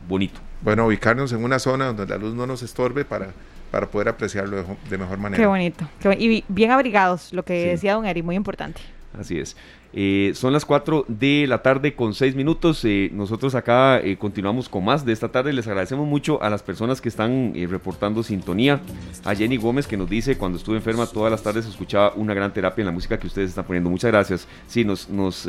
bonito. 0.09 0.41
Bueno, 0.61 0.87
ubicarnos 0.87 1.31
en 1.31 1.41
una 1.41 1.59
zona 1.59 1.85
donde 1.85 2.05
la 2.05 2.17
luz 2.17 2.35
no 2.35 2.45
nos 2.45 2.63
estorbe 2.63 3.05
para 3.05 3.29
para 3.71 3.87
poder 3.87 4.09
apreciarlo 4.09 4.65
de, 4.89 4.97
mejor 4.97 5.17
manera. 5.17 5.41
Qué 5.41 5.47
bonito. 5.47 5.87
y 6.17 6.43
bien 6.47 6.71
abrigados, 6.71 7.33
lo 7.33 7.43
que 7.43 7.67
decía 7.67 7.93
don 7.93 8.05
Eri, 8.05 8.23
muy 8.23 8.35
importante. 8.35 8.81
Así 9.17 9.39
es. 9.39 9.55
Eh, 9.93 10.33
son 10.35 10.53
las 10.53 10.65
4 10.65 11.05
de 11.07 11.45
la 11.47 11.61
tarde 11.61 11.95
con 11.95 12.13
6 12.13 12.35
minutos. 12.35 12.83
Eh, 12.85 13.09
nosotros 13.13 13.55
acá 13.55 13.99
eh, 13.99 14.17
continuamos 14.17 14.69
con 14.69 14.85
más 14.85 15.05
de 15.05 15.13
esta 15.13 15.29
tarde. 15.29 15.53
Les 15.53 15.67
agradecemos 15.67 16.07
mucho 16.07 16.41
a 16.41 16.49
las 16.49 16.63
personas 16.63 17.01
que 17.01 17.09
están 17.09 17.53
reportando 17.69 18.23
sintonía. 18.23 18.81
A 19.23 19.35
Jenny 19.35 19.57
Gómez 19.57 19.87
que 19.87 19.97
nos 19.97 20.09
dice, 20.09 20.37
cuando 20.37 20.57
estuve 20.57 20.77
enferma 20.77 21.07
todas 21.07 21.31
las 21.31 21.43
tardes 21.43 21.65
escuchaba 21.65 22.13
una 22.15 22.33
gran 22.33 22.53
terapia 22.53 22.81
en 22.81 22.87
la 22.87 22.91
música 22.91 23.17
que 23.17 23.27
ustedes 23.27 23.49
están 23.49 23.65
poniendo. 23.65 23.89
Muchas 23.89 24.11
gracias. 24.11 24.47
Sí, 24.67 24.83
nos, 24.83 25.09
nos 25.09 25.47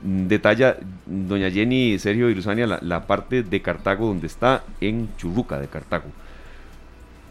detalla 0.00 0.76
doña 1.06 1.50
Jenny, 1.50 1.98
Sergio 1.98 2.30
y 2.30 2.34
Luzania 2.34 2.66
la, 2.66 2.78
la 2.82 3.06
parte 3.06 3.42
de 3.42 3.62
Cartago 3.62 4.06
donde 4.06 4.28
está 4.28 4.62
en 4.80 5.08
Churruca 5.16 5.58
de 5.58 5.66
Cartago 5.66 6.04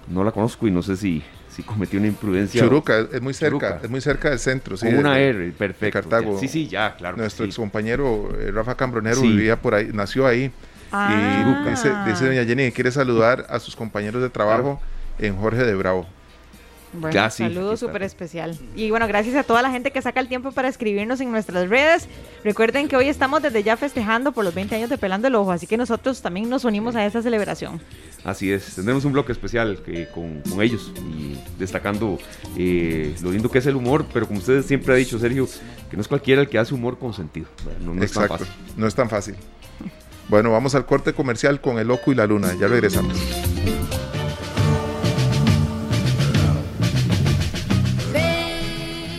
no 0.10 0.24
la 0.24 0.32
conozco 0.32 0.68
y 0.68 0.72
no 0.72 0.82
sé 0.82 0.96
si, 0.98 1.22
si 1.58 1.64
cometí 1.64 1.98
una 1.98 2.06
imprudencia. 2.06 2.62
Churuca, 2.62 3.08
es 3.12 3.20
muy 3.20 3.34
cerca, 3.34 3.80
es 3.82 3.90
muy 3.90 4.00
cerca 4.00 4.30
del 4.30 4.38
centro. 4.38 4.78
Sí, 4.78 4.86
una 4.90 5.18
R, 5.18 5.52
perfecto. 5.54 6.00
Cartago. 6.00 6.40
Sí, 6.40 6.48
sí, 6.48 6.68
ya, 6.68 6.96
claro. 6.96 7.18
Nuestro 7.18 7.46
ex 7.46 7.56
compañero 7.56 8.30
eh, 8.40 8.52
Rafa 8.52 8.76
Cambronero 8.76 9.20
vivía 9.22 9.60
por 9.60 9.74
ahí, 9.74 9.90
nació 9.92 10.28
ahí. 10.28 10.52
Ah. 10.92 11.66
Y 11.66 11.70
dice, 11.72 11.92
dice 12.06 12.28
doña 12.28 12.46
Jenny 12.46 12.66
que 12.66 12.74
quiere 12.74 12.92
saludar 12.92 13.48
a 13.50 13.58
sus 13.60 13.76
compañeros 13.76 14.22
de 14.22 14.30
trabajo 14.30 14.80
en 15.18 15.36
Jorge 15.36 15.66
de 15.66 15.74
Bravo. 15.74 16.08
Bueno, 16.94 17.24
un 17.24 17.32
saludo 17.32 17.78
súper 17.78 18.04
especial. 18.04 18.58
Y 18.76 18.90
bueno, 18.90 19.08
gracias 19.08 19.36
a 19.36 19.44
toda 19.44 19.62
la 19.62 19.70
gente 19.72 19.92
que 19.92 20.02
saca 20.02 20.20
el 20.20 20.28
tiempo 20.28 20.52
para 20.52 20.68
escribirnos 20.68 21.20
en 21.20 21.32
nuestras 21.32 21.70
redes. 21.70 22.08
Recuerden 22.44 22.88
que 22.88 22.96
hoy 22.96 23.10
estamos 23.10 23.42
desde 23.42 23.64
ya 23.64 23.78
festejando 23.78 24.32
por 24.32 24.46
los 24.46 24.54
20 24.54 24.76
años 24.76 24.90
de 24.90 24.98
Pelando 24.98 25.28
el 25.28 25.36
Ojo, 25.36 25.52
así 25.52 25.68
que 25.68 25.78
nosotros 25.78 26.22
también 26.22 26.50
nos 26.50 26.66
unimos 26.66 26.96
a 26.96 27.06
esa 27.06 27.22
celebración. 27.22 27.82
Así 28.24 28.52
es, 28.52 28.76
tendremos 28.76 29.06
un 29.06 29.14
bloque 29.14 29.32
especial 29.32 29.80
con, 30.14 30.42
ellos 30.62 30.92
y 30.98 31.38
destacando 31.60 32.18
eh, 32.58 33.16
lo 33.22 33.32
lindo 33.32 33.50
que 33.50 33.60
es 33.60 33.66
el 33.68 33.76
humor, 33.76 34.06
pero 34.12 34.28
como 34.28 34.40
ustedes 34.40 34.66
siempre 34.66 34.94
ha 34.94 34.98
dicho, 34.98 35.20
Sergio, 35.20 35.48
que 35.90 35.96
no 35.96 36.02
es 36.02 36.08
cualquiera 36.08 36.42
el 36.42 36.50
que 36.50 36.58
hace 36.58 36.74
humor 36.74 36.98
con 36.98 37.14
sentido. 37.14 37.48
No, 37.82 38.02
es 38.04 38.12
tan 38.12 38.28
fácil. 38.28 38.48
No 38.76 38.88
es 38.88 38.96
tan 38.96 39.10
fácil. 39.10 39.36
Bueno, 40.30 40.52
vamos 40.52 40.76
al 40.76 40.86
corte 40.86 41.14
comercial 41.14 41.62
con 41.62 41.80
El 41.80 41.88
Loco 41.88 42.12
y 42.12 42.16
la 42.16 42.28
Luna. 42.28 42.54
Ya 42.60 42.68
regresamos. 42.68 43.16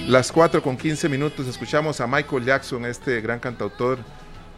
Las 0.09 0.33
4 0.33 0.63
con 0.63 0.79
15 0.79 1.07
minutos 1.11 1.47
escuchamos 1.47 2.01
a 2.01 2.07
Michael 2.07 2.43
Jackson, 2.43 2.87
este 2.87 3.21
gran 3.21 3.39
cantautor 3.39 3.99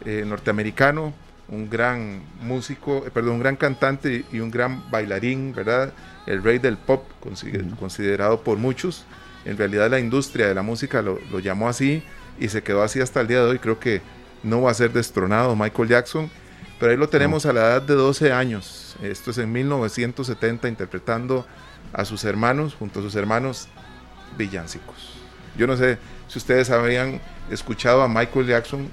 eh, 0.05 0.23
norteamericano, 0.25 1.13
un 1.49 1.69
gran 1.69 2.23
músico, 2.39 3.03
eh, 3.05 3.11
perdón, 3.11 3.33
un 3.33 3.39
gran 3.41 3.57
cantante 3.57 4.23
y 4.31 4.39
un 4.39 4.49
gran 4.49 4.89
bailarín, 4.89 5.53
¿verdad? 5.53 5.91
El 6.25 6.41
rey 6.41 6.57
del 6.57 6.77
pop, 6.77 7.03
considerado 7.77 8.39
por 8.45 8.59
muchos. 8.59 9.03
En 9.43 9.57
realidad 9.57 9.91
la 9.91 9.99
industria 9.99 10.47
de 10.47 10.55
la 10.55 10.61
música 10.61 11.01
lo, 11.01 11.19
lo, 11.29 11.39
llamó 11.39 11.67
así 11.67 12.01
y 12.39 12.47
se 12.47 12.63
quedó 12.63 12.81
así 12.81 13.01
hasta 13.01 13.19
el 13.19 13.27
día 13.27 13.43
de 13.43 13.49
hoy. 13.49 13.59
Creo 13.59 13.77
que 13.77 14.01
no 14.43 14.61
va 14.61 14.71
a 14.71 14.73
ser 14.73 14.93
destronado 14.93 15.53
Michael 15.57 15.89
Jackson, 15.89 16.31
pero 16.79 16.93
ahí 16.93 16.97
lo 16.97 17.09
tenemos 17.09 17.45
a 17.45 17.51
la 17.51 17.59
edad 17.59 17.81
de 17.81 17.95
12 17.95 18.31
años. 18.31 18.95
Esto 19.03 19.31
es 19.31 19.37
en 19.37 19.51
1970 19.51 20.69
interpretando 20.69 21.45
a 21.91 22.05
sus 22.05 22.23
hermanos, 22.23 22.73
junto 22.73 23.01
a 23.01 23.03
sus 23.03 23.15
hermanos, 23.15 23.67
villancicos. 24.37 25.20
Yo 25.57 25.67
no 25.67 25.75
sé 25.75 25.97
si 26.27 26.37
ustedes 26.37 26.69
habían 26.69 27.19
escuchado 27.49 28.01
a 28.01 28.07
Michael 28.07 28.47
Jackson 28.47 28.89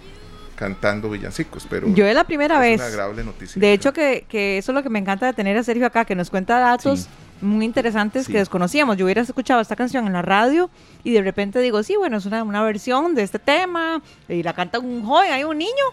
cantando 0.58 1.08
villancicos, 1.08 1.66
pero 1.70 1.86
yo 1.94 2.04
es 2.04 2.14
la 2.14 2.24
primera 2.24 2.58
vez. 2.58 2.80
Una 2.80 2.88
agradable 2.88 3.22
noticia. 3.22 3.60
De 3.60 3.72
hecho, 3.72 3.92
que, 3.92 4.26
eso 4.58 4.72
es 4.72 4.74
lo 4.74 4.82
que 4.82 4.90
me 4.90 4.98
encanta 4.98 5.26
de 5.26 5.32
tener 5.32 5.56
a 5.56 5.62
Sergio 5.62 5.86
acá, 5.86 6.04
que 6.04 6.16
nos 6.16 6.30
cuenta 6.30 6.58
datos 6.58 7.08
muy 7.40 7.64
interesantes 7.64 8.26
que 8.26 8.38
desconocíamos. 8.38 8.96
Yo 8.96 9.04
hubiera 9.04 9.22
escuchado 9.22 9.60
esta 9.60 9.76
canción 9.76 10.08
en 10.08 10.12
la 10.12 10.22
radio 10.22 10.68
y 11.04 11.12
de 11.12 11.22
repente 11.22 11.60
digo, 11.60 11.80
sí, 11.84 11.94
bueno, 11.94 12.16
es 12.16 12.26
una, 12.26 12.42
una 12.42 12.60
versión 12.64 13.14
de 13.14 13.22
este 13.22 13.38
tema 13.38 14.02
y 14.28 14.42
la 14.42 14.52
canta 14.52 14.80
un 14.80 15.04
joven, 15.04 15.30
hay 15.30 15.44
un 15.44 15.58
niño. 15.58 15.84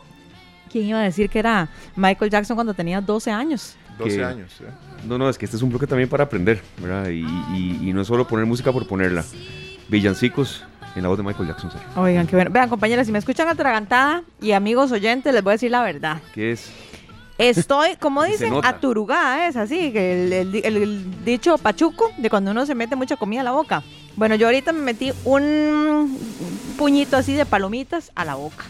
¿Quién 0.72 0.86
iba 0.86 1.00
a 1.00 1.04
decir 1.04 1.30
que 1.30 1.38
era 1.38 1.70
Michael 1.96 2.32
Jackson 2.32 2.56
cuando 2.56 2.74
tenía 2.74 3.00
12 3.02 3.30
años? 3.30 3.78
12 4.00 4.24
años, 4.24 4.52
¿eh? 4.62 4.72
No, 5.06 5.20
no, 5.20 5.30
es 5.30 5.38
que 5.38 5.46
este 5.46 5.58
es 5.58 5.64
un 5.64 5.70
bloque 5.70 5.86
también 5.86 6.10
para 6.10 6.24
aprender, 6.24 6.60
¿verdad? 6.80 7.08
Y, 7.10 7.22
y 7.88 7.94
no 7.94 8.02
es 8.02 8.08
solo 8.08 8.28
poner 8.28 8.48
música 8.48 8.74
por 8.74 8.88
ponerla 8.88 9.24
villancicos 9.88 10.64
en 10.96 11.04
la 11.04 11.10
voz 11.10 11.18
de 11.18 11.24
Michael 11.24 11.48
Jackson. 11.48 11.72
Oigan, 11.96 12.28
qué 12.28 12.36
bueno. 12.36 12.52
Vean, 12.52 12.70
compañeras, 12.70 13.06
si 13.06 13.12
me 13.12 13.20
escuchan 13.20 13.48
atragantada 13.48 14.24
y 14.42 14.54
amigos 14.54 14.92
oyentes, 14.92 15.34
les 15.34 15.44
voy 15.44 15.52
a 15.52 15.56
decir 15.56 15.72
la 15.72 15.84
verdad. 15.84 16.22
¿Qué 16.34 16.52
es? 16.52 16.72
Estoy, 17.38 17.98
como 17.98 18.24
dicen, 18.24 18.54
aturugada, 18.64 19.48
es 19.50 19.58
así, 19.58 19.92
que 19.92 20.40
el, 20.40 21.26
dicho 21.26 21.58
pachuco 21.58 22.10
de 22.18 22.30
cuando 22.30 22.52
uno 22.52 22.66
se 22.66 22.76
mete 22.76 22.96
mucha 22.96 23.18
comida 23.18 23.42
a 23.42 23.44
la 23.44 23.52
boca. 23.52 23.84
Bueno, 24.16 24.36
yo 24.36 24.48
ahorita 24.48 24.72
me 24.72 24.82
metí 24.82 25.12
un 25.26 26.18
puñito 26.78 27.18
así 27.18 27.34
de 27.34 27.46
palomitas 27.46 28.14
a 28.16 28.24
la 28.24 28.36
boca 28.36 28.64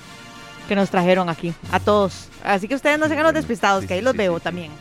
que 0.68 0.76
nos 0.76 0.90
trajeron 0.90 1.30
aquí, 1.30 1.54
a 1.72 1.80
todos. 1.80 2.28
Así 2.44 2.68
que 2.68 2.74
ustedes 2.74 2.98
no 2.98 3.06
se 3.06 3.14
hagan 3.14 3.26
los 3.26 3.36
despistados, 3.36 3.86
que 3.86 3.94
ahí 3.94 4.02
los 4.02 4.16
veo 4.16 4.40
también. 4.40 4.72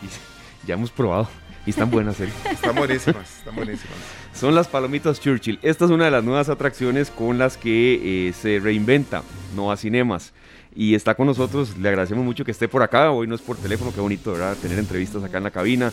Ya 0.67 0.75
hemos 0.75 0.91
probado. 0.91 1.29
Y 1.67 1.71
están 1.71 1.91
buenas, 1.91 2.19
¿eh? 2.21 2.31
Están 2.51 2.75
buenísimas, 2.75 3.39
están 3.39 3.55
buenísimas. 3.55 3.97
Son 4.35 4.55
las 4.55 4.67
palomitas 4.67 5.21
Churchill. 5.21 5.59
Esta 5.63 5.85
es 5.85 5.91
una 5.91 6.07
de 6.07 6.11
las 6.11 6.25
nuevas 6.25 6.49
atracciones 6.49 7.11
con 7.11 7.39
las 7.39 7.57
que 7.57 8.29
eh, 8.29 8.33
se 8.33 8.59
reinventa 8.59 9.23
Nova 9.55 9.77
Cinemas. 9.77 10.33
Y 10.75 10.97
está 10.97 11.15
con 11.15 11.27
nosotros, 11.27 11.79
le 11.79 11.89
agradecemos 11.89 12.25
mucho 12.25 12.45
que 12.45 12.51
esté 12.51 12.67
por 12.67 12.83
acá. 12.83 13.13
Hoy 13.13 13.29
no 13.29 13.37
es 13.37 13.41
por 13.41 13.57
teléfono, 13.57 13.93
qué 13.95 14.01
bonito, 14.01 14.33
¿verdad? 14.33 14.57
Tener 14.57 14.79
entrevistas 14.79 15.23
acá 15.23 15.39
en 15.39 15.45
la 15.45 15.53
cabina. 15.53 15.93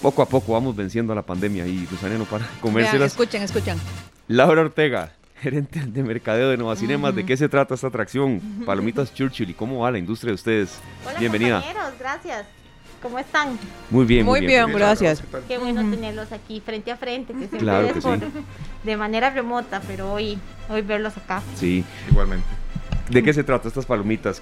Poco 0.00 0.22
a 0.22 0.26
poco 0.26 0.54
vamos 0.54 0.74
venciendo 0.74 1.12
a 1.12 1.16
la 1.16 1.22
pandemia 1.22 1.66
y 1.66 1.86
Susana 1.86 2.16
no 2.16 2.24
para 2.24 2.46
comérselas. 2.60 3.12
escuchen, 3.12 3.42
escuchen. 3.42 3.78
Laura 4.26 4.62
Ortega, 4.62 5.12
gerente 5.42 5.80
de 5.84 6.02
mercadeo 6.02 6.48
de 6.48 6.56
Nova 6.56 6.76
Cinemas. 6.76 7.14
¿De 7.14 7.26
qué 7.26 7.36
se 7.36 7.50
trata 7.50 7.74
esta 7.74 7.88
atracción? 7.88 8.40
Palomitas 8.66 9.12
Churchill 9.12 9.50
y 9.50 9.54
cómo 9.54 9.80
va 9.80 9.90
la 9.90 9.98
industria 9.98 10.30
de 10.30 10.36
ustedes. 10.36 10.80
Hola, 11.06 11.18
Bienvenida. 11.18 11.60
Compañeros, 11.60 11.92
gracias. 12.00 12.46
¿Cómo 13.02 13.18
están? 13.18 13.58
Muy 13.90 14.06
bien, 14.06 14.24
muy, 14.24 14.40
bien. 14.40 14.72
gracias. 14.72 15.22
Qué 15.48 15.58
bueno 15.58 15.88
tenerlos 15.90 16.30
aquí 16.30 16.60
frente 16.60 16.92
a 16.92 16.96
frente, 16.96 17.34
que 17.34 17.48
siempre 17.48 18.28
de 18.84 18.96
manera 18.96 19.30
remota, 19.30 19.82
pero 19.86 20.12
hoy, 20.12 20.38
hoy 20.68 20.82
verlos 20.82 21.16
acá. 21.16 21.42
Sí, 21.56 21.84
igualmente. 22.10 22.46
¿De 23.10 23.22
qué 23.22 23.32
se 23.32 23.42
trata 23.44 23.68
estas 23.68 23.86
palomitas? 23.86 24.40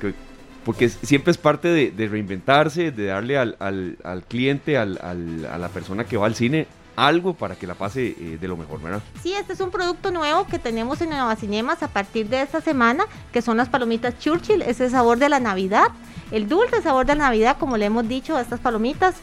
porque 0.64 0.90
siempre 0.90 1.30
es 1.30 1.38
parte 1.38 1.68
de, 1.68 2.06
reinventarse, 2.06 2.90
de 2.92 3.06
darle 3.06 3.38
al, 3.38 3.56
al, 3.58 4.24
cliente, 4.28 4.76
al, 4.76 4.98
a 5.00 5.58
la 5.58 5.68
persona 5.70 6.04
que 6.04 6.18
va 6.18 6.26
al 6.26 6.34
cine, 6.34 6.66
algo 7.06 7.34
para 7.34 7.56
que 7.56 7.66
la 7.66 7.74
pase 7.74 8.14
eh, 8.18 8.38
de 8.40 8.48
lo 8.48 8.56
mejor, 8.56 8.80
¿verdad? 8.80 9.02
Sí, 9.22 9.32
este 9.34 9.52
es 9.52 9.60
un 9.60 9.70
producto 9.70 10.10
nuevo 10.10 10.46
que 10.46 10.58
tenemos 10.58 11.00
en 11.00 11.10
Nueva 11.10 11.34
Cinemas 11.36 11.82
a 11.82 11.88
partir 11.88 12.28
de 12.28 12.42
esta 12.42 12.60
semana, 12.60 13.04
que 13.32 13.42
son 13.42 13.56
las 13.56 13.68
palomitas 13.68 14.18
Churchill, 14.18 14.62
ese 14.62 14.90
sabor 14.90 15.18
de 15.18 15.28
la 15.28 15.40
Navidad 15.40 15.88
el 16.30 16.48
dulce 16.48 16.80
sabor 16.82 17.06
de 17.06 17.14
la 17.14 17.24
Navidad, 17.24 17.56
como 17.58 17.76
le 17.76 17.86
hemos 17.86 18.06
dicho 18.08 18.36
a 18.36 18.40
estas 18.40 18.60
palomitas. 18.60 19.16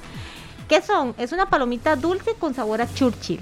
¿Qué 0.68 0.82
son? 0.82 1.16
Es 1.18 1.32
una 1.32 1.50
palomita 1.50 1.96
dulce 1.96 2.34
con 2.36 2.54
sabor 2.54 2.82
a 2.82 2.94
Churchill. 2.94 3.40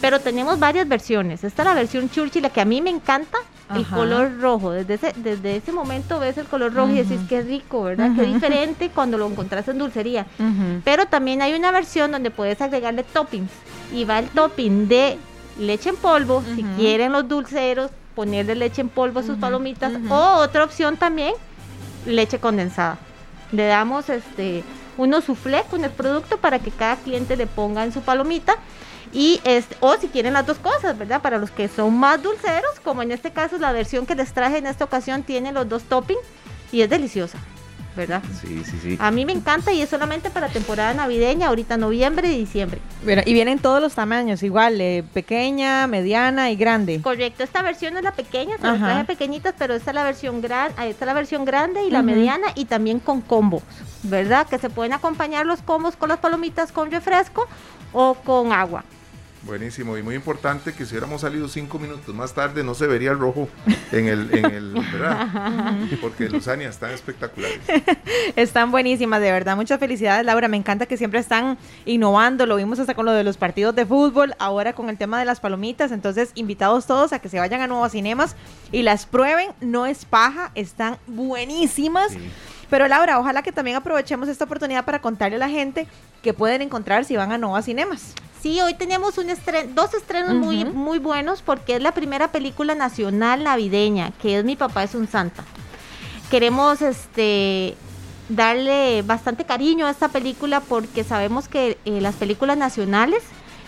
Pero 0.00 0.20
tenemos 0.20 0.58
varias 0.58 0.88
versiones. 0.88 1.44
Esta 1.44 1.62
es 1.62 1.68
la 1.68 1.74
versión 1.74 2.08
Churchill, 2.10 2.42
la 2.42 2.50
que 2.50 2.60
a 2.60 2.64
mí 2.64 2.80
me 2.80 2.90
encanta, 2.90 3.38
el 3.74 3.84
color 3.86 4.40
rojo. 4.40 4.70
Desde 4.70 4.94
ese, 4.94 5.12
desde 5.16 5.56
ese 5.56 5.72
momento 5.72 6.20
ves 6.20 6.38
el 6.38 6.46
color 6.46 6.72
rojo 6.72 6.92
y 6.92 7.02
decís 7.02 7.20
es 7.28 7.46
rico, 7.46 7.82
¿verdad? 7.82 8.10
Qué 8.16 8.22
diferente 8.22 8.90
cuando 8.90 9.18
lo 9.18 9.26
encontrás 9.26 9.66
en 9.68 9.78
dulcería. 9.78 10.26
Pero 10.84 11.06
también 11.06 11.42
hay 11.42 11.54
una 11.54 11.70
versión 11.70 12.12
donde 12.12 12.30
puedes 12.30 12.60
agregarle 12.60 13.02
toppings. 13.02 13.50
Y 13.92 14.04
va 14.04 14.20
el 14.20 14.28
topping 14.28 14.88
de 14.88 15.18
leche 15.58 15.90
en 15.90 15.96
polvo, 15.96 16.42
si 16.54 16.62
quieren 16.76 17.12
los 17.12 17.26
dulceros, 17.28 17.90
ponerle 18.14 18.54
leche 18.54 18.80
en 18.80 18.88
polvo 18.88 19.20
a 19.20 19.22
sus 19.22 19.36
palomitas. 19.36 19.92
O 20.08 20.38
otra 20.38 20.64
opción 20.64 20.96
también, 20.96 21.34
leche 22.06 22.38
condensada. 22.38 22.98
Le 23.52 23.66
damos 23.66 24.08
este 24.08 24.62
unos 24.96 25.24
soufflé 25.24 25.62
con 25.70 25.84
el 25.84 25.90
producto 25.90 26.38
para 26.38 26.58
que 26.58 26.72
cada 26.72 26.96
cliente 26.96 27.36
le 27.36 27.46
ponga 27.46 27.84
en 27.84 27.92
su 27.92 28.00
palomita. 28.00 28.56
Y 29.12 29.40
este, 29.44 29.76
o 29.80 29.96
si 29.96 30.08
quieren 30.08 30.32
las 30.32 30.46
dos 30.46 30.58
cosas, 30.58 30.96
¿verdad? 30.98 31.22
Para 31.22 31.38
los 31.38 31.50
que 31.50 31.68
son 31.68 31.98
más 31.98 32.22
dulceros, 32.22 32.80
como 32.82 33.02
en 33.02 33.12
este 33.12 33.30
caso 33.32 33.58
la 33.58 33.72
versión 33.72 34.06
que 34.06 34.14
les 34.14 34.32
traje 34.32 34.58
en 34.58 34.66
esta 34.66 34.84
ocasión 34.84 35.22
tiene 35.22 35.52
los 35.52 35.68
dos 35.68 35.82
toppings 35.84 36.20
y 36.72 36.82
es 36.82 36.90
deliciosa. 36.90 37.38
¿verdad? 37.98 38.22
Sí, 38.40 38.62
sí, 38.64 38.78
sí. 38.80 38.96
A 39.00 39.10
mí 39.10 39.26
me 39.26 39.32
encanta 39.32 39.72
y 39.72 39.82
es 39.82 39.90
solamente 39.90 40.30
para 40.30 40.48
temporada 40.48 40.94
navideña, 40.94 41.48
ahorita 41.48 41.76
noviembre 41.76 42.32
y 42.32 42.38
diciembre. 42.38 42.80
y 43.26 43.32
vienen 43.34 43.58
todos 43.58 43.82
los 43.82 43.94
tamaños, 43.94 44.42
igual, 44.44 44.80
eh, 44.80 45.04
pequeña, 45.12 45.86
mediana 45.88 46.50
y 46.50 46.56
grande. 46.56 47.00
Correcto, 47.02 47.42
esta 47.42 47.60
versión 47.60 47.96
es 47.96 48.04
la 48.04 48.12
pequeña, 48.12 48.56
se 48.56 48.62
las 48.62 48.78
traje 48.78 49.04
pequeñitas, 49.04 49.54
pero 49.58 49.74
esta 49.74 49.90
es 49.90 49.94
la 49.96 50.04
versión 50.04 50.40
grande, 50.40 50.74
esta 50.88 51.04
es 51.04 51.06
la 51.06 51.14
versión 51.14 51.44
grande 51.44 51.84
y 51.84 51.90
la 51.90 52.02
mediana 52.02 52.46
y 52.54 52.66
también 52.66 53.00
con 53.00 53.20
combos, 53.20 53.64
¿verdad? 54.04 54.46
Que 54.46 54.58
se 54.58 54.70
pueden 54.70 54.92
acompañar 54.92 55.44
los 55.44 55.60
combos 55.62 55.96
con 55.96 56.08
las 56.08 56.18
palomitas 56.18 56.70
con 56.70 56.92
refresco 56.92 57.48
o 57.92 58.14
con 58.14 58.52
agua. 58.52 58.84
Buenísimo 59.42 59.96
y 59.96 60.02
muy 60.02 60.16
importante 60.16 60.74
que 60.74 60.84
si 60.84 60.92
hubiéramos 60.92 61.20
salido 61.20 61.48
cinco 61.48 61.78
minutos 61.78 62.12
más 62.14 62.34
tarde 62.34 62.64
no 62.64 62.74
se 62.74 62.88
vería 62.88 63.12
el 63.12 63.18
rojo 63.18 63.48
en 63.92 64.08
el, 64.08 64.36
en 64.36 64.44
el 64.46 64.72
¿verdad? 64.92 65.76
Porque 66.00 66.28
los 66.28 66.48
Ania 66.48 66.68
están 66.68 66.90
espectaculares. 66.90 67.60
están 68.36 68.72
buenísimas, 68.72 69.20
de 69.20 69.30
verdad. 69.30 69.56
Muchas 69.56 69.78
felicidades, 69.78 70.26
Laura. 70.26 70.48
Me 70.48 70.56
encanta 70.56 70.86
que 70.86 70.96
siempre 70.96 71.20
están 71.20 71.56
innovando. 71.86 72.46
Lo 72.46 72.56
vimos 72.56 72.80
hasta 72.80 72.94
con 72.94 73.06
lo 73.06 73.12
de 73.12 73.22
los 73.22 73.36
partidos 73.36 73.76
de 73.76 73.86
fútbol, 73.86 74.34
ahora 74.38 74.72
con 74.72 74.90
el 74.90 74.98
tema 74.98 75.18
de 75.20 75.24
las 75.24 75.38
palomitas. 75.38 75.92
Entonces, 75.92 76.32
invitados 76.34 76.86
todos 76.86 77.12
a 77.12 77.20
que 77.20 77.28
se 77.28 77.38
vayan 77.38 77.60
a 77.60 77.68
nuevos 77.68 77.92
cinemas 77.92 78.34
y 78.72 78.82
las 78.82 79.06
prueben. 79.06 79.50
No 79.60 79.86
es 79.86 80.04
paja, 80.04 80.50
están 80.56 80.98
buenísimas. 81.06 82.12
Pero 82.70 82.88
Laura, 82.88 83.18
ojalá 83.18 83.42
que 83.42 83.52
también 83.52 83.76
aprovechemos 83.76 84.28
esta 84.28 84.44
oportunidad 84.44 84.84
para 84.84 85.00
contarle 85.00 85.36
a 85.36 85.40
la 85.40 85.48
gente 85.48 85.86
que 86.22 86.34
pueden 86.34 86.62
encontrar 86.62 87.04
si 87.04 87.16
van 87.16 87.32
a 87.32 87.38
Nova 87.38 87.62
Cinemas. 87.62 88.14
Sí, 88.42 88.60
hoy 88.60 88.74
tenemos 88.74 89.18
un 89.18 89.26
dos 89.74 89.94
estrenos 89.94 90.34
muy, 90.34 90.64
muy 90.64 90.98
buenos 90.98 91.42
porque 91.42 91.76
es 91.76 91.82
la 91.82 91.92
primera 91.92 92.30
película 92.30 92.74
nacional 92.74 93.42
navideña, 93.42 94.12
que 94.22 94.38
es 94.38 94.44
Mi 94.44 94.54
papá 94.54 94.84
es 94.84 94.94
un 94.94 95.08
santa. 95.08 95.44
Queremos 96.30 96.82
este 96.82 97.74
darle 98.28 99.02
bastante 99.02 99.44
cariño 99.44 99.86
a 99.86 99.90
esta 99.90 100.08
película 100.08 100.60
porque 100.60 101.02
sabemos 101.02 101.48
que 101.48 101.78
eh, 101.84 102.00
las 102.00 102.14
películas 102.14 102.58
nacionales 102.58 103.22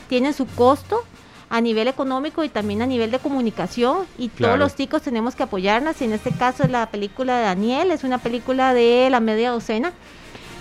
tienen 0.09 0.35
su 0.35 0.47
costo 0.47 1.03
a 1.51 1.61
nivel 1.61 1.89
económico 1.89 2.45
y 2.45 2.49
también 2.49 2.81
a 2.81 2.87
nivel 2.87 3.11
de 3.11 3.19
comunicación 3.19 4.07
y 4.17 4.29
todos 4.29 4.57
los 4.57 4.77
chicos 4.77 5.03
tenemos 5.03 5.35
que 5.35 5.43
apoyarnos 5.43 6.01
y 6.01 6.05
en 6.05 6.13
este 6.13 6.31
caso 6.31 6.63
es 6.63 6.71
la 6.71 6.87
película 6.87 7.39
de 7.39 7.45
Daniel, 7.45 7.91
es 7.91 8.05
una 8.05 8.19
película 8.19 8.73
de 8.73 9.09
la 9.11 9.19
media 9.19 9.51
docena. 9.51 9.93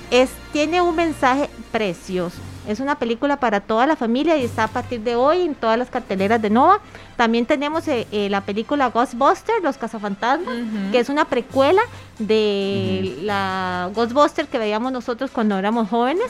Es, 0.09 0.31
tiene 0.51 0.81
un 0.81 0.95
mensaje 0.95 1.47
precioso. 1.71 2.37
Es 2.67 2.79
una 2.79 2.97
película 2.97 3.39
para 3.39 3.61
toda 3.61 3.85
la 3.85 3.95
familia 3.95 4.35
y 4.37 4.43
está 4.43 4.63
a 4.63 4.67
partir 4.67 5.01
de 5.01 5.15
hoy 5.15 5.43
en 5.43 5.53
todas 5.53 5.77
las 5.77 5.91
carteleras 5.91 6.41
de 6.41 6.49
Nova. 6.49 6.79
También 7.19 7.45
tenemos 7.45 7.85
eh, 7.89 8.07
eh, 8.13 8.29
la 8.29 8.39
película 8.39 8.91
Ghostbusters, 8.91 9.61
Los 9.61 9.77
Cazafantasmas, 9.77 10.55
que 10.89 10.99
es 10.99 11.09
una 11.09 11.25
precuela 11.25 11.81
de 12.17 13.17
la 13.23 13.89
Ghostbuster 13.93 14.47
que 14.47 14.57
veíamos 14.57 14.93
nosotros 14.93 15.29
cuando 15.29 15.57
éramos 15.57 15.89
jóvenes. 15.89 16.27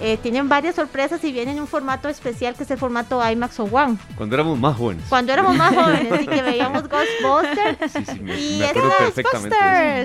Eh, 0.00 0.18
tienen 0.20 0.48
varias 0.48 0.74
sorpresas 0.74 1.22
y 1.22 1.30
vienen 1.30 1.54
en 1.56 1.60
un 1.62 1.68
formato 1.68 2.08
especial 2.08 2.56
que 2.56 2.64
es 2.64 2.70
el 2.72 2.78
formato 2.78 3.22
IMAX 3.24 3.60
o 3.60 3.64
One. 3.64 3.96
Cuando 4.16 4.34
éramos 4.34 4.58
más 4.58 4.76
jóvenes. 4.76 5.04
Cuando 5.08 5.32
éramos 5.32 5.54
más 5.54 5.72
jóvenes 5.72 6.22
y 6.22 6.26
que 6.26 6.42
veíamos 6.50 6.82
Ghostbusters. 6.88 7.92
Sí, 7.92 8.04
sí, 8.04 8.20
me, 8.20 8.40
y 8.40 8.62
acuerdo 8.64 8.90
perfectamente. 8.98 10.02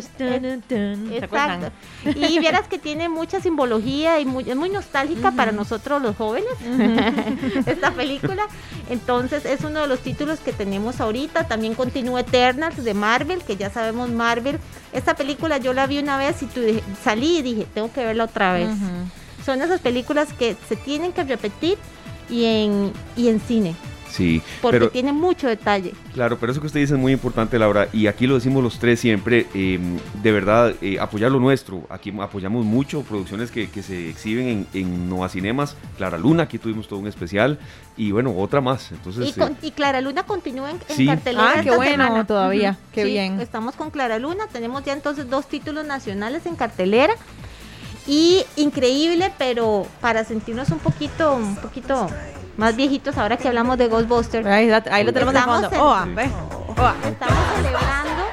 Exacto. 1.17 1.71
Y 2.05 2.37
vieras 2.37 2.67
que 2.67 2.77
tiene 2.77 3.09
mucha 3.09 3.41
simbología 3.41 4.19
y 4.19 4.25
muy, 4.25 4.47
es 4.47 4.55
muy 4.55 4.69
nostálgica 4.69 5.31
para 5.31 5.51
nosotros 5.51 5.99
los 5.99 6.15
jóvenes 6.15 6.53
esta 7.65 7.89
película. 7.89 8.47
Entonces 8.91 9.45
es 9.45 9.63
uno 9.63 9.86
de 9.87 9.95
los 9.95 10.03
títulos 10.03 10.39
que 10.39 10.53
tenemos 10.53 10.99
ahorita. 10.99 11.47
También 11.47 11.73
continúa 11.73 12.21
Eternals 12.21 12.83
de 12.83 12.93
Marvel, 12.93 13.43
que 13.43 13.55
ya 13.55 13.69
sabemos 13.69 14.09
Marvel. 14.09 14.59
Esta 14.93 15.15
película 15.15 15.57
yo 15.57 15.73
la 15.73 15.87
vi 15.87 15.99
una 15.99 16.17
vez 16.17 16.43
y 16.43 16.47
salí 17.03 17.37
y 17.37 17.41
dije, 17.41 17.67
tengo 17.73 17.91
que 17.91 18.05
verla 18.05 18.25
otra 18.25 18.53
vez. 18.53 18.69
Son 19.45 19.61
esas 19.61 19.79
películas 19.79 20.33
que 20.33 20.55
se 20.67 20.75
tienen 20.75 21.13
que 21.13 21.23
repetir 21.23 21.77
y 22.29 22.45
en, 22.45 22.91
y 23.15 23.29
en 23.29 23.39
cine. 23.39 23.75
Sí. 24.17 24.41
Porque 24.61 24.87
tiene 24.87 25.13
mucho 25.13 25.47
detalle. 25.47 25.93
Claro, 26.13 26.39
pero 26.39 26.51
eso 26.51 26.59
que 26.59 26.67
usted 26.67 26.79
dice 26.79 26.95
es 26.95 26.99
muy 26.99 27.13
importante, 27.13 27.59
Laura, 27.59 27.87
y 27.93 28.07
aquí 28.07 28.25
lo 28.25 28.33
decimos 28.33 28.63
los 28.63 28.79
tres 28.79 28.99
siempre, 28.99 29.45
em, 29.53 29.99
de 30.23 30.31
verdad, 30.31 30.73
eh, 30.81 30.97
apoyar 30.99 31.31
lo 31.31 31.39
nuestro. 31.39 31.85
Aquí 31.89 32.11
apoyamos 32.19 32.65
mucho 32.65 33.03
producciones 33.03 33.51
que, 33.51 33.67
se 33.77 34.09
exhiben 34.09 34.47
en, 34.47 34.67
en, 34.73 35.09
Nova 35.09 35.29
Cinemas. 35.29 35.75
Clara 35.97 36.17
Luna, 36.17 36.43
aquí 36.43 36.57
tuvimos 36.57 36.87
todo 36.87 36.99
un 36.99 37.07
especial, 37.07 37.59
y 37.95 38.11
bueno, 38.11 38.33
otra 38.35 38.59
más. 38.59 38.91
Entonces, 38.91 39.35
y, 39.37 39.67
eh, 39.67 39.71
Clara 39.71 40.01
Luna 40.01 40.23
continúa 40.23 40.71
en, 40.71 40.79
sí. 40.89 41.05
cartelera. 41.05 41.53
Ah, 41.57 41.61
qué 41.61 41.75
bueno 41.75 42.25
todavía, 42.25 42.75
qué 42.93 43.03
bien. 43.03 43.39
Estamos 43.39 43.75
con 43.75 43.91
Clara 43.91 44.17
Luna, 44.17 44.47
tenemos 44.51 44.83
ya 44.83 44.93
entonces 44.93 45.29
dos 45.29 45.47
títulos 45.47 45.85
nacionales 45.85 46.47
en 46.47 46.55
cartelera. 46.55 47.13
Y 48.09 48.45
increíble, 48.55 49.33
pero 49.37 49.85
para 49.99 50.23
sentirnos 50.23 50.69
un 50.69 50.79
poquito, 50.79 51.35
un 51.35 51.57
poquito 51.57 52.07
más 52.57 52.75
viejitos, 52.75 53.17
ahora 53.17 53.37
que 53.37 53.47
hablamos 53.47 53.77
de 53.77 53.87
Ghostbusters. 53.87 54.45
Ahí, 54.45 54.67
lo 55.03 55.13
tenemos 55.13 55.33
de 55.33 55.41
fondo. 55.41 55.69
Estamos 55.69 57.43
celebrando. 57.55 58.23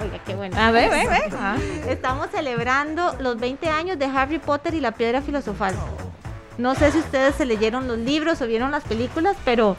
Oiga, 0.00 0.18
qué 0.26 0.34
bueno. 0.34 0.56
A 0.58 0.70
ver, 0.70 0.90
ve, 0.90 1.08
ve. 1.08 1.36
Ah. 1.38 1.56
Estamos 1.88 2.28
celebrando 2.30 3.16
los 3.18 3.38
20 3.38 3.68
años 3.68 3.98
de 3.98 4.06
Harry 4.06 4.38
Potter 4.38 4.74
y 4.74 4.80
la 4.80 4.92
piedra 4.92 5.22
filosofal. 5.22 5.74
No 6.58 6.74
sé 6.74 6.92
si 6.92 6.98
ustedes 6.98 7.34
se 7.34 7.46
leyeron 7.46 7.88
los 7.88 7.98
libros 7.98 8.40
o 8.42 8.46
vieron 8.46 8.70
las 8.70 8.84
películas, 8.84 9.36
pero 9.44 9.76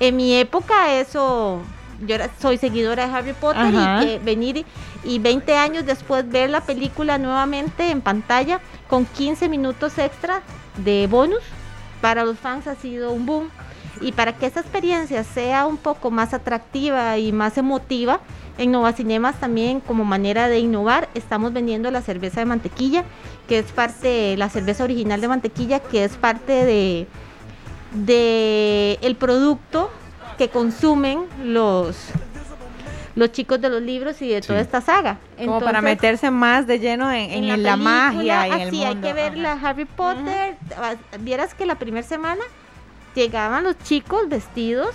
en 0.00 0.16
mi 0.16 0.34
época 0.34 0.94
eso 0.94 1.60
yo 2.06 2.16
soy 2.40 2.58
seguidora 2.58 3.06
de 3.06 3.14
Harry 3.14 3.32
Potter 3.32 3.72
y 4.02 4.18
venir 4.18 4.64
y 5.04 5.18
20 5.18 5.56
años 5.56 5.86
después 5.86 6.28
ver 6.28 6.50
la 6.50 6.60
película 6.60 7.18
nuevamente 7.18 7.90
en 7.90 8.00
pantalla 8.00 8.60
con 8.88 9.04
15 9.04 9.48
minutos 9.48 9.98
extra 9.98 10.42
de 10.76 11.06
bonus 11.08 11.40
para 12.00 12.24
los 12.24 12.38
fans 12.38 12.66
ha 12.66 12.74
sido 12.74 13.12
un 13.12 13.26
boom. 13.26 13.50
Y 14.00 14.12
para 14.12 14.36
que 14.36 14.46
esa 14.46 14.60
experiencia 14.60 15.24
sea 15.24 15.66
un 15.66 15.76
poco 15.76 16.10
más 16.10 16.32
atractiva 16.32 17.18
y 17.18 17.32
más 17.32 17.58
emotiva, 17.58 18.20
en 18.58 18.72
Nova 18.72 18.92
Cinemas 18.92 19.38
también 19.38 19.80
como 19.80 20.04
manera 20.04 20.48
de 20.48 20.58
innovar 20.58 21.08
estamos 21.14 21.52
vendiendo 21.52 21.90
la 21.90 22.02
cerveza 22.02 22.40
de 22.40 22.46
mantequilla, 22.46 23.04
que 23.46 23.58
es 23.60 23.66
parte, 23.72 24.36
la 24.36 24.50
cerveza 24.50 24.84
original 24.84 25.20
de 25.20 25.28
mantequilla, 25.28 25.80
que 25.80 26.04
es 26.04 26.16
parte 26.16 26.64
de, 26.64 27.06
de 27.92 28.98
el 29.00 29.16
producto 29.16 29.90
que 30.36 30.48
consumen 30.48 31.24
los 31.42 31.96
los 33.18 33.32
chicos 33.32 33.60
de 33.60 33.68
los 33.68 33.82
libros 33.82 34.22
y 34.22 34.28
de 34.28 34.40
toda 34.40 34.60
esta 34.60 34.80
saga. 34.80 35.18
Como 35.36 35.60
para 35.60 35.82
meterse 35.82 36.30
más 36.30 36.68
de 36.68 36.78
lleno 36.78 37.10
en, 37.10 37.62
la, 37.64 37.76
magia 37.76 38.46
y 38.46 38.52
en 38.52 38.60
el 38.60 38.72
mundo. 38.72 38.86
hay 38.86 38.96
que 38.96 39.12
ver 39.12 39.36
la 39.36 39.52
Harry 39.54 39.86
Potter. 39.86 40.56
Vieras 41.20 41.52
que 41.52 41.66
la 41.66 41.74
primera 41.74 42.06
semana 42.06 42.42
llegaban 43.16 43.64
los 43.64 43.76
chicos 43.80 44.28
vestidos 44.28 44.94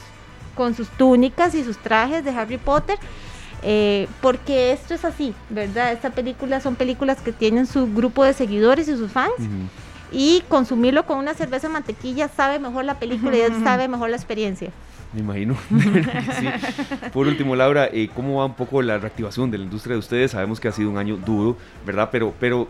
con 0.55 0.73
sus 0.73 0.87
túnicas 0.89 1.53
y 1.53 1.65
sus 1.65 1.77
trajes 1.77 2.23
de 2.23 2.31
Harry 2.31 2.57
Potter. 2.57 2.97
Eh, 3.61 4.07
porque 4.21 4.71
esto 4.71 4.93
es 4.93 5.03
así, 5.03 5.35
¿verdad? 5.49 5.91
Esta 5.91 6.11
película 6.11 6.61
son 6.61 6.75
películas 6.75 7.19
que 7.19 7.33
tienen 7.33 7.67
su 7.67 7.93
grupo 7.93 8.23
de 8.23 8.31
seguidores 8.31 8.87
y 8.87 8.95
sus 8.95 9.11
fans. 9.11 9.33
Y 10.13 10.43
consumirlo 10.47 11.05
con 11.05 11.17
una 11.17 11.33
cerveza 11.33 11.67
mantequilla 11.67 12.29
sabe 12.29 12.57
mejor 12.59 12.85
la 12.85 12.99
película 12.99 13.35
y 13.35 13.41
sabe 13.65 13.89
mejor 13.89 14.11
la 14.11 14.15
experiencia. 14.15 14.71
Me 15.13 15.19
imagino. 15.19 15.55
Por 17.13 17.27
último, 17.27 17.55
Laura, 17.55 17.87
eh, 17.91 18.09
¿cómo 18.13 18.39
va 18.39 18.45
un 18.45 18.55
poco 18.55 18.81
la 18.81 18.97
reactivación 18.97 19.51
de 19.51 19.59
la 19.59 19.63
industria 19.63 19.93
de 19.93 19.99
ustedes? 19.99 20.31
Sabemos 20.31 20.59
que 20.59 20.67
ha 20.67 20.71
sido 20.71 20.89
un 20.89 20.97
año 20.97 21.17
duro, 21.17 21.55
¿verdad? 21.85 22.09
Pero, 22.11 22.33
pero 22.39 22.67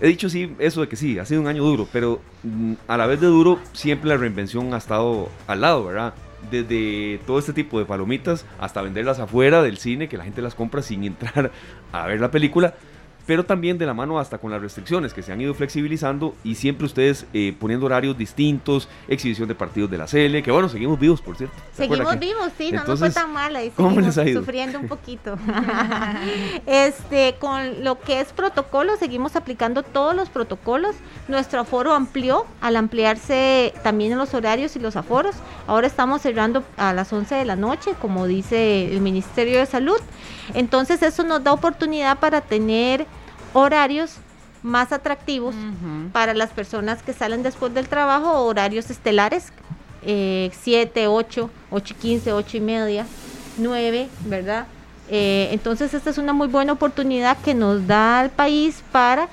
he 0.00 0.06
dicho 0.06 0.28
sí, 0.28 0.54
eso 0.58 0.82
de 0.82 0.88
que 0.88 0.96
sí, 0.96 1.18
ha 1.18 1.24
sido 1.24 1.40
un 1.40 1.48
año 1.48 1.64
duro, 1.64 1.88
pero 1.92 2.20
mm, 2.44 2.74
a 2.86 2.96
la 2.96 3.06
vez 3.06 3.20
de 3.20 3.26
duro, 3.26 3.58
siempre 3.72 4.08
la 4.08 4.16
reinvención 4.16 4.72
ha 4.72 4.78
estado 4.78 5.28
al 5.48 5.60
lado, 5.62 5.84
¿verdad? 5.84 6.14
Desde 6.50 7.18
todo 7.26 7.38
este 7.38 7.52
tipo 7.52 7.78
de 7.78 7.86
palomitas 7.86 8.44
hasta 8.60 8.82
venderlas 8.82 9.18
afuera 9.18 9.62
del 9.62 9.78
cine, 9.78 10.08
que 10.08 10.16
la 10.16 10.24
gente 10.24 10.42
las 10.42 10.54
compra 10.54 10.80
sin 10.82 11.02
entrar 11.02 11.50
a 11.92 12.06
ver 12.06 12.20
la 12.20 12.30
película 12.30 12.74
pero 13.26 13.44
también 13.44 13.78
de 13.78 13.86
la 13.86 13.94
mano 13.94 14.18
hasta 14.18 14.38
con 14.38 14.50
las 14.50 14.60
restricciones 14.60 15.14
que 15.14 15.22
se 15.22 15.32
han 15.32 15.40
ido 15.40 15.54
flexibilizando 15.54 16.34
y 16.44 16.56
siempre 16.56 16.86
ustedes 16.86 17.26
eh, 17.32 17.54
poniendo 17.58 17.86
horarios 17.86 18.16
distintos, 18.18 18.88
exhibición 19.08 19.48
de 19.48 19.54
partidos 19.54 19.90
de 19.90 19.98
la 19.98 20.06
CL, 20.06 20.42
que 20.42 20.50
bueno, 20.50 20.68
seguimos 20.68 20.98
vivos, 20.98 21.20
por 21.20 21.36
cierto. 21.36 21.54
Seguimos 21.74 22.18
vivos, 22.18 22.52
sí, 22.56 22.72
no 22.72 22.84
nos 22.84 22.98
fue 22.98 23.10
tan 23.10 23.32
mal, 23.32 23.56
ahí 23.56 23.72
seguimos 23.74 24.14
sufriendo 24.14 24.78
un 24.78 24.88
poquito. 24.88 25.36
este, 26.66 27.36
con 27.38 27.82
lo 27.82 28.00
que 28.00 28.20
es 28.20 28.32
protocolo, 28.32 28.96
seguimos 28.96 29.36
aplicando 29.36 29.82
todos 29.82 30.14
los 30.14 30.28
protocolos. 30.28 30.96
Nuestro 31.28 31.60
aforo 31.60 31.94
amplió 31.94 32.46
al 32.60 32.76
ampliarse 32.76 33.72
también 33.82 34.12
en 34.12 34.18
los 34.18 34.34
horarios 34.34 34.76
y 34.76 34.80
los 34.80 34.96
aforos. 34.96 35.34
Ahora 35.66 35.86
estamos 35.86 36.22
cerrando 36.22 36.62
a 36.76 36.92
las 36.92 37.12
11 37.12 37.34
de 37.34 37.44
la 37.44 37.56
noche, 37.56 37.92
como 38.00 38.26
dice 38.26 38.92
el 38.92 39.00
Ministerio 39.00 39.58
de 39.58 39.66
Salud. 39.66 39.98
Entonces 40.52 41.02
eso 41.02 41.22
nos 41.22 41.42
da 41.42 41.52
oportunidad 41.52 42.18
para 42.18 42.40
tener 42.40 43.06
horarios 43.54 44.16
más 44.62 44.92
atractivos 44.92 45.54
para 46.12 46.34
las 46.34 46.50
personas 46.50 47.02
que 47.02 47.12
salen 47.12 47.42
después 47.42 47.72
del 47.74 47.88
trabajo, 47.88 48.44
horarios 48.44 48.90
estelares, 48.90 49.52
7, 50.02 51.06
8, 51.06 51.50
8 51.70 51.94
y 51.96 52.00
15, 52.00 52.32
8 52.32 52.56
y 52.56 52.60
media, 52.60 53.06
9, 53.58 54.08
¿verdad? 54.26 54.66
Eh, 55.10 55.48
entonces 55.52 55.92
esta 55.92 56.10
es 56.10 56.18
una 56.18 56.32
muy 56.32 56.48
buena 56.48 56.72
oportunidad 56.72 57.36
que 57.38 57.54
nos 57.54 57.86
da 57.86 58.20
al 58.20 58.30
país 58.30 58.82
para 58.90 59.28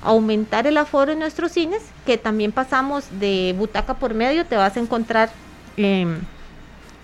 aumentar 0.00 0.68
el 0.68 0.76
aforo 0.76 1.10
en 1.10 1.18
nuestros 1.18 1.50
cines, 1.52 1.82
que 2.06 2.16
también 2.16 2.52
pasamos 2.52 3.04
de 3.18 3.54
butaca 3.58 3.94
por 3.94 4.14
medio, 4.14 4.46
te 4.46 4.56
vas 4.56 4.76
a 4.76 4.80
encontrar 4.80 5.30
en 5.76 6.26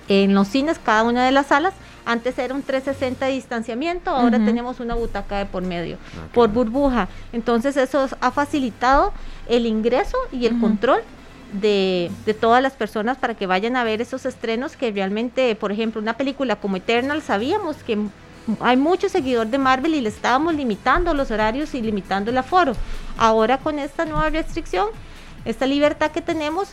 los 0.08 0.46
cines, 0.48 0.78
cada 0.78 1.02
una 1.02 1.24
de 1.24 1.32
las 1.32 1.46
salas, 1.46 1.74
antes 2.04 2.38
era 2.38 2.54
un 2.54 2.62
360 2.62 3.26
de 3.26 3.32
distanciamiento, 3.32 4.10
ahora 4.10 4.38
tenemos 4.38 4.80
una 4.80 4.94
butaca 4.94 5.38
de 5.38 5.46
por 5.46 5.62
medio, 5.62 5.96
ah, 6.16 6.28
por 6.32 6.50
burbuja. 6.50 7.08
Entonces 7.32 7.76
eso 7.76 8.08
ha 8.20 8.30
facilitado 8.30 9.12
el 9.48 9.66
ingreso 9.66 10.16
y 10.32 10.46
el 10.46 10.58
control 10.60 11.00
de, 11.60 12.10
todas 12.40 12.62
las 12.62 12.72
personas 12.72 13.16
para 13.18 13.34
que 13.34 13.46
vayan 13.46 13.76
a 13.76 13.84
ver 13.84 14.00
esos 14.00 14.26
estrenos 14.26 14.76
que 14.76 14.90
realmente, 14.90 15.54
por 15.54 15.72
ejemplo, 15.72 16.00
una 16.00 16.16
película 16.16 16.56
como 16.56 16.76
Eternal, 16.76 17.22
sabíamos 17.22 17.76
que 17.76 17.98
hay 18.60 18.76
muchos 18.76 19.12
seguidores 19.12 19.50
de 19.50 19.58
Marvel 19.58 19.94
y 19.94 20.00
le 20.00 20.08
estábamos 20.08 20.54
limitando 20.54 21.14
los 21.14 21.30
horarios 21.30 21.74
y 21.74 21.80
limitando 21.80 22.30
el 22.30 22.38
aforo. 22.38 22.74
Ahora 23.16 23.58
con 23.58 23.78
esta 23.78 24.04
nueva 24.04 24.28
restricción, 24.30 24.88
esta 25.44 25.66
libertad 25.66 26.10
que 26.10 26.20
tenemos, 26.20 26.68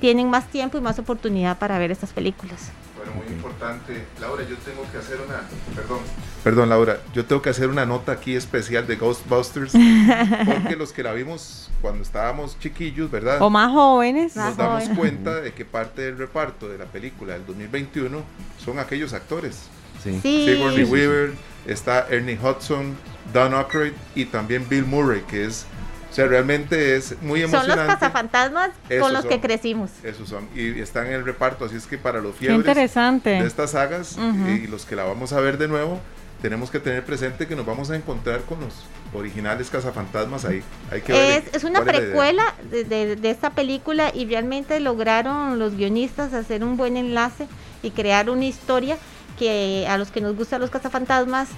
tienen 0.00 0.28
más 0.28 0.48
tiempo 0.48 0.78
y 0.78 0.80
más 0.80 0.98
oportunidad 0.98 1.58
para 1.58 1.78
ver 1.78 1.92
estas 1.92 2.10
películas. 2.10 2.72
Bueno, 3.04 3.20
muy 3.20 3.34
importante. 3.34 4.04
Laura, 4.20 4.44
yo 4.48 4.56
tengo 4.58 4.82
que 4.92 4.98
hacer 4.98 5.18
una. 5.26 5.40
Perdón. 5.74 5.98
Perdón, 6.44 6.68
Laura. 6.68 7.00
Yo 7.12 7.24
tengo 7.24 7.42
que 7.42 7.50
hacer 7.50 7.68
una 7.68 7.84
nota 7.84 8.12
aquí 8.12 8.36
especial 8.36 8.86
de 8.86 8.94
Ghostbusters. 8.94 9.72
Porque 10.46 10.76
los 10.76 10.92
que 10.92 11.02
la 11.02 11.12
vimos 11.12 11.68
cuando 11.80 12.04
estábamos 12.04 12.56
chiquillos, 12.60 13.10
¿verdad? 13.10 13.42
O 13.42 13.50
más 13.50 13.72
jóvenes. 13.72 14.36
Nos 14.36 14.56
damos 14.56 14.88
cuenta 14.90 15.40
de 15.40 15.52
que 15.52 15.64
parte 15.64 16.02
del 16.02 16.16
reparto 16.16 16.68
de 16.68 16.78
la 16.78 16.84
película 16.84 17.32
del 17.32 17.44
2021 17.44 18.22
son 18.64 18.78
aquellos 18.78 19.12
actores. 19.14 19.64
Sí. 20.00 20.20
Sigourney 20.22 20.84
Weaver, 20.84 21.32
está 21.66 22.06
Ernie 22.08 22.38
Hudson, 22.40 22.96
Don 23.32 23.52
Aykroyd 23.52 23.92
y 24.14 24.26
también 24.26 24.68
Bill 24.68 24.84
Murray, 24.84 25.22
que 25.22 25.46
es 25.46 25.66
o 26.12 26.14
sea, 26.14 26.26
realmente 26.26 26.94
es 26.94 27.16
muy 27.22 27.40
emocionante. 27.40 27.70
Son 27.70 27.86
los 27.86 27.94
cazafantasmas 27.94 28.70
con 29.00 29.14
los 29.14 29.24
que 29.24 29.40
crecimos. 29.40 29.90
Esos 30.02 30.28
son. 30.28 30.46
Y 30.54 30.78
están 30.78 31.06
en 31.06 31.14
el 31.14 31.24
reparto, 31.24 31.64
así 31.64 31.76
es 31.76 31.86
que 31.86 31.96
para 31.96 32.20
los 32.20 32.36
fiebres 32.36 32.76
de 33.24 33.46
estas 33.46 33.70
sagas 33.70 34.18
y 34.46 34.66
los 34.66 34.84
que 34.84 34.94
la 34.94 35.04
vamos 35.04 35.32
a 35.32 35.40
ver 35.40 35.56
de 35.56 35.68
nuevo, 35.68 35.98
tenemos 36.42 36.70
que 36.70 36.80
tener 36.80 37.02
presente 37.02 37.46
que 37.46 37.56
nos 37.56 37.64
vamos 37.64 37.90
a 37.90 37.96
encontrar 37.96 38.42
con 38.42 38.60
los 38.60 38.74
originales 39.14 39.70
cazafantasmas 39.70 40.44
ahí. 40.44 40.62
Hay 40.90 41.00
que 41.00 41.12
ver 41.14 41.44
es, 41.50 41.64
una 41.64 41.82
precuela 41.82 42.54
de, 42.70 42.84
de, 43.16 43.30
esta 43.30 43.50
película 43.50 44.10
y 44.14 44.26
realmente 44.26 44.78
lograron 44.80 45.58
los 45.58 45.76
guionistas 45.76 46.34
hacer 46.34 46.62
un 46.62 46.76
buen 46.76 46.98
enlace 46.98 47.48
y 47.82 47.92
crear 47.92 48.28
una 48.28 48.44
historia 48.44 48.98
que 49.38 49.86
a 49.88 49.96
los 49.96 50.10
que 50.10 50.20
nos 50.20 50.36
gustan 50.36 50.60
los 50.60 50.68
cazafantasmas 50.68 51.48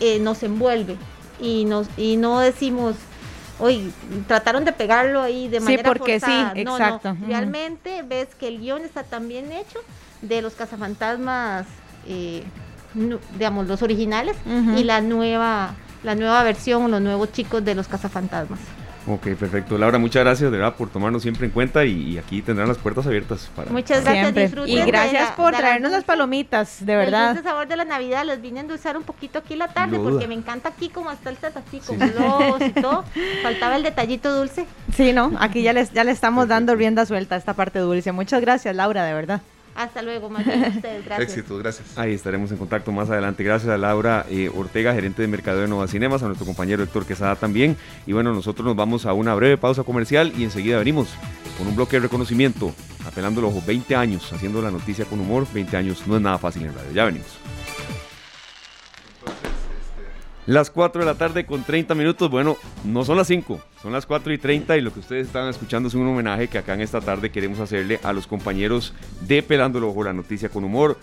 eh, 0.00 0.20
nos 0.20 0.42
envuelve 0.42 0.96
y, 1.38 1.66
nos, 1.66 1.86
y 1.98 2.16
no 2.16 2.40
decimos 2.40 2.96
Oye, 3.58 3.90
trataron 4.26 4.64
de 4.64 4.72
pegarlo 4.72 5.22
ahí 5.22 5.48
de 5.48 5.60
manera 5.60 5.82
sí, 5.82 5.98
porque 5.98 6.20
Sí, 6.20 6.46
exacto. 6.54 7.16
Realmente 7.26 8.02
ves 8.02 8.34
que 8.34 8.48
el 8.48 8.58
guion 8.60 8.84
está 8.84 9.04
tan 9.04 9.28
bien 9.28 9.52
hecho 9.52 9.78
de 10.22 10.42
los 10.42 10.54
cazafantasmas, 10.54 11.66
eh, 12.06 12.42
digamos, 13.34 13.66
los 13.66 13.82
originales 13.82 14.36
y 14.76 14.84
la 14.84 15.00
nueva, 15.00 15.74
la 16.02 16.14
nueva 16.14 16.42
versión, 16.42 16.90
los 16.90 17.00
nuevos 17.00 17.32
chicos 17.32 17.64
de 17.64 17.74
los 17.74 17.86
cazafantasmas. 17.88 18.60
Ok, 19.06 19.34
perfecto. 19.38 19.76
Laura, 19.76 19.98
muchas 19.98 20.24
gracias 20.24 20.50
de 20.50 20.56
verdad 20.56 20.76
por 20.76 20.88
tomarnos 20.88 21.22
siempre 21.22 21.46
en 21.46 21.52
cuenta 21.52 21.84
y, 21.84 22.16
aquí 22.16 22.40
tendrán 22.40 22.68
las 22.68 22.78
puertas 22.78 23.06
abiertas 23.06 23.50
para. 23.54 23.70
Muchas 23.70 24.02
gracias, 24.04 24.52
Y 24.66 24.80
gracias 24.82 25.32
por 25.32 25.54
traernos 25.54 25.92
las 25.92 26.04
palomitas, 26.04 26.84
de 26.84 26.96
verdad. 26.96 27.36
El 27.36 27.42
sabor 27.42 27.68
de 27.68 27.76
la 27.76 27.84
Navidad, 27.84 28.24
los 28.24 28.40
vine 28.40 28.60
a 28.60 28.62
endulzar 28.62 28.96
un 28.96 29.02
poquito 29.02 29.38
aquí 29.38 29.56
la 29.56 29.68
tarde 29.68 29.98
porque 29.98 30.26
me 30.26 30.34
encanta 30.34 30.70
aquí 30.70 30.88
como 30.88 31.10
está 31.10 31.30
el 31.30 31.36
set 31.36 31.56
así 31.56 31.80
con 31.80 31.98
globos 31.98 32.62
y 32.62 32.70
todo. 32.70 33.04
Faltaba 33.42 33.76
el 33.76 33.82
detallito 33.82 34.34
dulce. 34.34 34.66
Sí, 34.94 35.12
no, 35.12 35.32
aquí 35.38 35.62
ya 35.62 35.72
les 35.72 35.92
ya 35.92 36.04
le 36.04 36.12
estamos 36.12 36.48
dando 36.48 36.74
rienda 36.74 37.04
suelta 37.04 37.34
a 37.34 37.38
esta 37.38 37.54
parte 37.54 37.78
dulce. 37.80 38.12
Muchas 38.12 38.40
gracias, 38.40 38.74
Laura, 38.74 39.04
de 39.04 39.12
verdad. 39.12 39.42
Hasta 39.74 40.02
luego, 40.02 40.30
más 40.30 40.46
bien 40.46 40.62
ustedes. 40.64 41.04
Gracias. 41.04 41.28
Éxitos, 41.28 41.60
gracias. 41.60 41.98
Ahí 41.98 42.14
estaremos 42.14 42.50
en 42.52 42.58
contacto 42.58 42.92
más 42.92 43.10
adelante. 43.10 43.42
Gracias 43.42 43.70
a 43.72 43.76
Laura 43.76 44.24
eh, 44.30 44.50
Ortega, 44.54 44.94
gerente 44.94 45.22
de 45.22 45.28
mercado 45.28 45.60
de 45.60 45.68
Nova 45.68 45.88
Cinemas, 45.88 46.22
a 46.22 46.26
nuestro 46.26 46.46
compañero 46.46 46.82
Héctor 46.82 47.06
Quesada 47.06 47.36
también. 47.36 47.76
Y 48.06 48.12
bueno, 48.12 48.32
nosotros 48.32 48.64
nos 48.64 48.76
vamos 48.76 49.06
a 49.06 49.12
una 49.12 49.34
breve 49.34 49.56
pausa 49.56 49.82
comercial 49.82 50.32
y 50.36 50.44
enseguida 50.44 50.78
venimos 50.78 51.08
con 51.58 51.66
un 51.66 51.76
bloque 51.76 51.96
de 51.96 52.00
reconocimiento, 52.00 52.72
apelando 53.06 53.40
los 53.40 53.50
ojos 53.50 53.66
20 53.66 53.96
años, 53.96 54.32
haciendo 54.32 54.62
la 54.62 54.70
noticia 54.70 55.04
con 55.04 55.20
humor. 55.20 55.46
20 55.52 55.76
años 55.76 56.06
no 56.06 56.16
es 56.16 56.22
nada 56.22 56.38
fácil 56.38 56.62
en 56.62 56.74
radio. 56.74 56.92
Ya 56.92 57.04
venimos. 57.04 57.38
Las 60.46 60.70
4 60.70 61.00
de 61.00 61.06
la 61.06 61.14
tarde 61.14 61.46
con 61.46 61.64
30 61.64 61.94
minutos. 61.94 62.30
Bueno, 62.30 62.58
no 62.84 63.04
son 63.04 63.16
las 63.16 63.28
5, 63.28 63.60
son 63.80 63.92
las 63.92 64.04
4 64.04 64.30
y 64.32 64.38
30 64.38 64.76
y 64.76 64.82
lo 64.82 64.92
que 64.92 65.00
ustedes 65.00 65.26
están 65.26 65.48
escuchando 65.48 65.88
es 65.88 65.94
un 65.94 66.06
homenaje 66.06 66.48
que 66.48 66.58
acá 66.58 66.74
en 66.74 66.82
esta 66.82 67.00
tarde 67.00 67.30
queremos 67.30 67.60
hacerle 67.60 67.98
a 68.02 68.12
los 68.12 68.26
compañeros 68.26 68.92
de 69.22 69.42
Pelando 69.42 69.78
el 69.78 69.84
Ojo, 69.84 70.04
la 70.04 70.12
noticia 70.12 70.50
con 70.50 70.64
humor. 70.64 70.98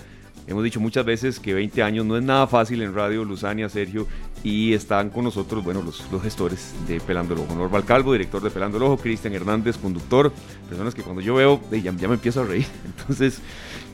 Hemos 0.47 0.63
dicho 0.63 0.79
muchas 0.79 1.05
veces 1.05 1.39
que 1.39 1.53
20 1.53 1.83
años 1.83 2.05
no 2.05 2.17
es 2.17 2.23
nada 2.23 2.47
fácil 2.47 2.81
en 2.81 2.93
radio, 2.93 3.23
Luzania, 3.23 3.69
Sergio, 3.69 4.07
y 4.43 4.73
están 4.73 5.09
con 5.09 5.23
nosotros, 5.23 5.63
bueno, 5.63 5.81
los, 5.81 6.03
los 6.11 6.21
gestores 6.21 6.73
de 6.87 6.99
Pelando 6.99 7.33
el 7.35 7.41
Ojo. 7.41 7.55
Norval 7.55 7.85
Calvo, 7.85 8.13
director 8.13 8.41
de 8.41 8.49
Pelando 8.49 8.77
el 8.77 8.83
Ojo, 8.83 8.97
Cristian 8.97 9.33
Hernández, 9.33 9.77
conductor, 9.77 10.31
personas 10.67 10.95
que 10.95 11.03
cuando 11.03 11.21
yo 11.21 11.35
veo, 11.35 11.61
ya, 11.71 11.91
ya 11.93 12.07
me 12.07 12.15
empiezo 12.15 12.41
a 12.41 12.45
reír. 12.45 12.65
Entonces, 12.85 13.39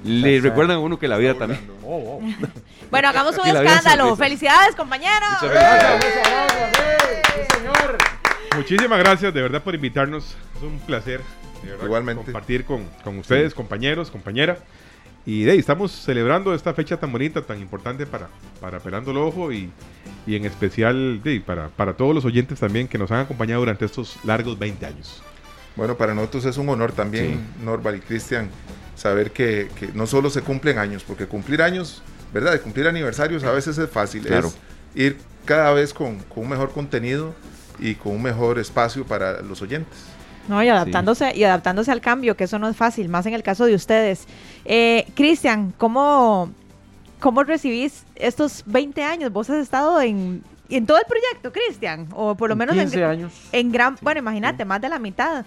le 0.04 0.40
recuerdan 0.40 0.78
a 0.78 0.80
uno 0.80 0.98
que 0.98 1.08
la 1.08 1.18
vida 1.18 1.34
también. 1.36 1.62
Oh, 1.84 2.20
oh. 2.20 2.48
bueno, 2.92 3.10
hagamos 3.10 3.38
un 3.38 3.48
escándalo. 3.48 4.16
Felicidades, 4.16 4.76
compañeros. 4.76 5.30
Muchas 5.42 5.52
gracias. 5.52 6.06
señor. 7.56 7.98
Muchísimas 8.56 9.00
gracias 9.00 9.34
de 9.34 9.42
verdad 9.42 9.62
por 9.62 9.76
invitarnos. 9.76 10.36
Es 10.56 10.64
un 10.64 10.80
placer 10.80 11.22
Igualmente. 11.84 12.24
compartir 12.24 12.66
con, 12.66 12.86
con 13.04 13.20
ustedes, 13.20 13.54
compañeros, 13.54 14.10
compañera. 14.10 14.58
Y 15.28 15.44
de 15.44 15.52
ahí 15.52 15.60
estamos 15.60 15.92
celebrando 15.92 16.54
esta 16.54 16.74
fecha 16.74 16.96
tan 16.98 17.12
bonita, 17.12 17.42
tan 17.42 17.60
importante 17.60 18.06
para, 18.06 18.30
para 18.62 18.80
Pelando 18.80 19.12
el 19.12 19.18
Ojo 19.18 19.52
y, 19.52 19.70
y 20.26 20.38
en 20.38 20.46
especial 20.46 21.22
de, 21.22 21.42
para, 21.42 21.68
para 21.68 21.98
todos 21.98 22.16
los 22.16 22.24
oyentes 22.24 22.62
también 22.62 22.88
que 22.88 22.98
nos 22.98 23.12
han 23.12 23.20
acompañado 23.20 23.60
durante 23.60 23.84
estos 23.84 24.18
largos 24.24 24.58
20 24.58 24.86
años. 24.86 25.22
Bueno, 25.76 25.98
para 25.98 26.16
nosotros 26.16 26.46
es 26.46 26.56
un 26.56 26.70
honor 26.70 26.94
también, 26.94 27.46
Norval 27.62 27.98
y 27.98 28.00
Cristian, 28.00 28.50
saber 28.96 29.32
que, 29.32 29.68
no 29.94 30.08
solo 30.08 30.30
se 30.30 30.44
cumplen 30.44 30.78
años, 30.78 31.04
porque 31.04 31.26
cumplir 31.26 31.62
años, 31.62 32.02
¿verdad? 32.34 32.54
De 32.54 32.62
cumplir 32.62 32.88
aniversarios 32.88 33.44
a 33.44 33.52
veces 33.52 33.78
es 33.78 33.90
fácil, 33.90 34.22
claro. 34.22 34.48
es 34.48 34.58
ir 34.96 35.18
cada 35.44 35.74
vez 35.74 35.94
con, 35.94 36.20
un 36.34 36.50
mejor 36.50 36.72
contenido 36.72 37.36
y 37.80 37.96
con 37.96 38.14
un 38.14 38.24
mejor 38.24 38.60
espacio 38.60 39.04
para 39.04 39.42
los 39.42 39.62
oyentes. 39.62 40.17
No, 40.48 40.64
y 40.64 40.70
adaptándose, 40.70 41.36
y 41.36 41.44
adaptándose 41.44 41.92
al 41.92 42.02
cambio, 42.02 42.38
que 42.38 42.46
eso 42.46 42.58
no 42.60 42.68
es 42.70 42.76
fácil, 42.76 43.10
más 43.10 43.26
en 43.26 43.34
el 43.34 43.44
caso 43.44 43.66
de 43.66 43.76
ustedes. 43.76 44.28
Eh, 44.66 45.06
Cristian, 45.16 45.74
¿cómo, 45.78 46.50
¿cómo 47.20 47.44
recibís 47.44 48.06
estos 48.16 48.64
20 48.66 49.04
años? 49.04 49.32
Vos 49.32 49.50
has 49.50 49.58
estado 49.58 50.00
en, 50.02 50.44
en 50.70 50.86
todo 50.86 50.98
el 50.98 51.06
proyecto, 51.06 51.52
Cristian, 51.52 52.08
o 52.14 52.36
por 52.36 52.50
lo 52.50 52.56
menos 52.56 52.76
15 52.76 53.04
años. 53.04 53.34
En 53.52 53.72
gran, 53.72 53.98
bueno, 54.02 54.20
imagínate, 54.20 54.64
más 54.66 54.82
de 54.82 54.90
la 54.90 55.00
mitad. 55.00 55.46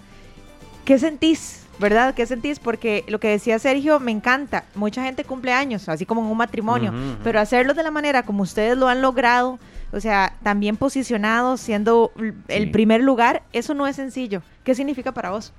¿Qué 0.85 0.99
sentís? 0.99 1.60
¿Verdad? 1.81 2.13
¿Qué 2.13 2.25
sentís? 2.25 2.59
Porque 2.59 3.03
lo 3.09 3.19
que 3.19 3.27
decía 3.27 3.59
Sergio 3.59 3.99
me 3.99 4.11
encanta. 4.11 4.63
Mucha 4.75 5.03
gente 5.03 5.25
cumple 5.25 5.51
años, 5.51 5.89
así 5.89 6.05
como 6.05 6.21
en 6.21 6.27
un 6.27 6.37
matrimonio, 6.37 6.93
pero 7.23 7.41
hacerlo 7.41 7.73
de 7.73 7.83
la 7.83 7.91
manera 7.91 8.23
como 8.23 8.43
ustedes 8.43 8.77
lo 8.77 8.87
han 8.87 9.01
logrado, 9.01 9.59
o 9.91 9.99
sea, 9.99 10.35
también 10.43 10.77
posicionado, 10.77 11.57
siendo 11.57 12.11
el 12.47 12.71
primer 12.71 13.01
lugar, 13.01 13.43
eso 13.51 13.73
no 13.73 13.87
es 13.87 13.97
sencillo. 13.97 14.41
¿Qué 14.63 14.75
significa 14.75 15.11
para 15.11 15.31
vos? 15.31 15.51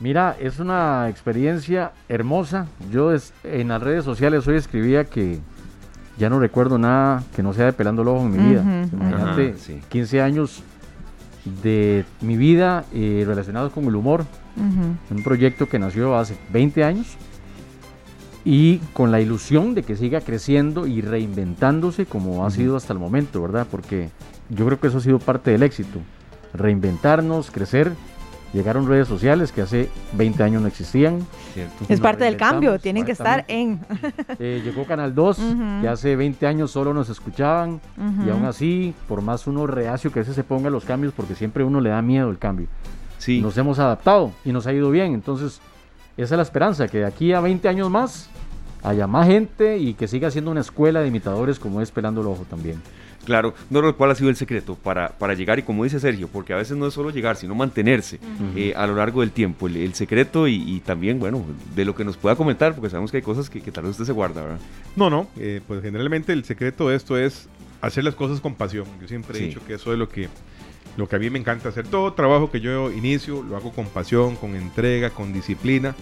Mira, 0.00 0.36
es 0.38 0.58
una 0.58 1.08
experiencia 1.08 1.92
hermosa. 2.08 2.66
Yo 2.90 3.12
en 3.42 3.68
las 3.68 3.82
redes 3.82 4.04
sociales 4.04 4.46
hoy 4.46 4.56
escribía 4.56 5.04
que 5.04 5.38
ya 6.18 6.28
no 6.28 6.38
recuerdo 6.38 6.78
nada 6.78 7.22
que 7.34 7.42
no 7.42 7.52
sea 7.52 7.66
de 7.66 7.72
pelando 7.72 8.02
el 8.02 8.08
ojo 8.08 8.22
en 8.22 8.30
mi 8.30 8.38
vida. 8.38 8.62
Imagínate, 8.92 9.54
15 9.88 10.20
años 10.20 10.62
de 11.62 12.04
mi 12.20 12.36
vida 12.36 12.84
eh, 12.92 13.24
relacionados 13.26 13.72
con 13.72 13.84
el 13.84 13.94
humor. 13.94 14.24
Un 14.56 15.22
proyecto 15.22 15.68
que 15.68 15.78
nació 15.78 16.16
hace 16.16 16.36
20 16.52 16.82
años 16.82 17.16
y 18.44 18.78
con 18.92 19.12
la 19.12 19.20
ilusión 19.20 19.74
de 19.74 19.82
que 19.82 19.94
siga 19.94 20.20
creciendo 20.20 20.86
y 20.86 21.00
reinventándose 21.00 22.06
como 22.06 22.46
ha 22.46 22.50
sido 22.50 22.76
hasta 22.76 22.92
el 22.92 22.98
momento, 22.98 23.42
¿verdad? 23.42 23.66
Porque 23.70 24.10
yo 24.48 24.66
creo 24.66 24.80
que 24.80 24.88
eso 24.88 24.98
ha 24.98 25.02
sido 25.02 25.18
parte 25.18 25.50
del 25.50 25.62
éxito. 25.62 26.00
Reinventarnos, 26.54 27.50
crecer. 27.50 27.92
Llegaron 28.52 28.88
redes 28.88 29.06
sociales 29.06 29.52
que 29.52 29.60
hace 29.60 29.90
20 30.12 30.42
años 30.42 30.62
no 30.62 30.68
existían. 30.68 31.26
Es 31.88 32.00
parte 32.00 32.24
del 32.24 32.36
cambio, 32.36 32.78
tienen 32.78 33.04
que 33.04 33.12
estar 33.12 33.44
en. 33.48 33.80
Eh, 34.40 34.62
llegó 34.64 34.84
Canal 34.84 35.14
2, 35.14 35.38
que 35.80 35.88
hace 35.88 36.14
20 36.14 36.46
años 36.46 36.70
solo 36.70 36.94
nos 36.94 37.08
escuchaban, 37.08 37.80
y 38.24 38.30
aún 38.30 38.44
así, 38.44 38.94
por 39.08 39.20
más 39.20 39.46
uno 39.46 39.66
reacio 39.66 40.12
que 40.12 40.20
ese 40.20 40.32
se 40.32 40.44
ponga 40.44 40.70
los 40.70 40.84
cambios, 40.84 41.12
porque 41.12 41.34
siempre 41.34 41.64
uno 41.64 41.80
le 41.80 41.90
da 41.90 42.00
miedo 42.02 42.30
el 42.30 42.38
cambio. 42.38 42.68
Sí. 43.18 43.40
Nos 43.40 43.56
hemos 43.58 43.78
adaptado 43.78 44.32
y 44.44 44.52
nos 44.52 44.66
ha 44.66 44.72
ido 44.72 44.90
bien. 44.90 45.12
Entonces, 45.14 45.60
esa 46.16 46.34
es 46.34 46.36
la 46.36 46.42
esperanza, 46.42 46.88
que 46.88 46.98
de 46.98 47.06
aquí 47.06 47.32
a 47.32 47.40
20 47.40 47.68
años 47.68 47.90
más 47.90 48.30
haya 48.82 49.06
más 49.06 49.26
gente 49.26 49.78
y 49.78 49.94
que 49.94 50.08
siga 50.08 50.30
siendo 50.30 50.50
una 50.50 50.60
escuela 50.60 51.00
de 51.00 51.08
imitadores 51.08 51.58
como 51.58 51.80
es 51.80 51.90
Pelando 51.90 52.20
el 52.20 52.28
Ojo 52.28 52.44
también. 52.48 52.80
Claro, 53.28 53.52
no 53.68 53.94
cuál 53.94 54.10
ha 54.10 54.14
sido 54.14 54.30
el 54.30 54.36
secreto 54.36 54.74
para, 54.74 55.10
para 55.10 55.34
llegar 55.34 55.58
y 55.58 55.62
como 55.62 55.84
dice 55.84 56.00
Sergio, 56.00 56.28
porque 56.32 56.54
a 56.54 56.56
veces 56.56 56.78
no 56.78 56.86
es 56.86 56.94
solo 56.94 57.10
llegar, 57.10 57.36
sino 57.36 57.54
mantenerse 57.54 58.18
eh, 58.56 58.72
a 58.74 58.86
lo 58.86 58.94
largo 58.94 59.20
del 59.20 59.32
tiempo, 59.32 59.66
el, 59.66 59.92
secreto 59.92 60.48
y, 60.48 60.80
también, 60.80 61.18
bueno, 61.18 61.44
de 61.76 61.84
lo 61.84 61.94
que 61.94 62.06
nos 62.06 62.16
pueda 62.16 62.36
comentar, 62.36 62.74
porque 62.74 62.88
sabemos 62.88 63.10
que 63.10 63.18
hay 63.18 63.22
cosas 63.22 63.50
que, 63.50 63.60
tal 63.70 63.84
vez 63.84 63.90
usted 63.90 64.06
se 64.06 64.12
guarda, 64.12 64.40
¿verdad? 64.40 64.58
No, 64.96 65.10
no, 65.10 65.28
eh, 65.36 65.60
pues 65.68 65.82
generalmente 65.82 66.32
el 66.32 66.42
secreto 66.44 66.88
de 66.88 66.96
esto 66.96 67.18
es 67.18 67.50
hacer 67.82 68.02
las 68.02 68.14
cosas 68.14 68.40
con 68.40 68.54
pasión. 68.54 68.86
Yo 68.98 69.06
siempre 69.06 69.38
he 69.38 69.42
dicho 69.42 69.60
que 69.66 69.74
eso 69.74 69.92
es 69.92 69.98
lo 69.98 70.08
que, 70.08 70.30
lo 70.96 71.06
que 71.06 71.16
a 71.16 71.18
mí 71.18 71.28
me 71.28 71.38
encanta 71.38 71.68
hacer. 71.68 71.86
Todo 71.86 72.14
trabajo 72.14 72.50
que 72.50 72.62
yo 72.62 72.90
inicio 72.90 73.42
lo 73.42 73.58
hago 73.58 73.72
con 73.72 73.88
pasión, 73.88 74.36
con 74.36 74.56
entrega, 74.56 75.10
con 75.10 75.34
disciplina, 75.34 75.94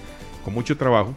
con 0.45 0.55
mucho 0.55 0.77
trabajo 0.77 1.12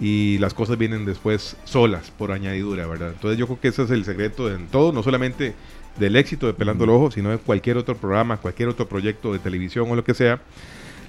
y 0.00 0.38
las 0.38 0.54
cosas 0.54 0.78
vienen 0.78 1.04
después 1.04 1.56
solas 1.64 2.10
por 2.10 2.32
añadidura, 2.32 2.86
¿verdad? 2.86 3.10
Entonces 3.12 3.38
yo 3.38 3.46
creo 3.46 3.60
que 3.60 3.68
ese 3.68 3.82
es 3.82 3.90
el 3.90 4.04
secreto 4.04 4.52
en 4.52 4.66
todo, 4.68 4.92
no 4.92 5.02
solamente 5.02 5.54
del 5.98 6.16
éxito 6.16 6.46
de 6.46 6.54
Pelando 6.54 6.84
el 6.84 6.90
Ojo, 6.90 7.10
sino 7.10 7.30
de 7.30 7.38
cualquier 7.38 7.76
otro 7.76 7.96
programa, 7.96 8.36
cualquier 8.36 8.68
otro 8.68 8.88
proyecto 8.88 9.32
de 9.32 9.38
televisión 9.40 9.90
o 9.90 9.96
lo 9.96 10.04
que 10.04 10.14
sea. 10.14 10.40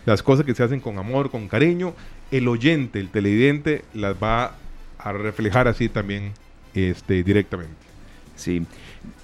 Las 0.05 0.23
cosas 0.23 0.45
que 0.45 0.55
se 0.55 0.63
hacen 0.63 0.79
con 0.79 0.97
amor, 0.97 1.29
con 1.29 1.47
cariño, 1.47 1.93
el 2.31 2.47
oyente, 2.47 2.99
el 2.99 3.09
televidente, 3.09 3.83
las 3.93 4.15
va 4.15 4.55
a 4.97 5.13
reflejar 5.13 5.67
así 5.67 5.87
también 5.87 6.31
este, 6.73 7.23
directamente. 7.23 7.75
Sí. 8.35 8.65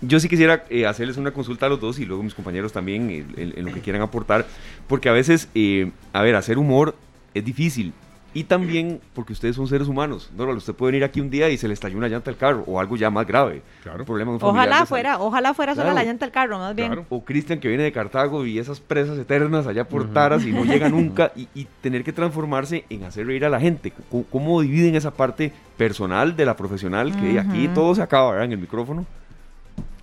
Yo 0.02 0.20
sí 0.20 0.30
quisiera 0.30 0.66
eh, 0.70 0.86
hacerles 0.86 1.18
una 1.18 1.32
consulta 1.32 1.66
a 1.66 1.70
los 1.70 1.80
dos 1.80 2.00
y 2.00 2.06
luego 2.06 2.22
mis 2.22 2.34
compañeros 2.34 2.72
también 2.72 3.10
en, 3.36 3.66
lo 3.66 3.74
que 3.74 3.80
quieran 3.82 4.02
aportar, 4.02 4.46
porque 4.88 5.10
a 5.10 5.14
veces, 5.14 5.50
eh, 5.56 5.92
a 6.14 6.22
ver, 6.22 6.36
hacer 6.36 6.58
humor 6.58 6.96
es 7.34 7.44
difícil 7.44 7.94
y 8.36 8.44
también 8.44 9.00
porque 9.14 9.32
ustedes 9.32 9.56
son 9.56 9.66
seres 9.66 9.88
humanos. 9.88 10.30
No, 10.36 10.44
usted 10.50 10.74
puede 10.74 10.92
venir 10.92 11.06
aquí 11.06 11.22
un 11.22 11.30
día 11.30 11.50
y 11.50 11.58
se 11.58 11.70
le 11.70 11.74
estalló 11.74 11.98
una 11.98 12.10
llanta 12.10 12.30
al 12.30 12.36
carro 12.36 12.66
o 12.68 12.82
algo 12.82 12.98
ya 12.98 13.10
más 13.10 13.26
grave. 13.26 13.62
Claro. 13.82 14.04
problema 14.04 14.38
ojalá 14.42 14.86
fuera, 14.86 15.20
ojalá 15.20 15.54
fuera 15.54 15.74
solo 15.74 15.94
la 15.94 16.04
llanta 16.04 16.26
al 16.26 16.32
carro, 16.32 16.60
más 16.60 16.76
bien. 16.76 17.06
O 17.08 17.24
Cristian 17.24 17.62
que 17.62 17.70
viene 17.70 17.84
de 17.84 17.94
Cartago 17.94 18.46
y 18.46 18.60
esas 18.60 18.82
presas 18.82 19.18
eternas 19.18 19.68
allá 19.68 19.88
por 19.88 20.12
Taras 20.12 20.44
y 20.44 20.52
no 20.52 20.66
llega 20.66 20.90
nunca 20.90 21.32
y, 21.34 21.66
tener 21.80 22.04
que 22.04 22.12
transformarse 22.12 22.84
en 22.90 23.06
hacer 23.06 23.26
reír 23.26 23.46
a 23.46 23.50
la 23.50 23.62
gente. 23.62 23.94
¿Cómo, 24.30 24.62
dividen 24.62 24.96
esa 24.96 25.12
parte 25.12 25.54
personal 25.78 26.36
de 26.36 26.46
la 26.46 26.58
profesional? 26.58 27.16
Que 27.18 27.40
aquí 27.40 27.70
todo 27.70 27.96
se 27.96 28.02
acaba, 28.02 28.32
¿verdad? 28.32 28.46
En 28.46 28.52
el 28.52 28.58
micrófono. 28.58 29.06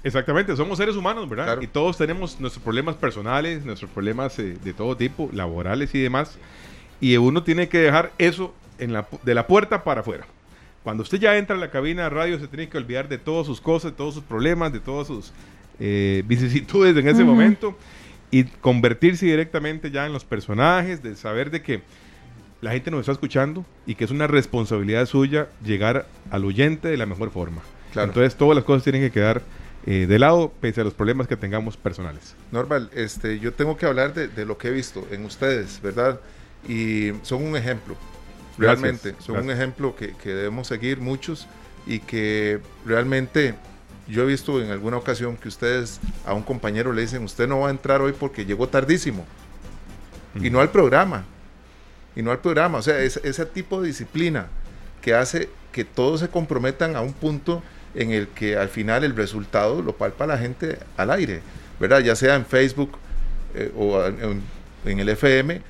Exactamente, 0.03 0.57
somos 0.57 0.79
seres 0.79 0.97
humanos, 0.97 1.29
¿verdad? 1.29 1.61
Y 1.61 1.67
todos 1.67 1.99
tenemos 1.99 2.41
nuestros 2.41 2.65
problemas 2.65 2.97
personales, 2.97 3.63
nuestros 3.65 3.91
problemas 3.91 4.39
eh, 4.39 4.57
de 4.63 4.73
todo 4.73 4.97
tipo, 4.97 5.29
laborales 5.33 5.95
y 5.95 6.01
demás 6.01 6.39
y 7.03 7.17
uno 7.17 7.43
tiene 7.43 7.69
que 7.69 7.79
dejar 7.79 8.13
eso 8.17 8.55
en 8.79 8.93
la, 8.93 9.09
de 9.25 9.35
la 9.35 9.49
puerta 9.49 9.83
para 9.83 10.03
afuera. 10.03 10.25
Cuando 10.85 11.03
usted 11.03 11.19
ya 11.19 11.37
entra 11.37 11.57
a 11.57 11.59
la 11.59 11.69
cabina 11.69 12.05
de 12.05 12.11
radio, 12.11 12.39
se 12.39 12.47
tiene 12.47 12.69
que 12.69 12.79
olvidar 12.79 13.09
de 13.09 13.19
todas 13.19 13.45
sus 13.45 13.61
cosas, 13.61 13.91
de 13.91 13.97
todos 13.97 14.15
sus 14.15 14.23
problemas, 14.23 14.73
de 14.73 14.79
todas 14.79 15.09
sus 15.09 15.33
eh, 15.81 16.23
vicisitudes 16.27 16.97
en 16.97 17.09
ese 17.09 17.25
momento 17.25 17.77
y 18.31 18.45
convertirse 18.45 19.27
directamente 19.27 19.91
ya 19.91 20.07
en 20.07 20.13
los 20.13 20.25
personajes, 20.25 21.03
de 21.03 21.17
saber 21.17 21.51
de 21.51 21.61
que 21.61 21.83
la 22.61 22.71
gente 22.71 22.93
nos 22.93 23.01
está 23.01 23.13
escuchando 23.13 23.67
y 23.85 23.97
que 23.97 24.05
es 24.05 24.13
una 24.13 24.29
responsabilidad 24.29 25.05
suya 25.07 25.49
llegar 25.65 26.07
al 26.31 26.45
oyente 26.45 26.87
de 26.87 26.97
la 26.97 27.07
mejor 27.07 27.33
forma. 27.33 27.63
Entonces 27.97 28.37
todas 28.37 28.55
las 28.55 28.65
cosas 28.65 28.85
tienen 28.85 29.03
que 29.03 29.11
quedar 29.11 29.43
eh, 29.87 30.07
de 30.09 30.19
lado 30.21 30.53
pese 30.61 30.81
a 30.81 30.85
los 30.85 30.95
problemas 30.95 31.27
que 31.27 31.37
tengamos 31.37 31.77
personales. 31.77 32.37
Normal, 32.53 32.91
este, 32.95 33.41
yo 33.41 33.53
tengo 33.53 33.77
que 33.77 33.87
hablar 33.87 34.15
de, 34.15 34.29
de 34.29 34.47
lo 34.47 34.57
que 34.57 34.69
he 34.69 34.71
visto 34.71 35.05
en 35.11 35.25
ustedes, 35.25 35.81
¿verdad? 35.83 36.21
Y 36.69 37.13
son 37.23 37.45
un 37.45 37.57
ejemplo, 37.57 37.97
realmente, 38.59 39.15
son 39.19 39.39
un 39.39 39.51
ejemplo 39.51 39.97
que, 39.97 40.15
debemos 40.25 40.69
seguir 40.69 41.01
muchos 41.01 41.49
y 41.87 41.99
que 41.99 42.61
realmente 42.87 43.55
yo 44.07 44.23
he 44.23 44.27
visto 44.27 44.63
en 44.63 44.71
alguna 44.71 44.97
ocasión 44.97 45.37
que 45.37 45.49
ustedes 45.49 46.01
a 46.27 46.35
un 46.35 46.43
compañero 46.43 46.93
le 46.93 47.03
dicen, 47.03 47.25
usted 47.25 47.49
no 47.49 47.61
va 47.61 47.69
a 47.69 47.71
entrar 47.71 48.01
hoy 48.01 48.13
porque 48.13 48.45
llegó 48.45 48.69
tardísimo, 48.69 49.25
y 50.41 50.51
no 50.51 50.61
al 50.61 50.71
programa, 50.71 51.25
y 52.15 52.23
no 52.23 52.31
al 52.31 52.39
programa, 52.39 52.79
o 52.79 52.83
sea, 52.83 53.01
es, 53.01 53.19
ese 53.19 53.47
tipo 53.47 53.81
de 53.81 53.89
disciplina 53.89 54.47
que 55.01 55.15
hace 55.15 55.49
que 55.73 55.85
todos 55.85 56.21
se 56.21 56.29
comprometan 56.29 56.97
a 56.97 57.01
un 57.01 57.13
punto 57.13 57.63
en 57.95 58.13
el 58.13 58.29
que 58.29 58.57
al 58.57 58.69
final 58.69 59.05
el 59.05 59.17
resultado 59.17 59.83
lo 59.83 59.97
palpa 59.97 60.27
la 60.27 60.39
gente 60.39 60.79
al 60.97 61.11
aire, 61.11 61.41
¿verdad? 61.81 62.01
Ya 62.01 62.15
sea 62.15 62.37
en 62.37 62.47
Facebook 62.47 62.99
eh, 63.55 63.73
o 63.77 64.05
en, 64.05 64.43
en 64.85 64.99
el 64.99 65.09
FM, 65.09 65.63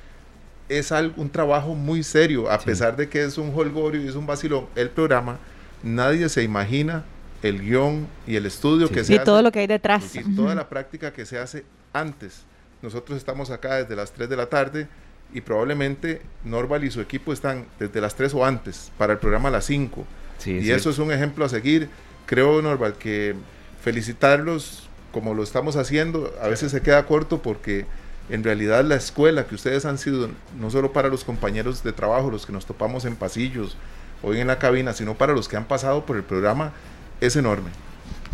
es 0.69 0.91
algo, 0.91 1.21
un 1.21 1.29
trabajo 1.29 1.75
muy 1.75 2.03
serio, 2.03 2.49
a 2.49 2.59
pesar 2.59 2.95
de 2.95 3.09
que 3.09 3.23
es 3.23 3.37
un 3.37 3.53
holgorio 3.55 4.01
y 4.01 4.07
es 4.07 4.15
un 4.15 4.25
vacilón, 4.25 4.67
el 4.75 4.89
programa, 4.89 5.39
nadie 5.83 6.29
se 6.29 6.43
imagina 6.43 7.03
el 7.41 7.61
guion 7.61 8.07
y 8.25 8.35
el 8.35 8.45
estudio 8.45 8.87
que 8.87 9.03
se 9.03 9.13
hace. 9.13 9.21
Y 9.21 9.25
todo 9.25 9.41
lo 9.41 9.51
que 9.51 9.59
hay 9.59 9.67
detrás. 9.67 10.15
Y 10.15 10.35
toda 10.35 10.55
la 10.55 10.69
práctica 10.69 11.11
que 11.11 11.25
se 11.25 11.37
hace 11.37 11.65
antes. 11.91 12.43
Nosotros 12.81 13.17
estamos 13.17 13.49
acá 13.49 13.75
desde 13.75 13.95
las 13.95 14.11
3 14.11 14.29
de 14.29 14.37
la 14.37 14.47
tarde 14.47 14.87
y 15.33 15.41
probablemente 15.41 16.21
Norval 16.43 16.83
y 16.83 16.91
su 16.91 17.01
equipo 17.01 17.33
están 17.33 17.65
desde 17.79 17.99
las 18.01 18.15
3 18.15 18.33
o 18.33 18.45
antes 18.45 18.91
para 18.97 19.13
el 19.13 19.19
programa 19.19 19.49
a 19.49 19.51
las 19.53 19.65
5. 19.65 20.05
y 20.45 20.69
eso 20.71 20.89
es 20.89 20.99
un 20.99 21.11
ejemplo 21.11 21.45
a 21.45 21.49
seguir. 21.49 21.89
Creo, 22.25 22.61
Norval, 22.61 22.95
que 22.95 23.35
felicitarlos 23.81 24.89
como 25.11 25.33
lo 25.33 25.43
estamos 25.43 25.75
haciendo, 25.75 26.33
a 26.41 26.47
veces 26.47 26.71
se 26.71 26.81
queda 26.81 27.05
corto 27.05 27.41
porque 27.41 27.85
en 28.29 28.43
realidad 28.43 28.83
la 28.85 28.95
escuela 28.95 29.45
que 29.45 29.55
ustedes 29.55 29.85
han 29.85 29.97
sido, 29.97 30.29
no 30.59 30.69
solo 30.69 30.93
para 30.93 31.09
los 31.09 31.23
compañeros 31.23 31.83
de 31.83 31.91
trabajo, 31.91 32.31
los 32.31 32.45
que 32.45 32.53
nos 32.53 32.65
topamos 32.65 33.05
en 33.05 33.15
pasillos, 33.15 33.77
hoy 34.21 34.39
en 34.39 34.47
la 34.47 34.59
cabina, 34.59 34.93
sino 34.93 35.15
para 35.15 35.33
los 35.33 35.47
que 35.47 35.57
han 35.57 35.65
pasado 35.65 36.05
por 36.05 36.15
el 36.15 36.23
programa, 36.23 36.71
es 37.19 37.35
enorme. 37.35 37.69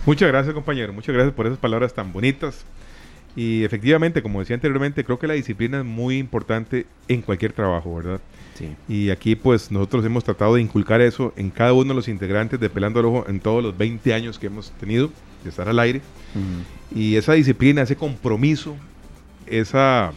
Muchas 0.06 0.30
gracias 0.30 0.54
compañero, 0.54 0.94
muchas 0.94 1.14
gracias 1.14 1.34
por 1.34 1.48
esas 1.48 1.60
palabras 1.60 1.94
tan 1.94 2.14
bonitas. 2.14 2.64
Y 3.36 3.64
efectivamente, 3.64 4.22
como 4.22 4.40
decía 4.40 4.56
anteriormente, 4.56 5.04
creo 5.04 5.20
que 5.20 5.28
la 5.28 5.34
disciplina 5.34 5.80
es 5.80 5.86
muy 5.86 6.18
importante 6.18 6.86
en 7.08 7.22
cualquier 7.22 7.54
trabajo, 7.54 7.96
¿verdad? 7.96 8.20
Sí. 8.56 8.76
Y 8.88 9.10
aquí 9.12 9.36
pues 9.36 9.72
nosotros 9.72 10.04
hemos 10.06 10.24
tratado 10.24 10.56
de 10.56 10.62
inculcar 10.62 11.00
eso 11.02 11.34
en 11.38 11.50
cada 11.50 11.74
uno 11.74 11.90
de 11.90 11.94
los 11.94 12.08
integrantes 12.08 12.60
de 12.60 12.70
Pelando 12.70 13.00
al 13.00 13.06
Ojo 13.06 13.26
en 13.28 13.40
todos 13.40 13.64
los 13.64 13.78
20 13.78 14.14
años 14.14 14.40
que 14.40 14.48
hemos 14.48 14.72
tenido 14.72 15.12
de 15.44 15.50
estar 15.50 15.70
al 15.70 15.80
aire. 15.80 16.02
Y 16.94 17.16
esa 17.16 17.34
disciplina, 17.34 17.84
ese 17.84 17.96
compromiso 17.96 18.76
esa 19.50 20.14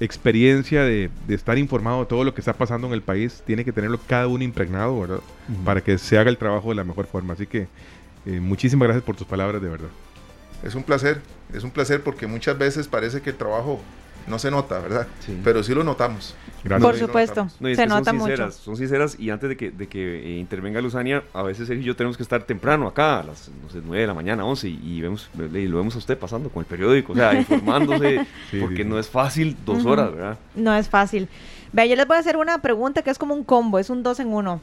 experiencia 0.00 0.82
de, 0.82 1.10
estar 1.28 1.58
informado 1.58 2.00
de 2.00 2.06
todo 2.06 2.24
lo 2.24 2.34
que 2.34 2.40
está 2.40 2.52
pasando 2.52 2.88
en 2.88 2.92
el 2.92 3.02
país, 3.02 3.42
tiene 3.46 3.64
que 3.64 3.72
tenerlo 3.72 4.00
cada 4.06 4.26
uno 4.26 4.42
impregnado, 4.42 5.00
¿verdad? 5.00 5.20
Para 5.64 5.80
que 5.80 5.96
se 5.98 6.18
haga 6.18 6.30
el 6.30 6.38
trabajo 6.38 6.70
de 6.70 6.74
la 6.74 6.84
mejor 6.84 7.06
forma. 7.06 7.34
Así 7.34 7.46
que 7.46 7.68
eh, 8.26 8.40
muchísimas 8.40 8.86
gracias 8.86 9.04
por 9.04 9.16
tus 9.16 9.26
palabras, 9.26 9.62
de 9.62 9.68
verdad. 9.68 9.88
Es 10.62 10.74
un 10.74 10.82
placer, 10.82 11.20
es 11.52 11.64
un 11.64 11.70
placer 11.70 12.02
porque 12.02 12.26
muchas 12.26 12.58
veces 12.58 12.88
parece 12.88 13.20
que 13.20 13.30
el 13.30 13.36
trabajo 13.36 13.80
no 14.26 14.38
se 14.38 14.50
nota, 14.50 14.78
¿verdad? 14.78 15.06
Pero 15.44 15.62
sí 15.62 15.74
lo 15.74 15.84
notamos. 15.84 16.34
Por 16.80 16.96
supuesto, 16.96 17.48
se 17.60 17.86
nota 17.86 18.10
son 18.10 18.16
mucho. 18.18 18.50
Son 18.52 18.76
sinceras 18.76 19.18
y 19.18 19.30
antes 19.30 19.48
de 19.48 19.56
que, 19.56 19.70
de 19.70 19.88
que 19.88 20.20
eh, 20.20 20.38
intervenga 20.38 20.80
Luzania, 20.80 21.22
a 21.32 21.42
veces 21.42 21.66
Sergio 21.66 21.82
y 21.82 21.86
yo 21.86 21.96
tenemos 21.96 22.16
que 22.16 22.22
estar 22.22 22.42
temprano 22.44 22.86
acá, 22.86 23.20
a 23.20 23.22
las 23.24 23.50
no 23.62 23.70
sé, 23.70 23.80
9 23.84 24.00
de 24.00 24.06
la 24.06 24.14
mañana, 24.14 24.44
11, 24.44 24.68
y, 24.68 25.00
vemos, 25.00 25.28
y 25.36 25.66
lo 25.66 25.78
vemos 25.78 25.94
a 25.94 25.98
usted 25.98 26.16
pasando 26.18 26.50
con 26.50 26.60
el 26.60 26.66
periódico, 26.66 27.12
o 27.12 27.16
sea, 27.16 27.34
informándose, 27.38 28.26
porque 28.60 28.84
no 28.84 28.98
es 28.98 29.08
fácil 29.08 29.56
dos 29.64 29.84
horas, 29.84 30.12
¿verdad? 30.12 30.38
No 30.54 30.74
es 30.74 30.88
fácil. 30.88 31.28
Vea, 31.72 31.86
yo 31.86 31.96
les 31.96 32.06
voy 32.06 32.18
a 32.18 32.20
hacer 32.20 32.36
una 32.36 32.58
pregunta 32.58 33.02
que 33.02 33.10
es 33.10 33.18
como 33.18 33.34
un 33.34 33.44
combo, 33.44 33.78
es 33.78 33.88
un 33.88 34.02
dos 34.02 34.20
en 34.20 34.28
uno. 34.28 34.60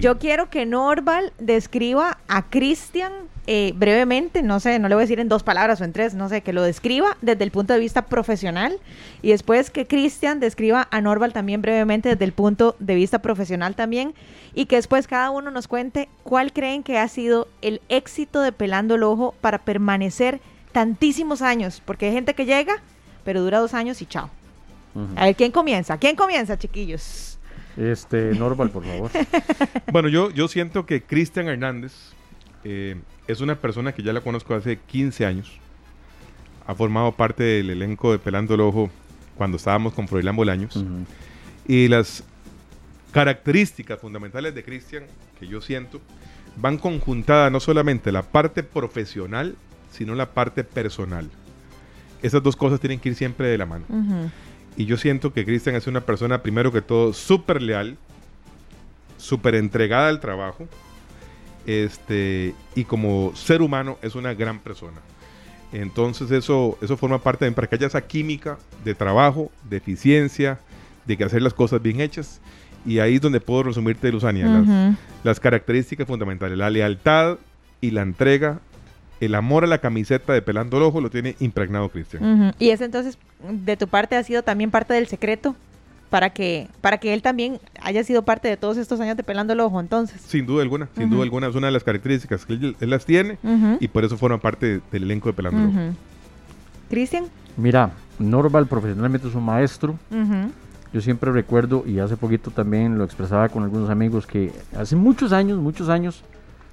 Yo 0.00 0.18
quiero 0.18 0.50
que 0.50 0.66
Norval 0.66 1.32
describa 1.38 2.18
a 2.26 2.42
Cristian 2.50 3.12
eh, 3.50 3.72
brevemente, 3.74 4.42
no 4.42 4.60
sé, 4.60 4.78
no 4.78 4.90
le 4.90 4.94
voy 4.94 5.00
a 5.00 5.04
decir 5.04 5.20
en 5.20 5.28
dos 5.30 5.42
palabras 5.42 5.80
o 5.80 5.84
en 5.84 5.94
tres, 5.94 6.12
no 6.12 6.28
sé, 6.28 6.42
que 6.42 6.52
lo 6.52 6.62
describa 6.62 7.16
desde 7.22 7.44
el 7.44 7.50
punto 7.50 7.72
de 7.72 7.78
vista 7.78 8.02
profesional 8.04 8.76
y 9.22 9.30
después 9.30 9.70
que 9.70 9.86
Cristian 9.86 10.38
describa 10.38 10.86
a 10.90 11.00
Norval 11.00 11.32
también 11.38 11.62
brevemente 11.62 12.08
desde 12.08 12.24
el 12.24 12.32
punto 12.32 12.74
de 12.80 12.96
vista 12.96 13.20
profesional 13.20 13.76
también 13.76 14.12
y 14.56 14.66
que 14.66 14.74
después 14.74 15.06
cada 15.06 15.30
uno 15.30 15.52
nos 15.52 15.68
cuente 15.68 16.08
cuál 16.24 16.52
creen 16.52 16.82
que 16.82 16.98
ha 16.98 17.06
sido 17.06 17.46
el 17.62 17.80
éxito 17.88 18.40
de 18.40 18.50
Pelando 18.50 18.96
el 18.96 19.04
Ojo 19.04 19.36
para 19.40 19.58
permanecer 19.58 20.40
tantísimos 20.72 21.40
años, 21.40 21.80
porque 21.84 22.06
hay 22.06 22.12
gente 22.12 22.34
que 22.34 22.44
llega, 22.44 22.82
pero 23.24 23.40
dura 23.40 23.60
dos 23.60 23.72
años 23.72 24.02
y 24.02 24.06
chao. 24.06 24.28
A 25.14 25.26
ver, 25.26 25.36
¿quién 25.36 25.52
comienza? 25.52 25.96
¿Quién 25.96 26.16
comienza, 26.16 26.58
chiquillos? 26.58 27.38
Este, 27.76 28.34
Norval, 28.34 28.70
por 28.70 28.84
favor. 28.84 29.12
bueno, 29.92 30.08
yo, 30.08 30.32
yo 30.32 30.48
siento 30.48 30.86
que 30.86 31.04
Cristian 31.04 31.46
Hernández 31.46 31.92
eh, 32.64 32.96
es 33.28 33.40
una 33.40 33.54
persona 33.54 33.92
que 33.92 34.02
ya 34.02 34.12
la 34.12 34.22
conozco 34.22 34.56
hace 34.56 34.76
15 34.76 35.24
años. 35.24 35.52
Ha 36.66 36.74
formado 36.74 37.12
parte 37.12 37.44
del 37.44 37.70
elenco 37.70 38.10
de 38.10 38.18
Pelando 38.18 38.54
el 38.54 38.60
Ojo 38.60 38.90
cuando 39.36 39.56
estábamos 39.56 39.94
con 39.94 40.08
Froilán 40.08 40.34
Bolaños. 40.34 40.84
Y 41.68 41.86
las 41.86 42.24
características 43.12 44.00
fundamentales 44.00 44.54
de 44.54 44.64
Cristian, 44.64 45.04
que 45.38 45.46
yo 45.46 45.60
siento, 45.60 46.00
van 46.56 46.78
conjuntadas 46.78 47.52
no 47.52 47.60
solamente 47.60 48.10
la 48.10 48.22
parte 48.22 48.62
profesional, 48.64 49.54
sino 49.92 50.14
la 50.14 50.30
parte 50.30 50.64
personal. 50.64 51.30
Esas 52.22 52.42
dos 52.42 52.56
cosas 52.56 52.80
tienen 52.80 52.98
que 52.98 53.10
ir 53.10 53.14
siempre 53.14 53.48
de 53.48 53.58
la 53.58 53.66
mano. 53.66 53.84
Y 54.76 54.86
yo 54.86 54.96
siento 54.96 55.32
que 55.32 55.44
Cristian 55.44 55.76
es 55.76 55.86
una 55.86 56.00
persona, 56.00 56.42
primero 56.42 56.72
que 56.72 56.82
todo, 56.82 57.12
súper 57.12 57.62
leal, 57.62 57.96
súper 59.18 59.54
entregada 59.54 60.08
al 60.08 60.20
trabajo, 60.20 60.66
este, 61.66 62.54
y 62.74 62.84
como 62.84 63.34
ser 63.36 63.60
humano 63.60 63.98
es 64.02 64.14
una 64.14 64.34
gran 64.34 64.58
persona. 64.58 65.00
Entonces 65.72 66.30
eso, 66.30 66.78
eso 66.80 66.96
forma 66.96 67.18
parte 67.18 67.44
de 67.44 67.52
para 67.52 67.66
que 67.66 67.74
haya 67.74 67.88
esa 67.88 68.00
química 68.00 68.58
de 68.84 68.94
trabajo, 68.94 69.52
de 69.68 69.76
eficiencia, 69.76 70.60
de 71.08 71.16
que 71.16 71.24
hacer 71.24 71.42
las 71.42 71.54
cosas 71.54 71.82
bien 71.82 72.00
hechas. 72.00 72.40
Y 72.86 73.00
ahí 73.00 73.16
es 73.16 73.20
donde 73.20 73.40
puedo 73.40 73.64
resumirte, 73.64 74.12
Luzania, 74.12 74.46
las, 74.46 74.96
las, 75.24 75.40
características 75.40 76.06
fundamentales, 76.06 76.56
la 76.56 76.70
lealtad 76.70 77.38
y 77.80 77.90
la 77.90 78.02
entrega 78.02 78.60
el 79.20 79.34
amor 79.34 79.64
a 79.64 79.66
la 79.66 79.78
camiseta 79.78 80.32
de 80.32 80.42
Pelando 80.42 80.76
el 80.76 80.84
Ojo 80.84 81.00
lo 81.00 81.10
tiene 81.10 81.36
impregnado 81.40 81.88
Cristian. 81.88 82.54
Y 82.58 82.70
ese 82.70 82.84
entonces, 82.84 83.18
de 83.50 83.76
tu 83.76 83.88
parte, 83.88 84.16
ha 84.16 84.22
sido 84.22 84.42
también 84.42 84.70
parte 84.70 84.94
del 84.94 85.06
secreto 85.06 85.56
para 86.10 86.30
que, 86.30 86.68
para 86.80 86.98
que 86.98 87.12
él 87.12 87.22
también 87.22 87.58
haya 87.82 88.02
sido 88.04 88.22
parte 88.22 88.48
de 88.48 88.56
todos 88.56 88.76
estos 88.76 89.00
años 89.00 89.16
de 89.16 89.22
Pelando 89.22 89.52
el 89.52 89.60
Ojo, 89.60 89.80
entonces. 89.80 90.20
Sin 90.20 90.46
duda 90.46 90.62
alguna, 90.62 90.88
sin 90.96 91.10
duda 91.10 91.22
alguna, 91.22 91.48
es 91.48 91.54
una 91.54 91.66
de 91.66 91.72
las 91.72 91.84
características 91.84 92.46
que 92.46 92.54
él, 92.54 92.76
las 92.80 93.04
tiene 93.04 93.38
y 93.80 93.88
por 93.88 94.04
eso 94.04 94.16
forma 94.16 94.38
parte 94.38 94.80
del 94.92 95.02
elenco 95.02 95.28
de 95.28 95.32
Pelando 95.32 95.60
el 95.60 95.68
Ojo. 95.68 95.96
Cristian. 96.88 97.26
Mira, 97.56 97.90
Norval 98.18 98.66
profesionalmente 98.66 99.28
es 99.28 99.34
un 99.34 99.44
maestro. 99.44 99.98
Yo 100.92 101.00
siempre 101.00 101.30
recuerdo, 101.32 101.84
y 101.86 101.98
hace 101.98 102.16
poquito 102.16 102.50
también 102.50 102.96
lo 102.96 103.04
expresaba 103.04 103.48
con 103.48 103.62
algunos 103.62 103.90
amigos, 103.90 104.26
que 104.26 104.52
hace 104.76 104.96
muchos 104.96 105.32
años, 105.32 105.58
muchos 105.58 105.88
años, 105.88 106.22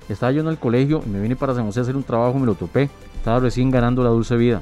estaba 0.07 0.31
yo 0.31 0.41
en 0.41 0.47
el 0.47 0.57
colegio 0.57 1.01
y 1.05 1.09
me 1.09 1.19
vine 1.19 1.35
para 1.35 1.53
San 1.53 1.65
José 1.65 1.79
a 1.79 1.83
hacer 1.83 1.95
un 1.95 2.03
trabajo, 2.03 2.37
me 2.39 2.45
lo 2.45 2.55
topé. 2.55 2.89
Estaba 3.17 3.39
recién 3.39 3.71
ganando 3.71 4.03
la 4.03 4.09
dulce 4.09 4.35
vida. 4.35 4.61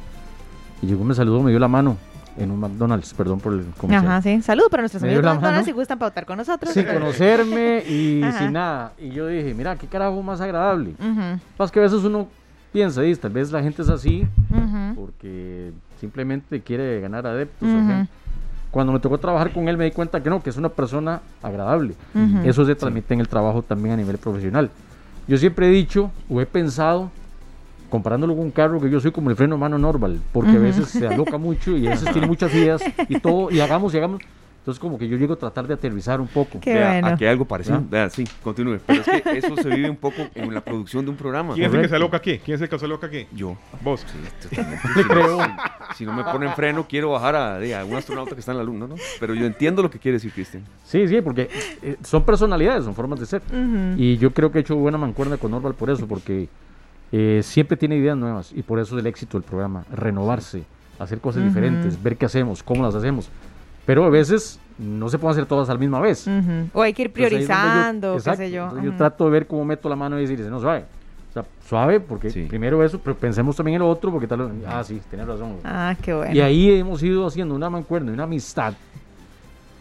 Y 0.82 0.88
llegó, 0.88 1.04
me 1.04 1.14
saludó, 1.14 1.41
me 1.43 1.51
dio 1.51 1.60
la 1.60 1.68
mano 1.68 1.97
en 2.38 2.49
un 2.49 2.60
McDonald's, 2.60 3.14
perdón 3.14 3.39
por 3.39 3.54
el 3.54 3.66
comercial. 3.78 4.08
Ajá, 4.08 4.22
sí. 4.22 4.41
Saludos 4.41 4.70
para 4.70 4.82
nuestros 4.82 5.04
amigos 5.04 5.22
de 5.22 5.30
McDonald's 5.30 5.66
si 5.66 5.72
gustan 5.72 5.99
pautar 5.99 6.26
con 6.26 6.38
nosotros. 6.38 6.74
Sin 6.74 6.86
conocerme 6.86 7.84
y 7.88 8.24
sin 8.38 8.54
nada. 8.54 8.93
Y 8.97 9.10
yo 9.10 9.28
dije, 9.28 9.54
mira, 9.54 9.76
qué 9.76 9.88
carajo 9.88 10.22
más 10.24 10.41
agradable. 10.41 10.95
Uh 10.99 11.70
que 11.72 11.80
a 11.80 11.84
veces 11.84 12.04
uno 12.04 12.28
piensa, 12.72 13.01
tal 13.22 13.32
vez 13.32 13.51
la 13.51 13.62
gente 13.62 13.82
es 13.82 13.89
así 13.89 14.28
porque 14.95 15.72
simplemente 15.99 16.62
quiere 16.62 16.99
ganar 17.01 17.26
adeptos. 17.28 17.70
Cuando 18.74 18.91
me 18.91 18.99
tocó 18.99 19.19
trabajar 19.19 19.53
con 19.53 19.69
él 19.69 19.78
me 19.78 19.86
di 19.86 19.91
cuenta 19.91 20.24
que 20.24 20.32
no, 20.32 20.41
que 20.41 20.49
es 20.49 20.57
una 20.57 20.69
persona 20.69 21.21
agradable. 21.43 21.93
Eso 22.43 22.65
se 22.65 22.74
transmite 22.74 23.13
en 23.13 23.19
el 23.19 23.28
trabajo 23.28 23.61
también 23.61 23.93
a 23.93 23.97
nivel 23.97 24.17
profesional. 24.17 24.71
Yo 25.28 25.38
siempre 25.38 25.67
he 25.67 25.69
dicho 25.69 26.09
o 26.28 26.41
he 26.41 26.47
pensado, 26.47 27.11
comparándolo 27.91 28.36
con 28.36 28.45
un 28.45 28.51
carro, 28.51 28.82
que 28.82 28.89
yo 28.89 28.99
soy 28.99 29.11
como 29.11 29.30
el 29.30 29.36
freno 29.36 29.59
mano 29.59 29.78
normal, 29.78 30.19
porque 30.32 30.57
a 30.57 30.59
veces 30.59 30.88
se 30.88 31.05
aloca 31.07 31.38
mucho 31.38 31.78
y 31.78 31.86
a 31.86 31.91
veces 31.91 32.11
tiene 32.11 32.26
muchas 32.26 32.51
ideas 32.55 32.82
y 33.07 33.19
todo, 33.19 33.51
y 33.51 33.59
hagamos 33.59 33.93
y 33.93 33.97
hagamos. 33.97 34.21
Entonces 34.64 34.80
como 34.80 34.97
que 34.97 35.09
yo 35.09 35.18
llego 35.18 35.34
a 35.34 35.36
tratar 35.36 35.68
de 35.68 35.74
aterrizar 35.74 36.22
un 36.22 36.28
poco. 36.28 36.61
Qué 36.61 36.74
Vea, 36.74 37.05
Aquí 37.05 37.26
hay 37.26 37.32
algo 37.32 37.43
parecido. 37.43 37.84
Vea, 37.89 38.09
sí, 38.09 38.24
continúe. 38.41 38.80
Pero 38.86 39.01
es 39.01 39.22
que 39.22 39.30
eso 39.38 39.57
se 39.57 39.68
vive 39.68 39.89
un 39.89 39.97
poco 39.97 40.26
en 40.34 40.53
la 40.53 40.61
producción 40.61 41.03
de 41.03 41.11
un 41.11 41.18
programa. 41.18 41.53
¿Quién 41.53 41.68
es 41.68 41.74
el 41.74 41.82
que 41.82 41.89
se 41.89 41.95
aloca 41.97 42.16
aquí? 42.16 42.38
¿Quién 42.38 42.55
es 42.55 42.61
el 42.61 42.70
que 42.70 42.80
se 42.80 42.86
aloca 42.86 43.07
aquí? 43.07 43.28
Yo. 43.34 43.57
¿Vos? 43.82 44.05
Sí, 44.07 44.18
totalmente. 44.49 44.88
Le 44.95 45.03
creo. 45.03 45.39
Si, 45.95 46.05
no 46.05 46.14
me 46.14 46.24
ponen 46.24 46.53
freno, 46.53 46.86
quiero 46.88 47.11
bajar 47.11 47.36
a, 47.36 47.55
a, 47.57 47.84
un 47.84 47.93
astronauta 47.93 48.36
que 48.36 48.39
está 48.39 48.53
en 48.53 48.59
la 48.59 48.64
luna, 48.64 48.88
¿no? 48.88 48.95
Pero 49.20 49.34
yo 49.34 49.45
entiendo 49.45 49.84
lo 49.84 49.91
que 49.91 49.99
quiere 49.99 50.14
decir 50.14 50.32
Cristian. 50.32 50.64
Sí, 50.86 51.09
sí, 51.09 51.20
porque 51.20 51.49
eh, 51.82 51.97
son 52.01 52.24
personalidades, 52.24 52.86
son 52.86 52.95
formas 52.95 53.20
de 53.20 53.26
ser. 53.26 53.41
Y 53.97 54.16
yo 54.18 54.32
creo 54.32 54.49
que 54.49 54.59
he 54.59 54.61
hecho 54.61 54.78
buena 54.78 54.97
mancuerna 54.97 55.36
con 55.36 55.51
Norval 55.51 55.74
por 55.74 55.89
eso, 55.89 56.07
porque 56.07 56.47
eh, 57.11 57.41
siempre 57.43 57.76
tiene 57.76 57.97
ideas 57.97 58.16
nuevas 58.16 58.53
y 58.55 58.64
por 58.64 58.80
eso 58.80 58.95
es 58.95 59.01
el 59.01 59.07
éxito 59.07 59.38
del 59.38 59.45
programa. 59.45 59.84
Renovarse, 59.91 60.64
hacer 60.99 61.20
cosas 61.20 61.43
diferentes, 61.43 62.01
ver 62.01 62.16
qué 62.16 62.28
hacemos, 62.28 62.64
cómo 62.64 62.82
las 62.82 62.95
hacemos. 62.95 63.30
Pero 63.86 64.05
a 64.05 64.09
veces 64.09 64.59
no 64.77 65.09
se 65.09 65.17
pueden 65.17 65.34
hacer 65.34 65.45
todas 65.45 65.69
a 65.69 65.73
la 65.73 65.79
misma 65.79 65.99
vez. 65.99 66.27
O 66.73 66.81
hay 66.81 66.93
que 66.93 67.03
ir 67.03 67.11
priorizando, 67.11 68.15
qué 68.15 68.36
sé 68.36 68.51
yo. 68.51 68.71
Yo 68.81 68.95
trato 68.95 69.25
de 69.25 69.31
ver 69.31 69.47
cómo 69.47 69.65
meto 69.65 69.89
la 69.89 69.95
mano 69.95 70.17
y 70.19 70.25
decir, 70.25 70.39
no, 70.49 70.59
suave. 70.59 70.86
O 71.29 71.34
sea, 71.34 71.45
suave, 71.67 71.99
porque 71.99 72.29
primero 72.47 72.84
eso, 72.84 72.99
pero 72.99 73.15
pensemos 73.17 73.55
también 73.55 73.75
en 73.75 73.79
lo 73.81 73.89
otro, 73.89 74.11
porque 74.11 74.27
tal 74.27 74.51
Ah, 74.67 74.84
sí, 74.84 75.01
tienes 75.09 75.27
razón. 75.27 75.57
Ah, 75.63 75.95
qué 75.99 76.13
bueno. 76.13 76.34
Y 76.34 76.39
ahí 76.41 76.71
hemos 76.71 77.01
ido 77.01 77.25
haciendo 77.25 77.55
una 77.55 77.71
mancuerna, 77.71 78.11
una 78.11 78.23
amistad, 78.23 78.75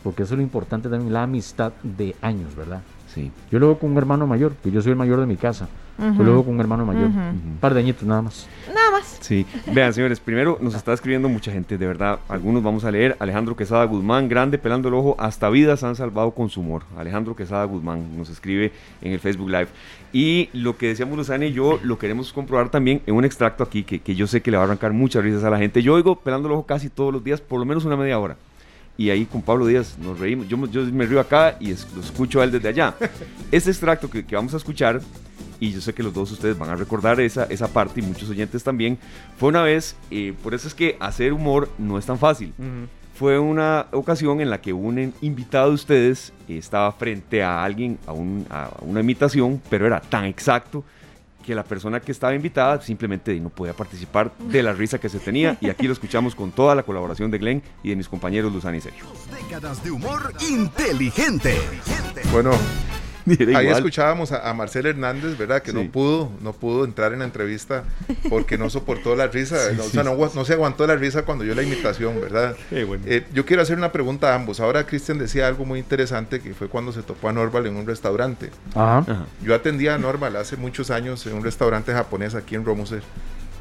porque 0.02 0.22
eso 0.22 0.32
es 0.32 0.38
lo 0.38 0.42
importante 0.42 0.88
también, 0.88 1.12
la 1.12 1.24
amistad 1.24 1.72
de 1.82 2.16
años, 2.22 2.56
¿verdad? 2.56 2.80
Sí. 3.14 3.30
Yo 3.50 3.58
lo 3.58 3.66
veo 3.66 3.78
con 3.78 3.90
un 3.90 3.98
hermano 3.98 4.26
mayor, 4.26 4.54
que 4.62 4.70
yo 4.70 4.80
soy 4.80 4.92
el 4.92 4.96
mayor 4.96 5.20
de 5.20 5.26
mi 5.26 5.36
casa. 5.36 5.68
Yo 5.98 6.24
lo 6.24 6.32
veo 6.32 6.44
con 6.44 6.54
un 6.54 6.60
hermano 6.60 6.86
mayor. 6.86 7.04
Un 7.04 7.58
par 7.60 7.74
de 7.74 7.80
añitos 7.80 8.04
nada 8.04 8.22
más. 8.22 8.48
Nada 8.74 8.90
más. 8.90 9.18
Sí. 9.20 9.46
Vean, 9.72 9.92
señores, 9.92 10.18
primero 10.18 10.58
nos 10.60 10.74
está 10.74 10.92
escribiendo 10.92 11.28
mucha 11.28 11.52
gente, 11.52 11.76
de 11.76 11.86
verdad. 11.86 12.18
Algunos 12.28 12.62
vamos 12.62 12.84
a 12.84 12.90
leer. 12.90 13.14
Alejandro 13.20 13.54
Quesada 13.54 13.84
Guzmán, 13.84 14.28
grande, 14.28 14.58
pelando 14.58 14.88
el 14.88 14.94
ojo. 14.94 15.14
Hasta 15.18 15.50
vidas 15.50 15.84
han 15.84 15.94
salvado 15.94 16.30
con 16.32 16.48
su 16.48 16.60
humor. 16.60 16.82
Alejandro 16.96 17.36
Quesada 17.36 17.64
Guzmán 17.64 18.16
nos 18.16 18.30
escribe 18.30 18.72
en 19.02 19.12
el 19.12 19.20
Facebook 19.20 19.50
Live. 19.50 19.68
Y 20.12 20.48
lo 20.54 20.76
que 20.76 20.88
decíamos 20.88 21.16
Luzana 21.16 21.46
y 21.46 21.52
yo 21.52 21.78
lo 21.82 21.98
queremos 21.98 22.32
comprobar 22.32 22.70
también 22.70 23.02
en 23.06 23.14
un 23.14 23.24
extracto 23.24 23.62
aquí 23.62 23.82
que, 23.84 24.00
que 24.00 24.14
yo 24.14 24.26
sé 24.26 24.40
que 24.40 24.50
le 24.50 24.56
va 24.56 24.64
a 24.64 24.66
arrancar 24.66 24.92
muchas 24.92 25.22
risas 25.22 25.44
a 25.44 25.50
la 25.50 25.58
gente. 25.58 25.82
Yo 25.82 25.94
oigo 25.94 26.16
pelando 26.16 26.48
el 26.48 26.54
ojo 26.54 26.66
casi 26.66 26.88
todos 26.88 27.12
los 27.12 27.22
días, 27.22 27.40
por 27.40 27.60
lo 27.60 27.66
menos 27.66 27.84
una 27.84 27.96
media 27.96 28.18
hora 28.18 28.36
y 28.96 29.10
ahí 29.10 29.24
con 29.24 29.42
Pablo 29.42 29.66
Díaz 29.66 29.96
nos 29.98 30.18
reímos. 30.18 30.48
Yo, 30.48 30.64
yo 30.66 30.82
me 30.92 31.06
río 31.06 31.20
acá 31.20 31.56
y 31.60 31.68
lo 31.68 32.00
escucho 32.00 32.40
a 32.40 32.44
él 32.44 32.52
desde 32.52 32.68
allá. 32.68 32.94
Este 33.50 33.70
extracto 33.70 34.08
que, 34.08 34.24
que, 34.24 34.34
vamos 34.34 34.54
a 34.54 34.56
escuchar, 34.56 35.00
y 35.60 35.72
yo 35.72 35.80
sé 35.80 35.92
que 35.92 36.02
los 36.02 36.14
dos 36.14 36.32
ustedes 36.32 36.58
van 36.58 36.70
a 36.70 36.76
recordar 36.76 37.20
esa, 37.20 37.44
esa 37.44 37.68
parte 37.68 38.00
y 38.00 38.02
muchos 38.02 38.28
oyentes 38.30 38.64
también, 38.64 38.98
fue 39.36 39.50
una 39.50 39.62
vez, 39.62 39.94
eh, 40.10 40.34
por 40.42 40.54
eso 40.54 40.68
es 40.68 40.74
que 40.74 40.96
hacer 41.00 41.32
humor 41.32 41.68
no 41.78 41.98
es 41.98 42.06
tan 42.06 42.18
fácil. 42.18 42.52
Fue 43.14 43.38
una 43.38 43.86
ocasión 43.92 44.40
en 44.40 44.48
la 44.48 44.60
que 44.60 44.72
un 44.72 45.12
invitado 45.20 45.68
de 45.68 45.74
ustedes 45.74 46.32
estaba 46.48 46.90
frente 46.92 47.42
a 47.42 47.62
alguien, 47.62 47.98
a, 48.06 48.12
un, 48.12 48.46
a 48.50 48.70
una 48.80 49.00
imitación, 49.00 49.60
pero 49.68 49.86
era 49.86 50.00
tan 50.00 50.24
exacto 50.24 50.82
que 51.42 51.54
la 51.54 51.64
persona 51.64 52.00
que 52.00 52.12
estaba 52.12 52.34
invitada 52.34 52.80
simplemente 52.80 53.38
no 53.40 53.50
podía 53.50 53.74
participar 53.74 54.32
de 54.38 54.62
la 54.62 54.72
risa 54.72 54.98
que 54.98 55.08
se 55.08 55.18
tenía 55.18 55.58
y 55.60 55.68
aquí 55.68 55.86
lo 55.86 55.92
escuchamos 55.92 56.34
con 56.34 56.52
toda 56.52 56.74
la 56.74 56.82
colaboración 56.82 57.30
de 57.30 57.38
Glenn 57.38 57.62
y 57.82 57.90
de 57.90 57.96
mis 57.96 58.08
compañeros 58.08 58.52
Luzán 58.52 58.74
y 58.74 58.80
Sergio. 58.80 59.04
décadas 59.30 59.82
de 59.82 59.90
humor 59.90 60.32
inteligente. 60.48 61.56
Bueno, 62.32 62.52
Ahí 63.56 63.68
escuchábamos 63.68 64.32
a, 64.32 64.52
Marcel 64.54 64.86
Hernández, 64.86 65.36
¿verdad? 65.38 65.62
Que 65.62 65.72
no 65.72 65.90
pudo, 65.90 66.30
no 66.40 66.52
pudo 66.52 66.84
entrar 66.84 67.12
en 67.12 67.20
la 67.20 67.24
entrevista 67.24 67.84
porque 68.28 68.58
no 68.58 68.70
soportó 68.70 69.16
la 69.16 69.26
risa, 69.26 69.56
no, 69.76 69.84
o 69.84 69.88
sea, 69.88 70.02
no, 70.04 70.44
se 70.44 70.52
aguantó 70.52 70.86
la 70.86 70.96
risa 70.96 71.24
cuando 71.24 71.44
yo 71.44 71.54
la 71.54 71.62
invitación, 71.62 72.20
¿verdad? 72.20 72.56
Eh, 72.70 73.26
yo 73.32 73.46
quiero 73.46 73.62
hacer 73.62 73.78
una 73.78 73.92
pregunta 73.92 74.32
a 74.32 74.34
ambos. 74.34 74.60
Ahora 74.60 74.84
Cristian 74.86 75.18
decía 75.18 75.46
algo 75.46 75.64
muy 75.64 75.78
interesante 75.78 76.40
que 76.40 76.54
fue 76.54 76.68
cuando 76.68 76.92
se 76.92 77.02
topó 77.02 77.28
a 77.28 77.32
Norval 77.32 77.66
en 77.66 77.76
un 77.76 77.86
restaurante. 77.86 78.50
Yo 79.42 79.54
atendía 79.54 79.94
a 79.94 79.98
Norval 79.98 80.36
hace 80.36 80.56
muchos 80.56 80.90
años 80.90 81.26
en 81.26 81.34
un 81.34 81.44
restaurante 81.44 81.92
japonés 81.92 82.34
aquí 82.34 82.54
en 82.54 82.64
Romuser. 82.64 83.02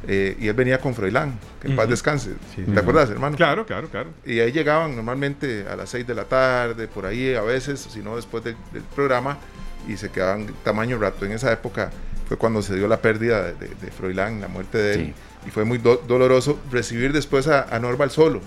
Eh, 0.08 0.36
y 0.40 0.48
él 0.48 0.54
venía 0.54 0.80
con 0.80 0.96
Froilán, 0.96 1.38
que 1.62 1.68
en 1.68 1.76
paz 1.76 1.88
descanse. 1.88 2.32
¿Te 2.56 2.80
acuerdas, 2.80 3.10
hermano? 3.10 3.38
Claro, 3.38 3.66
claro, 3.66 3.88
claro. 3.88 4.10
Y 4.26 4.40
ahí 4.40 4.52
llegaban 4.52 4.96
normalmente 4.96 5.66
a 5.70 5.76
las 5.76 5.90
6 5.92 6.08
de 6.08 6.16
la 6.16 6.26
tarde, 6.26 6.88
por 6.88 7.06
ahí 7.06 7.36
a 7.36 7.42
veces, 7.42 7.80
si 7.80 8.00
no 8.00 8.16
después 8.16 8.44
del, 8.44 8.56
programa, 8.96 9.38
y 9.88 9.98
se 9.98 10.10
quedaban 10.10 10.48
tamaño 10.64 10.98
rato. 10.98 11.26
En 11.26 11.34
esa 11.34 11.52
época 11.52 11.92
fue 12.28 12.38
cuando 12.38 12.62
se 12.62 12.76
dio 12.76 12.88
la 12.88 13.02
pérdida 13.02 13.44
de, 13.44 13.54
de, 13.54 13.92
Froilán, 13.92 14.42
la 14.42 14.48
muerte 14.48 14.78
de 14.78 14.94
él, 14.94 15.14
y 15.46 15.52
fue 15.52 15.66
muy 15.66 15.78
doloroso 15.78 16.60
recibir 16.72 17.14
después 17.14 17.48
a, 17.48 17.80
Norval 17.80 18.10
solo, 18.10 18.42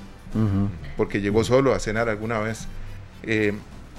porque 0.96 1.20
llegó 1.20 1.44
solo 1.44 1.72
a 1.72 1.78
cenar 1.78 2.08
alguna 2.08 2.40
vez. 2.40 2.66
Eh, 3.22 3.52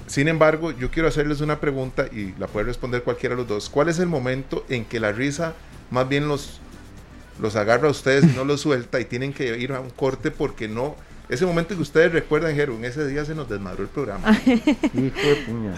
sin 0.08 0.28
embargo, 0.28 0.72
yo 0.72 0.92
quiero 0.92 1.08
hacerles 1.08 1.42
una 1.42 1.60
pregunta 1.60 2.06
y 2.12 2.36
la 2.38 2.48
puede 2.48 2.68
responder 2.68 3.02
cualquiera 3.02 3.36
de 3.36 3.42
los 3.42 3.48
dos. 3.48 3.70
¿Cuál 3.70 3.90
es 3.90 3.98
el 3.98 4.08
momento 4.08 4.64
en 4.70 4.86
que 4.86 5.00
la 5.00 5.12
risa 5.12 5.56
más 5.90 6.08
bien 6.08 6.28
los 6.28 6.60
los 7.40 7.56
agarra 7.56 7.88
a 7.88 7.92
ustedes 7.92 8.24
y 8.24 8.36
no 8.36 8.46
los 8.46 8.62
suelta 8.62 9.00
y 9.00 9.06
tienen 9.06 9.34
que 9.34 9.58
ir 9.58 9.72
a 9.74 9.80
un 9.80 9.90
corte 9.90 10.32
porque 10.32 10.68
no, 10.68 10.96
ese 11.28 11.46
momento 11.46 11.76
que 11.76 11.82
ustedes 11.82 12.12
recuerdan, 12.12 12.56
Jero, 12.56 12.76
en 12.76 12.86
ese 12.86 13.08
día 13.08 13.26
se 13.26 13.34
nos 13.34 13.50
desmadró 13.50 13.84
el 13.84 13.90
programa. 13.90 14.32
Hijo 14.46 15.28
de 15.28 15.36
puña. 15.48 15.74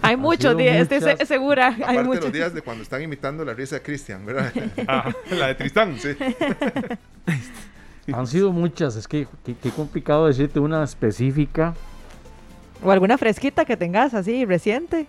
Hay 0.00 0.16
muchos 0.16 0.56
días, 0.56 0.88
estoy 0.90 1.26
segura. 1.26 1.68
Aparte 1.68 1.84
hay 1.86 2.04
muchos. 2.04 2.24
los 2.24 2.32
días 2.32 2.54
de 2.54 2.62
cuando 2.62 2.82
están 2.82 3.02
imitando 3.02 3.44
la 3.44 3.52
risa 3.52 3.76
de 3.76 3.82
Cristian, 3.82 4.24
¿verdad? 4.24 4.52
Ah, 4.88 5.12
la 5.30 5.48
de 5.48 5.54
Tristán. 5.56 5.96
Sí. 5.98 6.10
Han 8.12 8.26
sido 8.26 8.52
muchas, 8.52 8.96
es 8.96 9.08
que 9.08 9.26
qué 9.44 9.70
complicado 9.70 10.26
decirte 10.26 10.60
una 10.60 10.82
específica. 10.84 11.74
O 12.82 12.90
alguna 12.90 13.16
fresquita 13.16 13.64
que 13.64 13.76
tengas 13.76 14.12
así, 14.14 14.44
reciente. 14.44 15.06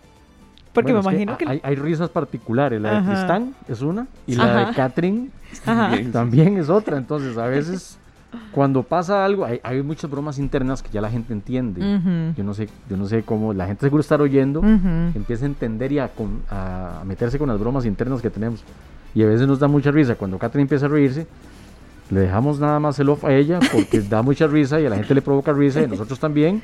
Porque 0.73 0.91
me 0.91 0.99
imagino 0.99 1.37
que, 1.37 1.61
Hay, 1.63 1.75
risas 1.75 2.09
particulares, 2.09 2.81
la 2.81 3.01
de 3.01 3.07
Tristán 3.07 3.53
es 3.67 3.81
una 3.81 4.07
y 4.25 4.35
la 4.35 4.65
de 4.65 4.73
Catherine 4.73 5.29
también 6.11 6.57
es 6.57 6.69
otra. 6.69 6.97
Entonces, 6.97 7.37
a 7.37 7.45
veces 7.45 7.99
cuando 8.51 8.83
pasa 8.83 9.25
algo, 9.25 9.45
hay, 9.45 9.83
muchas 9.83 10.09
bromas 10.09 10.39
internas 10.39 10.81
que 10.81 10.89
ya 10.91 11.01
la 11.01 11.09
gente 11.09 11.33
entiende. 11.33 12.33
Yo 12.35 12.43
no 12.43 12.53
sé, 12.53 12.69
yo 12.89 12.97
no 12.97 13.07
sé 13.07 13.23
cómo 13.23 13.53
la 13.53 13.67
gente 13.67 13.85
seguro 13.85 14.01
estar 14.01 14.21
oyendo, 14.21 14.61
empieza 14.63 15.45
a 15.45 15.47
entender 15.47 15.91
y 15.91 15.99
a, 15.99 16.09
meterse 17.05 17.37
con 17.37 17.49
las 17.49 17.59
bromas 17.59 17.85
internas 17.85 18.21
que 18.21 18.29
tenemos. 18.29 18.63
Y 19.15 19.21
a 19.23 19.27
veces 19.27 19.47
nos 19.47 19.59
da 19.59 19.67
mucha 19.67 19.91
risa 19.91 20.15
cuando 20.15 20.39
Catherine 20.39 20.63
empieza 20.63 20.87
a 20.87 20.89
reírse. 20.89 21.27
Le 22.09 22.21
dejamos 22.21 22.59
nada 22.59 22.79
más 22.79 22.99
el 22.99 23.09
off 23.09 23.23
a 23.23 23.33
ella 23.33 23.59
porque 23.71 24.01
da 24.09 24.21
mucha 24.21 24.45
risa 24.47 24.79
y 24.79 24.85
a 24.85 24.89
la 24.89 24.97
gente 24.97 25.13
le 25.15 25.21
provoca 25.21 25.53
risa 25.53 25.81
y 25.81 25.85
a 25.85 25.87
nosotros 25.87 26.19
también. 26.19 26.61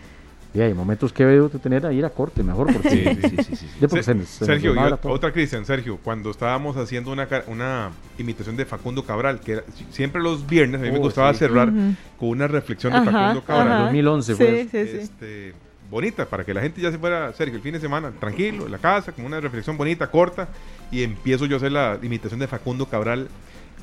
Y 0.54 0.62
hay 0.62 0.74
momentos 0.74 1.14
que 1.14 1.26
debo 1.26 1.50
tener 1.50 1.86
a 1.86 1.94
ir 1.94 2.04
a 2.06 2.10
corte 2.10 2.42
mejor. 2.42 2.74
Porque, 2.74 3.18
sí, 3.38 3.56
sí, 3.56 3.56
sí, 3.56 4.26
Sergio, 4.26 4.74
otra 5.04 5.32
Cristian, 5.32 5.66
Sergio, 5.66 6.00
cuando 6.04 6.32
estábamos 6.32 6.76
haciendo 6.76 7.12
una, 7.12 7.28
una 7.48 7.92
imitación 8.18 8.56
de 8.58 8.66
Facundo 8.66 9.04
Cabral, 9.06 9.40
que 9.40 9.62
siempre 9.92 10.22
los 10.22 10.48
viernes 10.48 10.82
a 10.82 10.86
mí 10.86 10.92
me 10.92 11.00
gustaba 11.00 11.34
cerrar 11.34 11.72
con 12.18 12.30
una 12.30 12.48
reflexión 12.48 12.94
de 12.94 13.12
Facundo 13.12 13.44
Cabral. 13.44 13.84
2011 13.86 14.36
fue. 14.36 14.68
Este, 14.72 15.54
bonita, 15.90 16.26
para 16.26 16.44
que 16.44 16.54
la 16.54 16.62
gente 16.62 16.82
ya 16.82 16.92
se 16.92 16.98
fuera, 16.98 17.32
Sergio, 17.34 17.56
el 17.56 17.62
fin 17.62 17.74
de 17.74 17.80
semana, 17.80 18.12
tranquilo, 18.12 18.66
en 18.66 18.72
la 18.72 18.78
casa, 18.78 19.12
con 19.12 19.26
una 19.26 19.40
reflexión 19.40 19.78
bonita, 19.78 20.10
corta, 20.10 20.48
y 20.92 21.04
empiezo 21.04 21.46
yo 21.46 21.56
a 21.56 21.58
hacer 21.58 21.72
la 21.72 22.00
imitación 22.02 22.40
de 22.40 22.48
Facundo 22.48 22.86
Cabral 22.88 23.28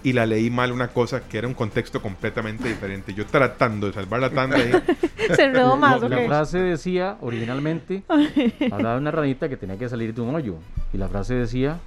y 0.07 0.13
la 0.13 0.25
leí 0.25 0.51
mal 0.51 0.71
una 0.71 0.87
cosa 0.87 1.23
que 1.23 1.37
era 1.37 1.49
un 1.49 1.55
contexto 1.55 2.01
completamente 2.01 2.69
diferente. 2.69 3.13
Yo 3.13 3.27
tratando 3.27 3.89
de 3.89 3.93
salvar 3.93 4.21
la 4.21 4.31
tanda 4.31 4.57
ahí. 4.57 4.71
Se 5.35 5.43
enredó 5.43 5.77
más. 5.77 6.01
La 6.01 6.25
frase 6.27 6.61
decía 6.61 7.17
originalmente, 7.21 8.05
hablaba 8.71 8.95
de 8.95 9.01
una 9.01 9.11
ranita 9.11 9.49
que 9.49 9.57
tenía 9.57 9.77
que 9.77 9.89
salir 9.89 10.15
de 10.15 10.21
un 10.21 10.33
hoyo. 10.33 10.59
Y 10.93 10.99
la 10.99 11.09
frase 11.09 11.35
decía 11.35 11.81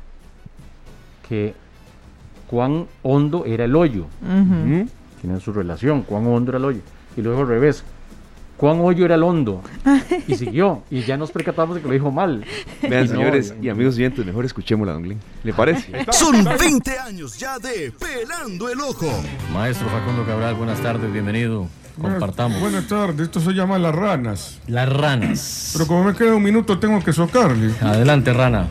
que 1.30 1.54
cuán 2.48 2.88
hondo 3.04 3.46
era 3.46 3.64
el 3.64 3.74
hoyo. 3.74 4.08
Tienen 5.22 5.40
su 5.40 5.54
relación, 5.54 6.02
cuán 6.02 6.28
hondo 6.28 6.52
era 6.52 6.58
el 6.58 6.66
hoyo. 6.66 6.82
Y 7.16 7.22
luego 7.22 7.44
al 7.44 7.48
revés, 7.48 7.86
cuán 8.60 8.82
hoyo 8.82 9.06
era 9.06 9.16
el 9.16 9.24
hondo. 9.24 9.62
Y 10.28 10.36
siguió. 10.36 10.84
Y 10.92 11.02
ya 11.02 11.18
nos 11.18 11.32
percatamos 11.32 11.76
de 11.76 11.82
que 11.82 11.88
lo 11.88 11.94
dijo 11.94 12.12
mal. 12.12 12.46
Vean, 12.88 13.08
señores 13.08 13.56
y 13.62 13.70
amigos 13.70 13.96
oyentes, 13.96 14.24
mejor 14.26 14.46
escuchémosla, 14.46 14.94
Don 14.94 15.04
Glenn. 15.04 15.20
¿Le 15.44 15.54
parece? 15.54 16.06
Son 16.12 16.44
20 16.44 17.00
años 17.00 17.38
ya 17.40 17.58
de 17.58 17.92
Pelando 17.98 18.70
el 18.70 18.80
Ojo. 18.82 19.08
Maestro 19.54 19.88
Facundo 19.90 20.26
Cabral, 20.26 20.56
buenas 20.56 20.80
tardes, 20.82 21.12
bienvenido. 21.12 21.68
Compartamos. 22.00 22.60
Buenas, 22.60 22.88
tardes, 22.88 23.22
esto 23.22 23.40
se 23.40 23.52
llama 23.52 23.80
Las 23.80 23.96
Ranas. 23.96 24.60
Las 24.68 24.90
Ranas. 24.92 25.72
Pero 25.74 25.88
como 25.88 26.04
me 26.04 26.14
queda 26.14 26.36
un 26.36 26.44
minuto, 26.44 26.80
tengo 26.80 27.02
que 27.04 27.14
socarle. 27.14 27.74
Adelante, 27.82 28.34
rana. 28.34 28.68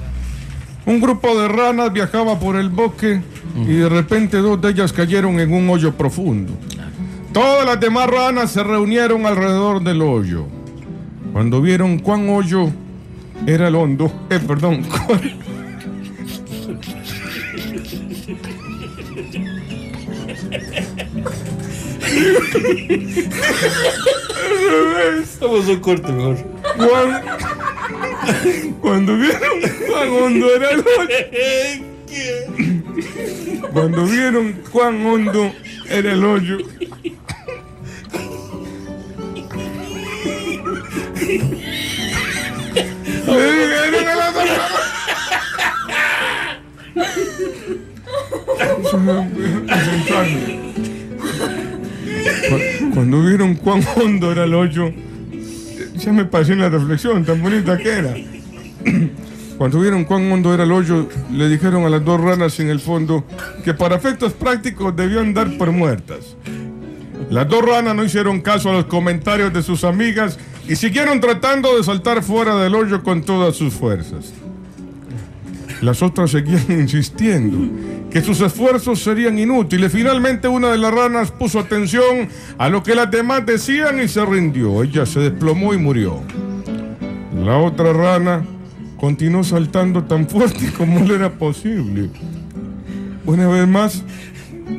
Un 0.87 1.01
grupo 1.01 1.39
de 1.39 1.49
ranas 1.49 1.93
viajaba 1.93 2.39
por 2.39 2.57
el 2.57 2.71
bosque 2.71 3.21
y 3.57 3.75
de 3.75 3.89
repente 3.89 4.39
dos 4.39 4.61
de 4.61 4.71
ellas 4.71 4.93
cayeron 4.93 5.41
en 5.41 5.53
un 5.53 5.69
hoyo 5.69 5.93
profundo. 5.95 6.53
Todas 7.39 7.65
las 7.65 7.79
demás 7.79 8.11
ranas 8.11 8.51
se 8.51 8.65
reunieron 8.65 9.25
alrededor 9.25 9.81
del 9.85 10.03
hoyo. 10.03 10.47
Cuando 11.33 11.63
vieron 11.63 12.01
cuán 12.01 12.29
hoyo 12.29 12.73
era 13.47 13.69
el 13.69 13.77
hondo, 13.77 14.13
eh, 14.29 14.41
perdón, 14.45 14.85
a 25.41 25.47
un 25.47 25.81
corte 25.81 26.11
mejor. 26.11 26.39
Cuando, 28.81 29.17
vieron 29.17 29.61
cuán 29.87 30.09
hondo 30.09 30.57
era 30.57 30.71
el 30.71 30.81
hoyo. 30.81 31.15
Cuando 33.73 34.07
vieron 34.07 34.55
cuán 34.73 35.07
hondo 35.07 35.53
era 35.89 36.13
el 36.13 36.25
hoyo. 36.25 36.59
Cuando 52.95 53.23
vieron 53.23 53.55
cuán 53.57 53.83
hondo 53.97 54.33
era 54.33 54.45
el 54.45 54.55
hoyo, 54.55 54.91
ya 55.97 56.13
me 56.13 56.25
pasé 56.25 56.55
en 56.55 56.61
la 56.61 56.71
reflexión, 56.71 57.25
tan 57.25 57.43
bonita 57.43 57.77
que 57.77 57.91
era. 57.91 58.15
Cuando 59.59 59.81
vieron 59.81 60.05
cuán 60.05 60.33
hondo 60.33 60.55
era 60.55 60.65
el 60.65 60.73
hoyo, 60.73 61.09
le 61.31 61.49
dijeron 61.49 61.85
a 61.85 61.91
las 61.91 62.03
dos 62.05 62.21
ranas 62.21 62.59
en 62.61 62.71
el 62.71 62.81
fondo 62.81 63.27
que 63.65 63.75
para 63.75 63.97
efectos 63.97 64.33
prácticos 64.33 64.97
debían 64.97 65.35
dar 65.35 65.59
por 65.59 65.73
muertas. 65.73 66.37
Las 67.29 67.49
dos 67.49 67.63
ranas 67.63 67.95
no 67.95 68.05
hicieron 68.05 68.41
caso 68.41 68.71
a 68.71 68.73
los 68.73 68.87
comentarios 68.87 69.53
de 69.53 69.63
sus 69.63 69.85
amigas 69.85 70.39
y 70.69 70.77
siguieron 70.77 71.21
tratando 71.21 71.77
de 71.77 71.83
saltar 71.83 72.23
fuera 72.23 72.57
del 72.57 72.75
hoyo 72.75 73.03
con 73.03 73.23
todas 73.23 73.57
sus 73.57 73.73
fuerzas. 73.73 74.33
Las 75.81 76.03
otras 76.03 76.31
seguían 76.31 76.65
insistiendo 76.69 77.59
que 78.11 78.21
sus 78.21 78.41
esfuerzos 78.41 79.01
serían 79.01 79.39
inútiles. 79.39 79.93
Finalmente 79.93 80.47
una 80.47 80.71
de 80.71 80.79
las 80.79 80.93
ranas 80.93 81.31
puso 81.31 81.59
atención 81.59 82.29
a 82.59 82.69
lo 82.69 82.83
que 82.83 82.95
las 82.95 83.11
demás 83.11 83.47
decían 83.47 84.03
y 84.03 84.09
se 84.09 84.25
rindió. 84.25 84.83
Ella 84.83 85.07
se 85.07 85.21
desplomó 85.21 85.73
y 85.73 85.79
murió. 85.79 86.21
La 87.45 87.57
otra 87.57 87.93
rana 87.93 88.45
continuó 88.99 89.45
saltando 89.45 90.05
tan 90.05 90.29
fuerte 90.29 90.73
como 90.77 91.01
le 91.01 91.15
era 91.15 91.31
posible. 91.31 92.11
Una 93.25 93.47
vez 93.47 93.69
más, 93.69 94.03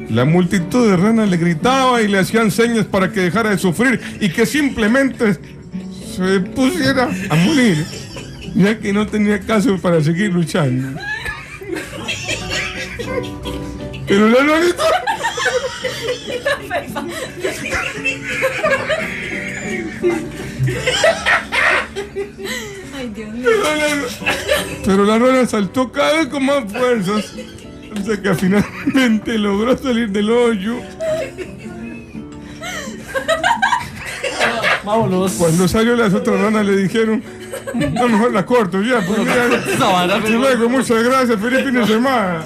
la 0.09 0.25
multitud 0.25 0.89
de 0.89 0.97
ranas 0.97 1.29
le 1.29 1.37
gritaba 1.37 2.01
y 2.01 2.07
le 2.07 2.19
hacían 2.19 2.51
señas 2.51 2.85
para 2.85 3.11
que 3.11 3.21
dejara 3.21 3.51
de 3.51 3.57
sufrir 3.57 3.99
y 4.19 4.29
que 4.29 4.45
simplemente 4.45 5.37
se 6.19 6.39
pusiera 6.41 7.09
a 7.29 7.35
morir, 7.35 7.85
ya 8.53 8.77
que 8.77 8.91
no 8.91 9.07
tenía 9.07 9.39
caso 9.39 9.77
para 9.77 10.01
seguir 10.01 10.33
luchando. 10.33 10.99
Pero 14.07 14.29
la 14.29 14.43
ranita... 14.43 14.83
Ay, 22.93 23.11
Dios 23.15 23.33
mío. 23.33 23.49
Pero 24.85 25.05
la 25.05 25.19
rana 25.19 25.45
saltó 25.45 25.91
cada 25.91 26.13
vez 26.13 26.27
con 26.27 26.45
más 26.45 26.71
fuerzas 26.71 27.33
hasta 27.95 28.21
que 28.21 28.35
finalmente 28.35 29.37
logró 29.37 29.77
salir 29.77 30.09
del 30.09 30.29
hoyo. 30.31 30.81
Vámonos. 34.89 35.33
Cuando 35.33 35.67
salió 35.67 35.95
las 35.95 36.13
otras 36.13 36.41
ranas 36.41 36.65
le 36.65 36.75
dijeron, 36.77 37.23
no, 37.75 38.09
mejor 38.09 38.33
la 38.33 38.45
corto 38.45 38.81
ya, 38.81 39.05
porque 39.05 40.31
luego, 40.31 40.67
muchas 40.67 41.03
gracias, 41.03 41.39
feliz 41.39 41.63
fin 41.63 41.75
de 41.75 41.85
semana. 41.85 42.43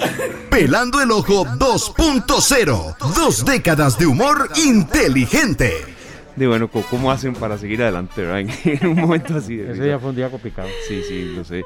Pelando 0.50 1.00
el 1.00 1.10
Ojo 1.10 1.46
2.0, 1.46 2.96
dos 3.14 3.44
décadas 3.46 3.98
de 3.98 4.06
humor 4.06 4.50
inteligente 4.56 5.94
de 6.36 6.48
bueno, 6.48 6.68
¿cómo 6.68 7.10
hacen 7.10 7.34
para 7.34 7.56
seguir 7.58 7.82
adelante, 7.82 8.22
En 8.64 8.86
un 8.88 8.96
momento 8.96 9.36
así. 9.36 9.58
Ese 9.60 9.84
día 9.84 9.98
fue 9.98 10.10
un 10.10 10.16
día 10.16 10.28
complicado. 10.28 10.68
Sí, 10.88 11.02
sí, 11.06 11.32
lo 11.34 11.44
sé. 11.44 11.64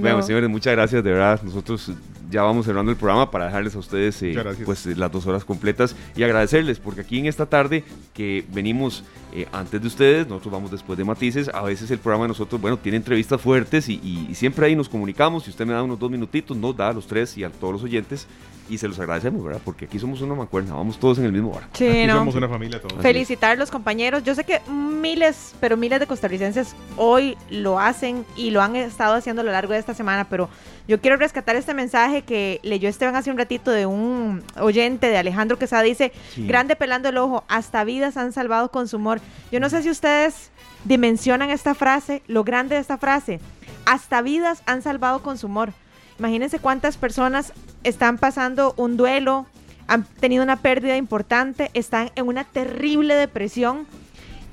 Bueno, 0.00 0.22
señores, 0.22 0.48
muchas 0.48 0.72
gracias, 0.72 1.02
de 1.02 1.10
verdad. 1.10 1.40
Nosotros 1.42 1.90
ya 2.30 2.42
vamos 2.42 2.66
cerrando 2.66 2.90
el 2.90 2.96
programa 2.96 3.30
para 3.30 3.46
dejarles 3.46 3.74
a 3.74 3.78
ustedes 3.78 4.22
eh, 4.22 4.36
pues 4.64 4.86
las 4.86 5.10
dos 5.10 5.26
horas 5.26 5.44
completas 5.44 5.94
y 6.16 6.22
agradecerles 6.22 6.78
porque 6.78 7.02
aquí 7.02 7.18
en 7.18 7.26
esta 7.26 7.46
tarde 7.46 7.84
que 8.12 8.44
venimos 8.52 9.04
eh, 9.32 9.46
antes 9.52 9.80
de 9.80 9.86
ustedes, 9.86 10.28
nosotros 10.28 10.52
vamos 10.52 10.70
después 10.70 10.96
de 10.96 11.04
Matices, 11.04 11.50
a 11.52 11.62
veces 11.62 11.90
el 11.90 11.98
programa 11.98 12.24
de 12.24 12.28
nosotros, 12.28 12.60
bueno, 12.60 12.78
tiene 12.78 12.96
entrevistas 12.96 13.40
fuertes 13.40 13.88
y, 13.88 14.00
y 14.02 14.34
siempre 14.34 14.66
ahí 14.66 14.76
nos 14.76 14.88
comunicamos, 14.88 15.44
si 15.44 15.50
usted 15.50 15.66
me 15.66 15.72
da 15.72 15.82
unos 15.82 15.98
dos 15.98 16.10
minutitos, 16.10 16.56
nos 16.56 16.76
da 16.76 16.90
a 16.90 16.92
los 16.92 17.06
tres 17.06 17.36
y 17.36 17.44
a 17.44 17.50
todos 17.50 17.72
los 17.74 17.82
oyentes 17.82 18.28
y 18.68 18.78
se 18.78 18.88
los 18.88 18.98
agradecemos, 18.98 19.44
¿verdad? 19.44 19.60
Porque 19.64 19.84
aquí 19.84 19.98
somos 19.98 20.20
una 20.22 20.34
mancuerna, 20.34 20.74
vamos 20.74 20.98
todos 20.98 21.18
en 21.18 21.24
el 21.24 21.32
mismo 21.32 21.50
bar. 21.50 21.64
Sí, 21.72 21.86
aquí 21.86 22.10
somos 22.10 22.34
una 22.34 22.48
familia 22.48 22.80
todos. 22.80 23.02
Felicitar 23.02 23.52
a 23.52 23.54
los 23.56 23.70
compañeros. 23.70 24.22
Yo 24.24 24.34
sé 24.34 24.44
que 24.44 24.60
miles, 24.70 25.54
pero 25.60 25.76
miles 25.76 26.00
de 26.00 26.06
costarricenses 26.06 26.74
hoy 26.96 27.36
lo 27.50 27.78
hacen 27.78 28.24
y 28.36 28.50
lo 28.50 28.62
han 28.62 28.76
estado 28.76 29.14
haciendo 29.14 29.42
a 29.42 29.44
lo 29.44 29.52
largo 29.52 29.72
de 29.72 29.78
esta 29.78 29.94
semana, 29.94 30.28
pero 30.28 30.48
yo 30.86 31.00
quiero 31.00 31.16
rescatar 31.16 31.56
este 31.56 31.72
mensaje 31.72 32.22
que 32.22 32.60
leyó 32.62 32.88
Esteban 32.88 33.16
hace 33.16 33.30
un 33.30 33.38
ratito 33.38 33.70
de 33.70 33.86
un 33.86 34.42
oyente 34.60 35.08
de 35.08 35.16
Alejandro 35.16 35.58
Quesada. 35.58 35.82
Dice, 35.82 36.12
grande 36.36 36.76
pelando 36.76 37.08
el 37.08 37.16
ojo, 37.16 37.44
hasta 37.48 37.84
vidas 37.84 38.16
han 38.16 38.32
salvado 38.32 38.70
con 38.70 38.86
su 38.86 38.96
humor. 38.96 39.20
Yo 39.50 39.60
no 39.60 39.70
sé 39.70 39.82
si 39.82 39.90
ustedes 39.90 40.50
dimensionan 40.84 41.50
esta 41.50 41.74
frase, 41.74 42.22
lo 42.26 42.44
grande 42.44 42.74
de 42.74 42.82
esta 42.82 42.98
frase. 42.98 43.40
Hasta 43.86 44.20
vidas 44.20 44.62
han 44.66 44.82
salvado 44.82 45.22
con 45.22 45.38
su 45.38 45.46
humor. 45.46 45.72
Imagínense 46.18 46.58
cuántas 46.58 46.96
personas 46.96 47.52
están 47.82 48.18
pasando 48.18 48.74
un 48.76 48.96
duelo, 48.96 49.46
han 49.86 50.04
tenido 50.04 50.44
una 50.44 50.56
pérdida 50.56 50.96
importante, 50.96 51.70
están 51.74 52.10
en 52.14 52.28
una 52.28 52.44
terrible 52.44 53.14
depresión. 53.14 53.86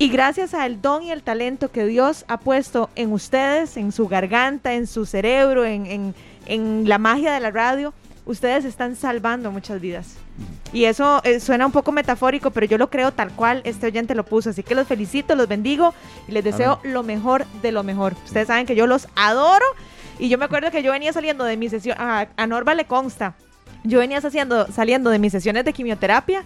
Y 0.02 0.08
gracias 0.08 0.52
al 0.52 0.82
don 0.82 1.04
y 1.04 1.12
el 1.12 1.22
talento 1.22 1.70
que 1.70 1.86
Dios 1.86 2.24
ha 2.26 2.40
puesto 2.40 2.90
en 2.96 3.12
ustedes, 3.12 3.76
en 3.76 3.92
su 3.92 4.08
garganta, 4.08 4.72
en 4.72 4.88
su 4.88 5.06
cerebro, 5.06 5.64
en, 5.64 6.12
en, 6.46 6.88
la 6.88 6.98
magia 6.98 7.32
de 7.32 7.38
la 7.38 7.52
radio, 7.52 7.94
ustedes 8.26 8.64
están 8.64 8.96
salvando 8.96 9.52
muchas 9.52 9.80
vidas. 9.80 10.16
Y 10.72 10.86
eso 10.86 11.20
eh, 11.22 11.38
suena 11.38 11.66
un 11.66 11.70
poco 11.70 11.92
metafórico, 11.92 12.50
pero 12.50 12.66
yo 12.66 12.78
lo 12.78 12.90
creo 12.90 13.12
tal 13.12 13.30
cual 13.30 13.60
este 13.62 13.86
oyente 13.86 14.16
lo 14.16 14.24
puso. 14.24 14.50
Así 14.50 14.64
que 14.64 14.74
los 14.74 14.88
felicito, 14.88 15.36
los 15.36 15.46
bendigo 15.46 15.94
y 16.26 16.32
les 16.32 16.42
deseo 16.42 16.80
lo 16.82 17.04
mejor 17.04 17.46
de 17.62 17.70
lo 17.70 17.84
mejor. 17.84 18.16
Ustedes 18.24 18.48
saben 18.48 18.66
que 18.66 18.74
yo 18.74 18.88
los 18.88 19.06
adoro. 19.14 19.66
Y 20.18 20.28
yo 20.28 20.36
me 20.36 20.46
acuerdo 20.46 20.72
que 20.72 20.82
yo 20.82 20.90
venía 20.90 21.12
saliendo 21.12 21.44
de 21.44 21.56
mi 21.56 21.68
sesión, 21.68 21.96
a, 22.00 22.26
a 22.36 22.46
Norma 22.48 22.74
le 22.74 22.86
consta, 22.86 23.36
yo 23.84 24.00
venía 24.00 24.18
haciendo, 24.18 24.66
saliendo 24.72 25.10
de 25.10 25.20
mis 25.20 25.30
sesiones 25.30 25.64
de 25.64 25.72
quimioterapia 25.72 26.44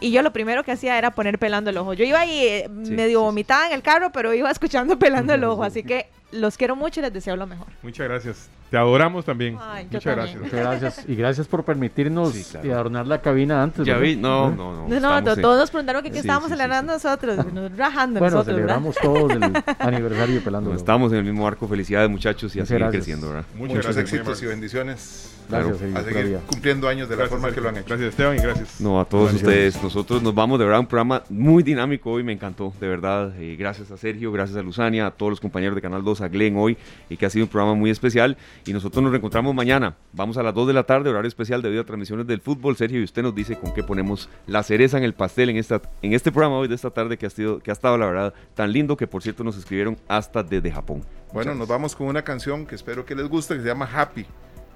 y 0.00 0.10
yo 0.10 0.22
lo 0.22 0.32
primero 0.32 0.64
que 0.64 0.72
hacía 0.72 0.96
era 0.98 1.10
poner 1.10 1.38
pelando 1.38 1.70
el 1.70 1.76
ojo. 1.76 1.92
Yo 1.92 2.04
iba 2.04 2.20
ahí 2.20 2.38
eh, 2.40 2.68
medio 2.68 3.22
vomitada 3.22 3.66
en 3.66 3.72
el 3.72 3.82
carro, 3.82 4.12
pero 4.12 4.32
iba 4.34 4.50
escuchando 4.50 4.98
pelando 4.98 5.34
el 5.34 5.44
ojo. 5.44 5.64
Así 5.64 5.82
que 5.82 6.08
los 6.32 6.56
quiero 6.56 6.76
mucho 6.76 7.00
y 7.00 7.02
les 7.02 7.12
deseo 7.12 7.36
lo 7.36 7.46
mejor. 7.46 7.66
Muchas 7.82 8.08
gracias. 8.08 8.50
Te 8.70 8.76
adoramos 8.76 9.24
también. 9.24 9.54
Muchas 9.90 10.04
gracias. 10.14 10.42
Muchas 10.42 10.60
gracias. 10.60 11.04
Y 11.08 11.14
gracias 11.14 11.46
por 11.46 11.64
permitirnos 11.64 12.54
adornar 12.54 13.06
la 13.06 13.20
cabina 13.22 13.62
antes. 13.62 13.86
Ya 13.86 13.96
vi, 13.96 14.16
no, 14.16 14.50
no, 14.50 14.86
no. 14.86 14.88
No, 14.88 15.20
no 15.20 15.36
todos 15.36 15.58
nos 15.58 15.70
preguntaron 15.70 16.02
que 16.02 16.10
qué 16.10 16.18
estábamos 16.18 16.50
celebrando 16.50 16.92
nosotros, 16.92 17.36
rajando 17.76 18.20
bueno, 18.20 18.36
nosotros. 18.36 18.56
celebramos 18.56 18.96
todos 18.96 19.32
el 19.32 19.42
aniversario 19.78 20.42
pelando. 20.42 20.74
estamos 20.74 21.12
en 21.12 21.18
el 21.18 21.24
mismo 21.24 21.46
arco. 21.46 21.66
Felicidades, 21.66 22.10
muchachos, 22.10 22.54
y 22.56 22.60
a 22.60 22.66
seguir 22.66 22.86
creciendo, 22.88 23.28
¿verdad? 23.28 23.44
Muchos 23.56 23.96
éxitos 23.96 24.42
y 24.42 24.46
bendiciones. 24.46 25.34
Gracias, 25.48 25.80
a 25.94 26.02
seguir 26.04 26.38
cumpliendo 26.46 26.88
años 26.88 27.08
de 27.08 27.16
la 27.16 27.26
forma 27.26 27.50
que 27.50 27.60
lo 27.62 27.70
han 27.70 27.76
hecho. 27.78 27.86
Gracias, 27.88 28.10
Esteban, 28.10 28.36
y 28.36 28.40
gracias. 28.40 28.80
No, 28.82 29.00
a 29.00 29.06
todos 29.06 29.32
ustedes. 29.32 29.82
Nosotros 29.82 30.22
nos 30.22 30.34
vamos, 30.34 30.58
de 30.58 30.66
verdad, 30.66 30.80
un 30.80 30.86
programa 30.86 31.22
muy 31.30 31.62
dinámico 31.62 32.10
hoy, 32.10 32.22
me 32.22 32.32
encantó, 32.34 32.74
de 32.78 32.86
verdad. 32.86 33.32
Eh, 33.38 33.56
gracias 33.58 33.90
a 33.90 33.96
Sergio, 33.96 34.30
gracias 34.30 34.58
a 34.58 34.62
Luzania, 34.62 35.06
a 35.06 35.10
todos 35.10 35.30
los 35.30 35.40
compañeros 35.40 35.74
de 35.74 35.80
Canal 35.80 36.04
2, 36.04 36.17
a 36.20 36.28
Glenn 36.28 36.56
hoy, 36.56 36.76
y 37.08 37.16
que 37.16 37.26
ha 37.26 37.30
sido 37.30 37.44
un 37.44 37.50
programa 37.50 37.74
muy 37.74 37.90
especial. 37.90 38.36
Y 38.66 38.72
nosotros 38.72 39.02
nos 39.02 39.10
reencontramos 39.10 39.54
mañana. 39.54 39.96
Vamos 40.12 40.36
a 40.36 40.42
las 40.42 40.54
2 40.54 40.68
de 40.68 40.72
la 40.72 40.84
tarde, 40.84 41.10
horario 41.10 41.28
especial 41.28 41.62
debido 41.62 41.82
a 41.82 41.84
transmisiones 41.84 42.26
del 42.26 42.40
fútbol. 42.40 42.76
Sergio, 42.76 43.00
y 43.00 43.04
usted 43.04 43.22
nos 43.22 43.34
dice 43.34 43.56
con 43.56 43.72
qué 43.72 43.82
ponemos 43.82 44.28
la 44.46 44.62
cereza 44.62 44.98
en 44.98 45.04
el 45.04 45.14
pastel 45.14 45.50
en, 45.50 45.56
esta, 45.56 45.80
en 46.02 46.12
este 46.12 46.32
programa 46.32 46.58
hoy 46.58 46.68
de 46.68 46.74
esta 46.74 46.90
tarde 46.90 47.16
que 47.16 47.26
ha, 47.26 47.30
sido, 47.30 47.60
que 47.60 47.70
ha 47.70 47.74
estado, 47.74 47.98
la 47.98 48.06
verdad, 48.06 48.34
tan 48.54 48.72
lindo 48.72 48.96
que, 48.96 49.06
por 49.06 49.22
cierto, 49.22 49.44
nos 49.44 49.56
escribieron 49.56 49.96
hasta 50.08 50.42
desde 50.42 50.70
Japón. 50.70 51.04
Bueno, 51.32 51.54
nos 51.54 51.68
vamos 51.68 51.94
con 51.94 52.06
una 52.06 52.22
canción 52.22 52.66
que 52.66 52.74
espero 52.74 53.04
que 53.04 53.14
les 53.14 53.28
guste, 53.28 53.54
que 53.54 53.60
se 53.60 53.66
llama 53.66 53.88
Happy 53.92 54.26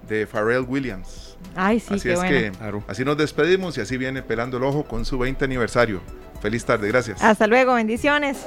de 0.09 0.27
Pharrell 0.27 0.65
Williams. 0.69 1.37
Ay, 1.55 1.81
sí, 1.81 1.95
así 1.95 2.11
es 2.11 2.21
que 2.21 2.53
así 2.89 3.05
nos 3.05 3.17
despedimos 3.17 3.79
y 3.79 3.81
así 3.81 3.97
viene 3.97 4.23
pelando 4.23 4.57
el 4.57 4.65
ojo 4.65 4.85
con 4.85 5.05
su 5.05 5.19
20 5.19 5.45
aniversario. 5.45 6.01
Feliz 6.41 6.65
tarde, 6.65 6.89
gracias. 6.89 7.23
Hasta 7.23 7.47
luego, 7.47 7.75
bendiciones. 7.75 8.47